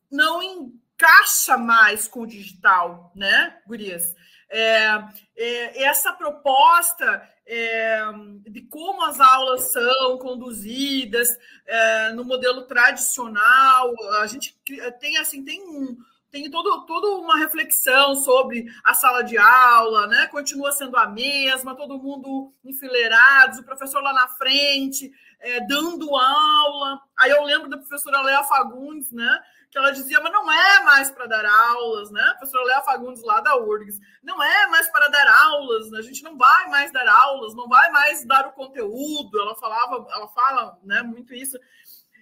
não 0.10 0.42
encaixa 0.42 1.58
mais 1.58 2.08
com 2.08 2.22
o 2.22 2.28
digital, 2.28 3.12
né, 3.14 3.60
Gurias? 3.68 4.16
É, 4.56 5.04
é, 5.36 5.84
essa 5.86 6.14
proposta 6.14 7.28
é, 7.44 8.04
de 8.48 8.62
como 8.62 9.04
as 9.04 9.20
aulas 9.20 9.72
são 9.72 10.20
conduzidas 10.20 11.36
é, 11.66 12.12
no 12.12 12.24
modelo 12.24 12.62
tradicional, 12.68 13.92
a 14.22 14.28
gente 14.28 14.56
tem 15.00 15.18
assim 15.18 15.44
tem 15.44 15.60
um, 15.68 15.98
tem 16.34 16.50
todo, 16.50 16.86
toda 16.88 17.08
uma 17.20 17.38
reflexão 17.38 18.16
sobre 18.16 18.66
a 18.84 18.94
sala 18.96 19.24
de 19.24 19.38
aula, 19.38 20.08
né? 20.08 20.28
Continua 20.28 20.72
sendo 20.72 20.98
a 20.98 21.08
mesma, 21.08 21.76
todo 21.76 22.00
mundo 22.00 22.52
enfileirados, 22.64 23.60
o 23.60 23.64
professor 23.64 24.02
lá 24.02 24.12
na 24.14 24.28
frente, 24.30 25.12
é, 25.40 25.62
dando 25.68 26.16
aula. 26.16 27.00
Aí 27.20 27.30
eu 27.30 27.44
lembro 27.44 27.70
da 27.70 27.78
professora 27.78 28.22
Léa 28.22 28.44
Fagundes, 28.44 29.12
né? 29.12 29.40
Que 29.74 29.80
ela 29.80 29.90
dizia, 29.90 30.22
mas 30.22 30.32
não 30.32 30.52
é 30.52 30.84
mais 30.84 31.10
para 31.10 31.26
dar 31.26 31.44
aulas, 31.48 32.12
né? 32.12 32.22
A 32.22 32.36
professora 32.36 32.64
Léa 32.66 32.82
Fagundes, 32.84 33.24
lá 33.24 33.42
da 33.42 33.58
URGS, 33.58 34.00
não 34.22 34.42
é 34.42 34.68
mais 34.68 34.88
para 34.90 35.08
dar 35.08 35.28
aulas, 35.46 35.90
né? 35.90 35.98
a 35.98 36.04
gente 36.04 36.22
não 36.22 36.38
vai 36.38 36.70
mais 36.70 36.92
dar 36.94 37.08
aulas, 37.08 37.56
não 37.56 37.68
vai 37.68 37.90
mais 37.90 38.24
dar 38.24 38.46
o 38.46 38.52
conteúdo. 38.52 39.42
Ela 39.42 39.56
falava, 39.56 40.08
ela 40.12 40.28
fala 40.28 40.80
né, 40.84 41.02
muito 41.02 41.34
isso. 41.34 41.58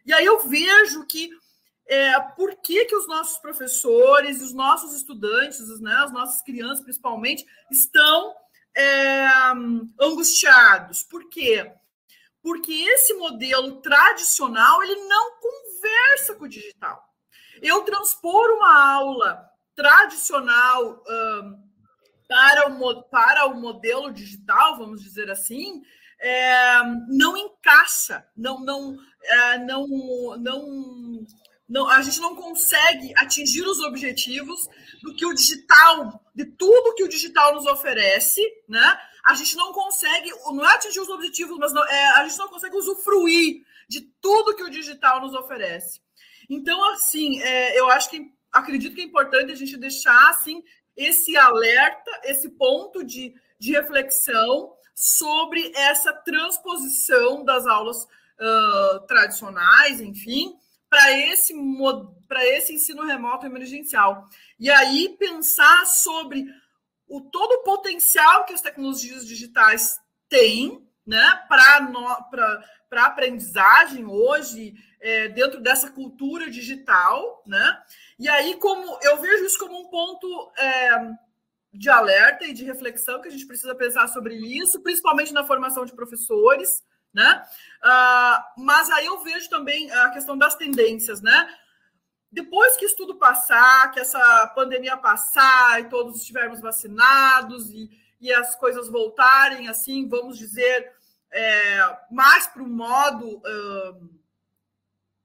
E 0.06 0.14
aí 0.14 0.26
eu 0.26 0.40
vejo 0.48 1.06
que 1.06 1.30
é, 1.88 2.18
por 2.22 2.56
que, 2.56 2.86
que 2.86 2.96
os 2.96 3.06
nossos 3.06 3.38
professores, 3.40 4.42
os 4.42 4.54
nossos 4.54 4.94
estudantes, 4.94 5.82
né, 5.82 5.94
as 6.06 6.14
nossas 6.14 6.42
crianças 6.42 6.80
principalmente, 6.80 7.46
estão 7.70 8.34
é, 8.74 9.28
angustiados. 10.00 11.04
Por 11.04 11.28
quê? 11.28 11.70
Porque 12.42 12.72
esse 12.72 13.14
modelo 13.16 13.82
tradicional 13.82 14.82
ele 14.82 14.96
não 15.04 15.34
conversa 15.38 16.36
com 16.36 16.46
o 16.46 16.50
digital 16.50 17.11
eu 17.62 17.82
transpor 17.82 18.50
uma 18.58 18.94
aula 18.94 19.50
tradicional 19.76 21.04
um, 21.08 21.72
para, 22.28 22.70
o, 22.70 23.04
para 23.04 23.46
o 23.48 23.60
modelo 23.60 24.12
digital, 24.12 24.78
vamos 24.78 25.02
dizer 25.02 25.30
assim, 25.30 25.82
é, 26.20 26.84
não 27.10 27.36
encaixa, 27.36 28.26
não, 28.36 28.60
não, 28.60 28.98
é, 29.24 29.58
não, 29.60 29.88
não, 30.38 31.26
não, 31.68 31.90
a 31.90 32.02
gente 32.02 32.20
não 32.20 32.36
consegue 32.36 33.14
atingir 33.18 33.64
os 33.64 33.80
objetivos 33.80 34.68
do 35.02 35.16
que 35.16 35.26
o 35.26 35.34
digital, 35.34 36.24
de 36.34 36.46
tudo 36.46 36.94
que 36.96 37.04
o 37.04 37.10
digital 37.10 37.56
nos 37.56 37.66
oferece, 37.66 38.42
né? 38.68 39.00
A 39.26 39.36
gente 39.36 39.56
não 39.56 39.72
consegue, 39.72 40.32
não 40.48 40.66
é 40.68 40.74
atingir 40.74 41.00
os 41.00 41.10
objetivos, 41.10 41.58
mas 41.58 41.74
não, 41.74 41.84
é, 41.86 42.08
a 42.18 42.28
gente 42.28 42.38
não 42.38 42.50
consegue 42.50 42.76
usufruir 42.76 43.64
de 43.88 44.02
tudo 44.22 44.56
que 44.56 44.64
o 44.64 44.70
digital 44.70 45.22
nos 45.22 45.34
oferece. 45.34 46.02
Então, 46.54 46.84
assim, 46.92 47.40
é, 47.42 47.80
eu 47.80 47.90
acho 47.90 48.10
que 48.10 48.30
acredito 48.52 48.94
que 48.94 49.00
é 49.00 49.06
importante 49.06 49.54
a 49.54 49.56
gente 49.56 49.78
deixar 49.78 50.30
assim 50.30 50.62
esse 50.98 51.38
alerta, 51.38 52.12
esse 52.26 52.50
ponto 52.50 53.06
de, 53.06 53.34
de 53.58 53.72
reflexão 53.72 54.74
sobre 54.94 55.72
essa 55.74 56.12
transposição 56.12 57.46
das 57.46 57.66
aulas 57.66 58.04
uh, 58.04 59.00
tradicionais, 59.08 60.02
enfim, 60.02 60.54
para 60.90 61.18
esse, 61.18 61.54
para 62.28 62.46
esse 62.46 62.74
ensino 62.74 63.06
remoto 63.06 63.46
emergencial. 63.46 64.28
E 64.60 64.70
aí 64.70 65.16
pensar 65.18 65.86
sobre 65.86 66.46
o 67.08 67.22
todo 67.22 67.54
o 67.54 67.64
potencial 67.64 68.44
que 68.44 68.54
as 68.54 68.62
tecnologias 68.62 69.26
digitais 69.26 70.02
têm 70.28 70.86
né, 71.06 71.44
para 71.48 72.64
a 72.92 73.06
aprendizagem 73.06 74.06
hoje 74.06 74.74
é, 75.00 75.30
dentro 75.30 75.60
dessa 75.60 75.90
cultura 75.90 76.50
digital, 76.50 77.44
né? 77.46 77.82
E 78.20 78.30
aí, 78.30 78.56
como 78.58 79.00
eu 79.02 79.20
vejo 79.20 79.46
isso 79.46 79.58
como 79.58 79.80
um 79.80 79.90
ponto 79.90 80.52
é, 80.58 81.12
de 81.74 81.90
alerta 81.90 82.46
e 82.46 82.54
de 82.54 82.64
reflexão 82.64 83.22
que 83.22 83.28
a 83.28 83.32
gente 83.32 83.48
precisa 83.48 83.74
pensar 83.74 84.08
sobre 84.08 84.36
isso, 84.36 84.82
principalmente 84.82 85.34
na 85.34 85.44
formação 85.44 85.86
de 85.86 85.94
professores, 85.94 86.84
né? 87.14 87.44
Uh, 87.84 88.64
mas 88.64 88.90
aí 88.90 89.06
eu 89.06 89.22
vejo 89.22 89.50
também 89.50 89.92
a 89.92 90.10
questão 90.12 90.38
das 90.38 90.56
tendências, 90.56 91.22
né? 91.22 91.50
Depois 92.32 92.78
que 92.78 92.86
isso 92.86 92.96
tudo 92.96 93.16
passar, 93.16 93.92
que 93.92 94.00
essa 94.00 94.48
pandemia 94.56 94.96
passar 94.96 95.82
e 95.82 95.90
todos 95.90 96.18
estivermos 96.18 96.62
vacinados 96.62 97.70
e, 97.72 97.90
e 98.22 98.32
as 98.32 98.56
coisas 98.56 98.88
voltarem, 98.88 99.68
assim, 99.68 100.08
vamos 100.08 100.38
dizer, 100.38 100.94
é, 101.32 101.98
mais 102.10 102.48
para 102.48 102.64
o 102.64 102.70
modo. 102.70 103.38
Uh, 103.38 104.22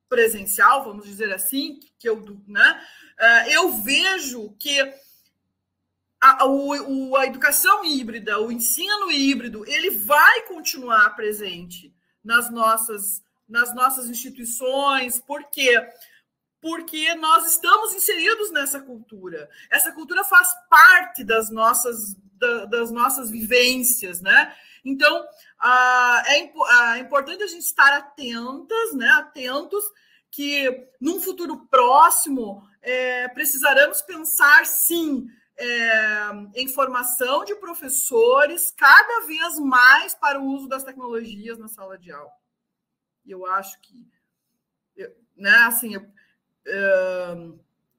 presencial, 0.08 0.84
vamos 0.84 1.04
dizer 1.04 1.32
assim, 1.32 1.80
que 1.98 2.08
eu, 2.08 2.22
né, 2.46 2.80
é, 3.18 3.56
eu 3.56 3.72
vejo 3.72 4.54
que 4.58 4.80
a, 6.20 6.46
o, 6.46 7.16
a 7.16 7.26
educação 7.26 7.84
híbrida, 7.84 8.40
o 8.40 8.50
ensino 8.50 9.10
híbrido, 9.10 9.64
ele 9.66 9.90
vai 9.90 10.42
continuar 10.42 11.14
presente 11.14 11.94
nas 12.24 12.50
nossas, 12.50 13.22
nas 13.48 13.74
nossas 13.74 14.08
instituições, 14.08 15.20
por 15.20 15.44
quê? 15.50 15.74
Porque 16.60 17.14
nós 17.14 17.46
estamos 17.46 17.94
inseridos 17.94 18.50
nessa 18.50 18.80
cultura. 18.80 19.48
Essa 19.70 19.92
cultura 19.92 20.24
faz 20.24 20.48
parte 20.68 21.22
das 21.22 21.50
nossas, 21.50 22.16
das 22.38 22.90
nossas 22.90 23.30
vivências, 23.30 24.20
né? 24.20 24.54
Então, 24.84 25.26
ah, 25.58 26.22
é, 26.28 26.52
ah, 26.70 26.98
é 26.98 27.00
importante 27.00 27.42
a 27.42 27.46
gente 27.46 27.64
estar 27.64 27.92
atentas, 27.92 28.94
né, 28.94 29.08
atentos, 29.18 29.84
que 30.30 30.88
num 31.00 31.18
futuro 31.18 31.66
próximo 31.66 32.62
é, 32.82 33.26
precisaremos 33.28 34.02
pensar, 34.02 34.64
sim, 34.66 35.28
é, 35.56 36.30
em 36.54 36.68
formação 36.68 37.44
de 37.44 37.54
professores 37.56 38.72
cada 38.76 39.26
vez 39.26 39.58
mais 39.58 40.14
para 40.14 40.38
o 40.38 40.44
uso 40.44 40.68
das 40.68 40.84
tecnologias 40.84 41.58
na 41.58 41.68
sala 41.68 41.98
de 41.98 42.12
aula. 42.12 42.30
E 43.24 43.30
eu 43.30 43.46
acho 43.46 43.80
que, 43.80 44.06
né, 45.34 45.56
assim, 45.66 45.94
eu, 45.94 46.06
é, 46.66 47.36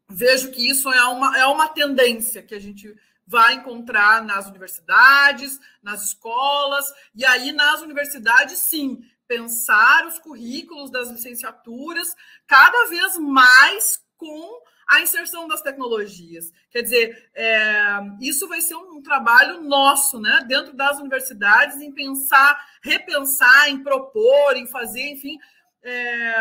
vejo 0.08 0.52
que 0.52 0.70
isso 0.70 0.90
é 0.90 1.04
uma, 1.06 1.38
é 1.38 1.46
uma 1.48 1.68
tendência 1.68 2.42
que 2.42 2.56
a 2.56 2.60
gente 2.60 2.96
vai 3.28 3.56
encontrar 3.56 4.24
nas 4.24 4.48
universidades, 4.48 5.60
nas 5.84 6.06
escolas, 6.06 6.86
e 7.14 7.26
aí 7.26 7.52
nas 7.52 7.82
universidades, 7.82 8.58
sim, 8.60 9.04
pensar 9.28 10.08
os 10.08 10.18
currículos 10.18 10.90
das 10.90 11.10
licenciaturas 11.10 12.16
cada 12.48 12.86
vez 12.86 13.18
mais 13.18 14.02
com 14.16 14.62
a 14.88 15.02
inserção 15.02 15.48
das 15.48 15.62
tecnologias. 15.62 16.52
Quer 16.72 16.82
dizer, 16.82 17.30
é, 17.36 18.00
isso 18.22 18.48
vai 18.48 18.62
ser 18.62 18.76
um, 18.76 19.02
trabalho 19.02 19.62
nosso, 19.62 20.18
né, 20.20 20.46
dentro 20.48 20.74
das 20.74 20.98
universidades, 20.98 21.82
em 21.82 21.92
pensar, 21.92 22.58
repensar, 22.82 23.70
em 23.70 23.84
propor, 23.84 24.56
em 24.56 24.66
fazer, 24.66 25.12
enfim, 25.12 25.38
é, 25.84 26.36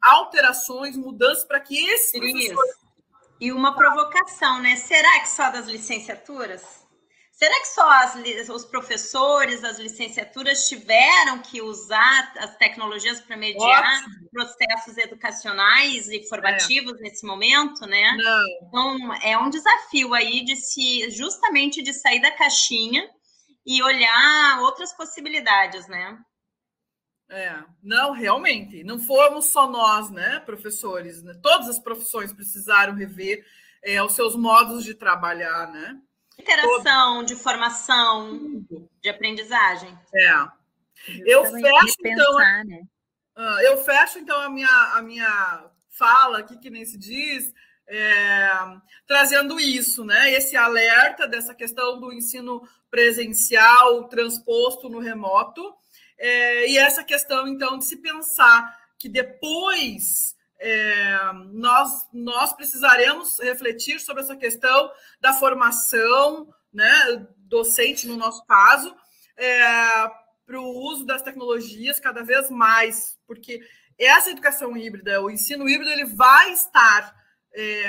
alterações, 0.00 0.96
mudanças 0.96 1.44
para 1.44 1.60
que 1.60 1.78
esse 1.78 2.18
professor... 2.18 2.64
E 3.40 3.52
uma 3.52 3.74
provocação, 3.74 4.60
né? 4.60 4.76
Será 4.76 5.20
que 5.20 5.28
só 5.28 5.50
das 5.50 5.66
licenciaturas? 5.66 6.80
Será 7.32 7.58
que 7.58 7.68
só 7.68 7.90
as, 7.90 8.48
os 8.50 8.66
professores, 8.66 9.64
as 9.64 9.78
licenciaturas 9.78 10.68
tiveram 10.68 11.38
que 11.38 11.62
usar 11.62 12.34
as 12.36 12.54
tecnologias 12.58 13.18
para 13.22 13.34
mediar 13.34 13.96
Ótimo. 13.96 14.28
processos 14.30 14.98
educacionais 14.98 16.06
e 16.10 16.28
formativos 16.28 17.00
é. 17.00 17.02
nesse 17.02 17.24
momento, 17.24 17.86
né? 17.86 18.14
Não. 18.18 18.42
Então 18.68 19.14
é 19.22 19.38
um 19.38 19.48
desafio 19.48 20.12
aí 20.12 20.44
de 20.44 20.54
se 20.54 21.10
justamente 21.10 21.80
de 21.80 21.94
sair 21.94 22.20
da 22.20 22.30
caixinha 22.30 23.08
e 23.64 23.82
olhar 23.82 24.60
outras 24.60 24.92
possibilidades, 24.92 25.88
né? 25.88 26.18
É, 27.30 27.62
não, 27.80 28.10
realmente, 28.10 28.82
não 28.82 28.98
fomos 28.98 29.46
só 29.46 29.70
nós, 29.70 30.10
né, 30.10 30.40
professores, 30.40 31.22
né? 31.22 31.32
todas 31.40 31.68
as 31.68 31.78
profissões 31.78 32.32
precisaram 32.32 32.92
rever 32.92 33.46
é, 33.82 34.02
os 34.02 34.14
seus 34.14 34.34
modos 34.34 34.84
de 34.84 34.94
trabalhar, 34.94 35.70
né? 35.72 35.96
Interação, 36.36 37.18
Todo... 37.18 37.26
de 37.26 37.36
formação, 37.36 38.66
de 39.00 39.08
aprendizagem. 39.08 39.96
É. 40.14 40.48
Eu 41.24 41.44
fecho, 41.44 41.96
então, 42.04 42.34
né? 42.36 42.82
Ah, 43.36 43.58
eu 43.62 43.78
fecho, 43.78 44.18
então, 44.18 44.40
a 44.40 44.50
minha, 44.50 44.92
a 44.94 45.02
minha 45.02 45.70
fala 45.88 46.38
aqui, 46.38 46.58
que 46.58 46.68
nem 46.68 46.84
se 46.84 46.98
diz, 46.98 47.52
é, 47.86 48.50
trazendo 49.06 49.58
isso, 49.58 50.04
né? 50.04 50.30
Esse 50.32 50.56
alerta 50.56 51.26
dessa 51.26 51.54
questão 51.54 51.98
do 51.98 52.12
ensino 52.12 52.62
presencial 52.90 54.08
transposto 54.08 54.88
no 54.88 54.98
remoto, 54.98 55.74
é, 56.20 56.68
e 56.68 56.76
essa 56.76 57.02
questão, 57.02 57.48
então, 57.48 57.78
de 57.78 57.86
se 57.86 57.96
pensar 57.96 58.78
que 58.98 59.08
depois 59.08 60.36
é, 60.60 61.32
nós, 61.50 62.06
nós 62.12 62.52
precisaremos 62.52 63.38
refletir 63.40 63.98
sobre 63.98 64.22
essa 64.22 64.36
questão 64.36 64.92
da 65.18 65.32
formação 65.32 66.46
né, 66.70 67.26
docente, 67.38 68.06
no 68.06 68.18
nosso 68.18 68.44
caso, 68.44 68.94
é, 69.34 70.10
para 70.44 70.60
o 70.60 70.78
uso 70.90 71.06
das 71.06 71.22
tecnologias 71.22 71.98
cada 71.98 72.22
vez 72.22 72.50
mais, 72.50 73.18
porque 73.26 73.62
essa 73.98 74.30
educação 74.30 74.76
híbrida, 74.76 75.22
o 75.22 75.30
ensino 75.30 75.68
híbrido, 75.68 75.90
ele 75.90 76.04
vai 76.04 76.52
estar. 76.52 77.14
É, 77.52 77.84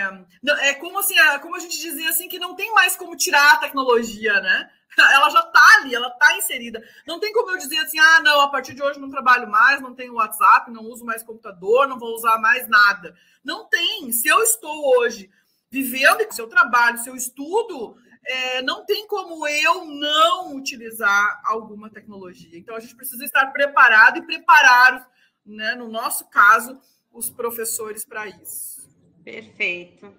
é 0.61 0.73
como 0.75 0.99
assim, 0.99 1.17
é 1.19 1.37
como 1.39 1.55
a 1.55 1.59
gente 1.59 1.77
dizia 1.77 2.09
assim, 2.09 2.29
que 2.29 2.39
não 2.39 2.55
tem 2.55 2.73
mais 2.73 2.95
como 2.95 3.15
tirar 3.15 3.53
a 3.53 3.57
tecnologia, 3.57 4.39
né? 4.39 4.69
Ela 4.97 5.29
já 5.29 5.39
está 5.39 5.77
ali, 5.77 5.95
ela 5.95 6.07
está 6.07 6.37
inserida. 6.37 6.83
Não 7.07 7.19
tem 7.19 7.31
como 7.31 7.51
eu 7.51 7.57
dizer 7.57 7.77
assim, 7.79 7.99
ah, 7.99 8.19
não, 8.21 8.41
a 8.41 8.49
partir 8.49 8.73
de 8.73 8.83
hoje 8.83 8.99
não 8.99 9.09
trabalho 9.09 9.49
mais, 9.49 9.81
não 9.81 9.93
tenho 9.93 10.15
WhatsApp, 10.15 10.69
não 10.69 10.83
uso 10.83 11.05
mais 11.05 11.23
computador, 11.23 11.87
não 11.87 11.97
vou 11.97 12.13
usar 12.13 12.37
mais 12.39 12.67
nada. 12.67 13.15
Não 13.43 13.67
tem. 13.67 14.11
Se 14.11 14.27
eu 14.27 14.41
estou 14.41 14.97
hoje 14.97 15.29
vivendo 15.69 16.25
com 16.25 16.33
seu 16.33 16.47
trabalho, 16.47 16.97
seu 16.97 17.15
estudo, 17.15 17.95
é, 18.25 18.61
não 18.61 18.85
tem 18.85 19.07
como 19.07 19.47
eu 19.47 19.85
não 19.85 20.55
utilizar 20.55 21.41
alguma 21.45 21.89
tecnologia. 21.89 22.57
Então 22.57 22.75
a 22.75 22.79
gente 22.79 22.95
precisa 22.95 23.23
estar 23.23 23.47
preparado 23.47 24.17
e 24.17 24.25
preparar, 24.25 25.09
né, 25.45 25.75
no 25.75 25.87
nosso 25.87 26.29
caso, 26.29 26.79
os 27.11 27.29
professores 27.29 28.05
para 28.05 28.27
isso. 28.27 28.89
Perfeito. 29.23 30.13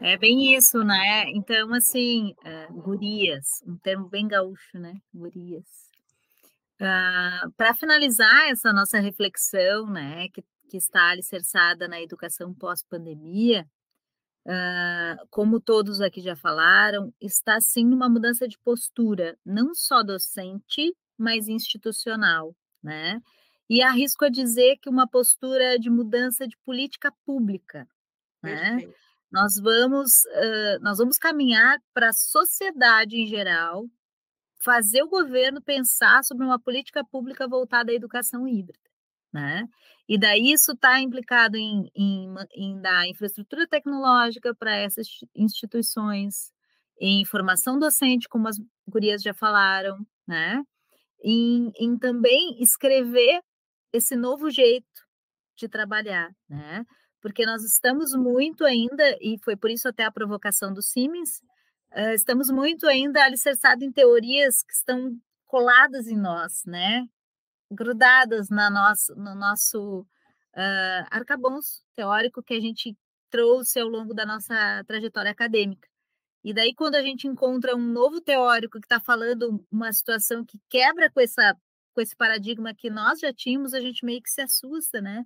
É 0.00 0.16
bem 0.18 0.54
isso, 0.54 0.82
né? 0.82 1.30
Então, 1.30 1.72
assim, 1.72 2.34
uh, 2.44 2.82
gurias, 2.82 3.62
um 3.66 3.76
termo 3.76 4.08
bem 4.08 4.26
gaúcho, 4.26 4.78
né? 4.78 4.94
Gurias. 5.12 5.64
Uh, 6.80 6.84
ah, 6.84 7.48
Para 7.56 7.74
finalizar 7.74 8.48
essa 8.48 8.72
nossa 8.72 8.98
reflexão, 8.98 9.88
né, 9.88 10.28
que, 10.28 10.44
que 10.68 10.76
está 10.76 11.10
alicerçada 11.10 11.86
na 11.86 12.00
educação 12.02 12.52
pós-pandemia, 12.52 13.66
uh, 14.46 15.26
como 15.30 15.60
todos 15.60 16.00
aqui 16.00 16.20
já 16.20 16.34
falaram, 16.34 17.14
está 17.20 17.60
sim 17.60 17.84
numa 17.86 18.08
mudança 18.08 18.48
de 18.48 18.58
postura, 18.58 19.38
não 19.44 19.74
só 19.74 20.02
docente, 20.02 20.94
mas 21.16 21.48
institucional, 21.48 22.54
né? 22.82 23.22
E 23.70 23.80
arrisco 23.80 24.24
a 24.24 24.28
dizer 24.28 24.76
que 24.82 24.90
uma 24.90 25.08
postura 25.08 25.78
de 25.78 25.88
mudança 25.88 26.46
de 26.46 26.56
política 26.58 27.10
pública, 27.24 27.88
né? 28.42 28.86
Nós 29.34 29.56
vamos, 29.60 30.24
uh, 30.26 30.78
nós 30.80 30.98
vamos 30.98 31.18
caminhar 31.18 31.76
para 31.92 32.10
a 32.10 32.12
sociedade 32.12 33.16
em 33.16 33.26
geral, 33.26 33.84
fazer 34.62 35.02
o 35.02 35.08
governo 35.08 35.60
pensar 35.60 36.22
sobre 36.22 36.46
uma 36.46 36.56
política 36.56 37.04
pública 37.04 37.48
voltada 37.48 37.90
à 37.90 37.94
educação 37.96 38.46
híbrida. 38.46 38.78
Né? 39.32 39.66
E 40.08 40.16
daí 40.16 40.52
isso 40.52 40.70
está 40.70 41.00
implicado 41.00 41.56
em, 41.56 41.90
em, 41.96 42.32
em, 42.54 42.80
dar 42.80 43.08
infraestrutura 43.08 43.66
tecnológica 43.66 44.54
para 44.54 44.76
essas 44.76 45.08
instituições, 45.34 46.52
em 47.00 47.24
formação 47.24 47.76
docente, 47.76 48.28
como 48.28 48.46
as 48.46 48.56
gurias 48.86 49.20
já 49.20 49.34
falaram, 49.34 49.98
né? 50.28 50.62
Em, 51.24 51.72
em 51.76 51.98
também 51.98 52.62
escrever 52.62 53.42
esse 53.92 54.14
novo 54.14 54.48
jeito 54.48 54.86
de 55.56 55.68
trabalhar, 55.68 56.30
né? 56.48 56.84
Porque 57.24 57.46
nós 57.46 57.64
estamos 57.64 58.14
muito 58.14 58.66
ainda, 58.66 59.16
e 59.18 59.38
foi 59.42 59.56
por 59.56 59.70
isso 59.70 59.88
até 59.88 60.04
a 60.04 60.12
provocação 60.12 60.74
do 60.74 60.82
Siemens, 60.82 61.38
uh, 61.96 62.12
estamos 62.12 62.50
muito 62.50 62.86
ainda 62.86 63.24
alicerçados 63.24 63.82
em 63.82 63.90
teorias 63.90 64.62
que 64.62 64.74
estão 64.74 65.18
coladas 65.46 66.06
em 66.06 66.18
nós, 66.18 66.66
né? 66.66 67.08
Grudadas 67.70 68.50
na 68.50 68.68
nosso, 68.68 69.14
no 69.16 69.34
nosso 69.34 70.00
uh, 70.00 71.06
arcabouço 71.10 71.82
teórico 71.96 72.42
que 72.42 72.52
a 72.52 72.60
gente 72.60 72.94
trouxe 73.30 73.80
ao 73.80 73.88
longo 73.88 74.12
da 74.12 74.26
nossa 74.26 74.84
trajetória 74.86 75.30
acadêmica. 75.30 75.88
E 76.44 76.52
daí, 76.52 76.74
quando 76.74 76.96
a 76.96 77.02
gente 77.02 77.26
encontra 77.26 77.74
um 77.74 77.90
novo 77.90 78.20
teórico 78.20 78.78
que 78.78 78.84
está 78.84 79.00
falando 79.00 79.66
uma 79.72 79.90
situação 79.94 80.44
que 80.44 80.60
quebra 80.68 81.10
com, 81.10 81.20
essa, 81.20 81.56
com 81.94 82.02
esse 82.02 82.14
paradigma 82.14 82.74
que 82.74 82.90
nós 82.90 83.18
já 83.18 83.32
tínhamos, 83.32 83.72
a 83.72 83.80
gente 83.80 84.04
meio 84.04 84.20
que 84.20 84.28
se 84.28 84.42
assusta, 84.42 85.00
né? 85.00 85.24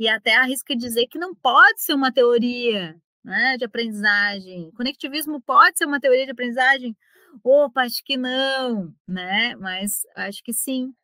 E 0.00 0.08
até 0.08 0.34
arrisca 0.34 0.74
dizer 0.74 1.06
que 1.08 1.18
não 1.18 1.34
pode 1.34 1.82
ser 1.82 1.92
uma 1.92 2.10
teoria 2.10 2.98
né, 3.22 3.58
de 3.58 3.66
aprendizagem. 3.66 4.70
Conectivismo 4.70 5.42
pode 5.42 5.76
ser 5.76 5.84
uma 5.84 6.00
teoria 6.00 6.24
de 6.24 6.30
aprendizagem? 6.30 6.96
Opa, 7.44 7.82
acho 7.82 8.02
que 8.02 8.16
não, 8.16 8.94
né? 9.06 9.54
Mas 9.56 10.00
acho 10.16 10.42
que 10.42 10.54
sim. 10.54 10.94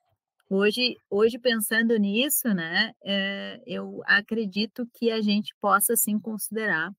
Hoje, 0.48 0.96
hoje 1.10 1.38
pensando 1.38 1.94
nisso, 1.98 2.48
né, 2.54 2.92
é, 3.04 3.60
eu 3.66 4.00
acredito 4.06 4.88
que 4.94 5.10
a 5.10 5.20
gente 5.20 5.54
possa 5.60 5.94
sim 5.94 6.18
considerar 6.18 6.90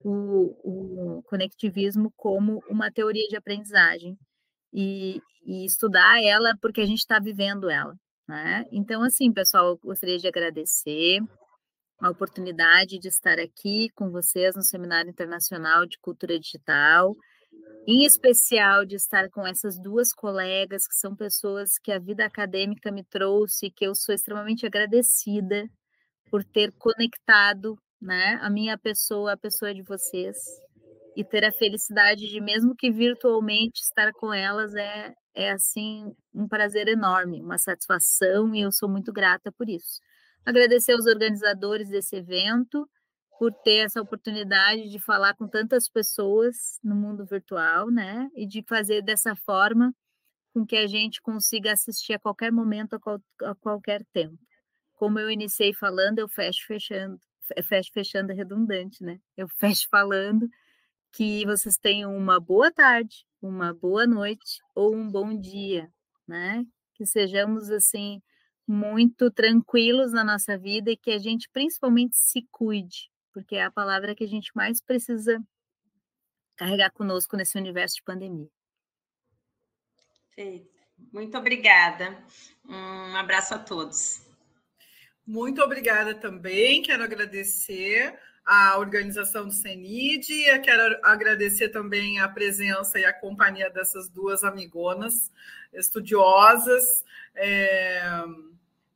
o, 0.00 1.18
o 1.18 1.22
conectivismo 1.22 2.12
como 2.16 2.62
uma 2.68 2.90
teoria 2.90 3.26
de 3.28 3.36
aprendizagem 3.36 4.18
e, 4.74 5.22
e 5.46 5.64
estudar 5.64 6.22
ela 6.22 6.54
porque 6.60 6.82
a 6.82 6.86
gente 6.86 6.98
está 6.98 7.18
vivendo 7.18 7.70
ela, 7.70 7.96
né? 8.30 8.64
Então, 8.70 9.02
assim, 9.02 9.32
pessoal, 9.32 9.70
eu 9.70 9.78
gostaria 9.78 10.16
de 10.16 10.28
agradecer 10.28 11.18
a 12.00 12.08
oportunidade 12.08 12.98
de 13.00 13.08
estar 13.08 13.40
aqui 13.40 13.88
com 13.90 14.08
vocês 14.08 14.54
no 14.54 14.62
Seminário 14.62 15.10
Internacional 15.10 15.84
de 15.84 15.98
Cultura 15.98 16.38
Digital, 16.38 17.16
em 17.88 18.04
especial 18.04 18.86
de 18.86 18.94
estar 18.94 19.28
com 19.30 19.44
essas 19.44 19.76
duas 19.82 20.12
colegas, 20.12 20.86
que 20.86 20.94
são 20.94 21.16
pessoas 21.16 21.76
que 21.82 21.90
a 21.90 21.98
vida 21.98 22.24
acadêmica 22.24 22.92
me 22.92 23.02
trouxe, 23.02 23.68
que 23.68 23.84
eu 23.84 23.96
sou 23.96 24.14
extremamente 24.14 24.64
agradecida 24.64 25.68
por 26.30 26.44
ter 26.44 26.72
conectado 26.78 27.76
né, 28.00 28.38
a 28.40 28.48
minha 28.48 28.78
pessoa, 28.78 29.32
a 29.32 29.36
pessoa 29.36 29.74
de 29.74 29.82
vocês, 29.82 30.36
e 31.16 31.24
ter 31.24 31.44
a 31.44 31.52
felicidade 31.52 32.28
de, 32.28 32.40
mesmo 32.40 32.76
que 32.76 32.92
virtualmente, 32.92 33.80
estar 33.82 34.12
com 34.12 34.32
elas 34.32 34.72
é, 34.76 35.12
é 35.34 35.50
assim 35.50 36.14
um 36.34 36.48
prazer 36.48 36.88
enorme, 36.88 37.42
uma 37.42 37.58
satisfação 37.58 38.54
e 38.54 38.62
eu 38.62 38.72
sou 38.72 38.88
muito 38.88 39.12
grata 39.12 39.50
por 39.52 39.68
isso. 39.68 40.00
Agradecer 40.44 40.92
aos 40.92 41.06
organizadores 41.06 41.88
desse 41.88 42.16
evento 42.16 42.88
por 43.38 43.52
ter 43.52 43.86
essa 43.86 44.00
oportunidade 44.00 44.88
de 44.90 44.98
falar 44.98 45.34
com 45.34 45.48
tantas 45.48 45.88
pessoas 45.88 46.78
no 46.82 46.94
mundo 46.94 47.24
virtual, 47.24 47.90
né? 47.90 48.28
E 48.34 48.46
de 48.46 48.62
fazer 48.62 49.02
dessa 49.02 49.34
forma 49.34 49.94
com 50.52 50.66
que 50.66 50.76
a 50.76 50.86
gente 50.86 51.22
consiga 51.22 51.72
assistir 51.72 52.14
a 52.14 52.18
qualquer 52.18 52.52
momento, 52.52 52.94
a, 52.96 53.00
qual, 53.00 53.20
a 53.42 53.54
qualquer 53.54 54.04
tempo. 54.12 54.38
Como 54.94 55.18
eu 55.18 55.30
iniciei 55.30 55.72
falando, 55.72 56.18
eu 56.18 56.28
fecho 56.28 56.66
fechando, 56.66 57.18
fecho 57.64 57.90
fechando 57.92 58.32
é 58.32 58.34
redundante, 58.34 59.02
né? 59.02 59.18
Eu 59.36 59.48
fecho 59.58 59.88
falando 59.90 60.48
que 61.12 61.44
vocês 61.46 61.76
tenham 61.76 62.16
uma 62.16 62.38
boa 62.38 62.70
tarde, 62.70 63.24
uma 63.40 63.72
boa 63.72 64.06
noite 64.06 64.60
ou 64.74 64.94
um 64.94 65.10
bom 65.10 65.34
dia, 65.38 65.90
né? 66.30 66.64
Que 66.94 67.04
sejamos 67.04 67.70
assim 67.70 68.22
muito 68.66 69.30
tranquilos 69.30 70.12
na 70.12 70.22
nossa 70.22 70.56
vida 70.56 70.92
e 70.92 70.96
que 70.96 71.10
a 71.10 71.18
gente 71.18 71.48
principalmente 71.52 72.16
se 72.16 72.46
cuide, 72.52 73.10
porque 73.32 73.56
é 73.56 73.64
a 73.64 73.70
palavra 73.70 74.14
que 74.14 74.22
a 74.22 74.28
gente 74.28 74.52
mais 74.54 74.80
precisa 74.80 75.42
carregar 76.56 76.92
conosco 76.92 77.36
nesse 77.36 77.58
universo 77.58 77.96
de 77.96 78.02
pandemia. 78.04 78.48
Muito 81.12 81.36
obrigada. 81.36 82.24
Um 82.64 83.16
abraço 83.16 83.54
a 83.54 83.58
todos. 83.58 84.26
Muito 85.26 85.60
obrigada 85.62 86.14
também. 86.14 86.82
Quero 86.82 87.02
agradecer 87.02 88.18
a 88.44 88.78
organização 88.78 89.46
do 89.46 89.52
CENID. 89.52 90.26
Quero 90.62 90.98
agradecer 91.02 91.68
também 91.68 92.18
a 92.18 92.28
presença 92.28 92.98
e 92.98 93.04
a 93.04 93.12
companhia 93.12 93.70
dessas 93.70 94.08
duas 94.08 94.44
amigonas 94.44 95.30
estudiosas 95.72 97.04
é, 97.34 98.24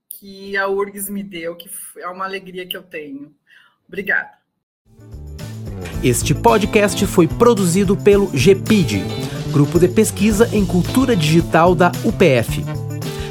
que 0.08 0.56
a 0.56 0.68
URGS 0.68 1.08
me 1.08 1.22
deu, 1.22 1.56
que 1.56 1.70
é 1.98 2.08
uma 2.08 2.24
alegria 2.24 2.66
que 2.66 2.76
eu 2.76 2.82
tenho. 2.82 3.34
Obrigada. 3.86 4.32
Este 6.02 6.34
podcast 6.34 7.06
foi 7.06 7.26
produzido 7.26 7.96
pelo 7.96 8.26
GPID 8.26 9.02
Grupo 9.50 9.78
de 9.78 9.86
Pesquisa 9.86 10.48
em 10.52 10.66
Cultura 10.66 11.14
Digital 11.14 11.76
da 11.76 11.92
UPF, 12.04 12.64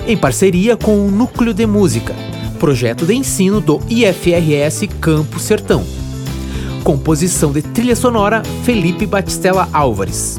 em 0.08 0.18
parceria 0.18 0.78
com 0.78 1.06
o 1.06 1.12
Núcleo 1.12 1.54
de 1.54 1.66
Música, 1.66 2.16
projeto 2.60 3.06
de 3.06 3.14
ensino 3.14 3.60
do 3.60 3.82
IFRS 3.90 4.88
Campo 5.02 5.38
Sertão. 5.38 6.03
Composição 6.84 7.54
de 7.54 7.62
trilha 7.62 7.96
sonora 7.96 8.44
Felipe 8.66 9.06
Batistella 9.06 9.70
Álvares. 9.72 10.38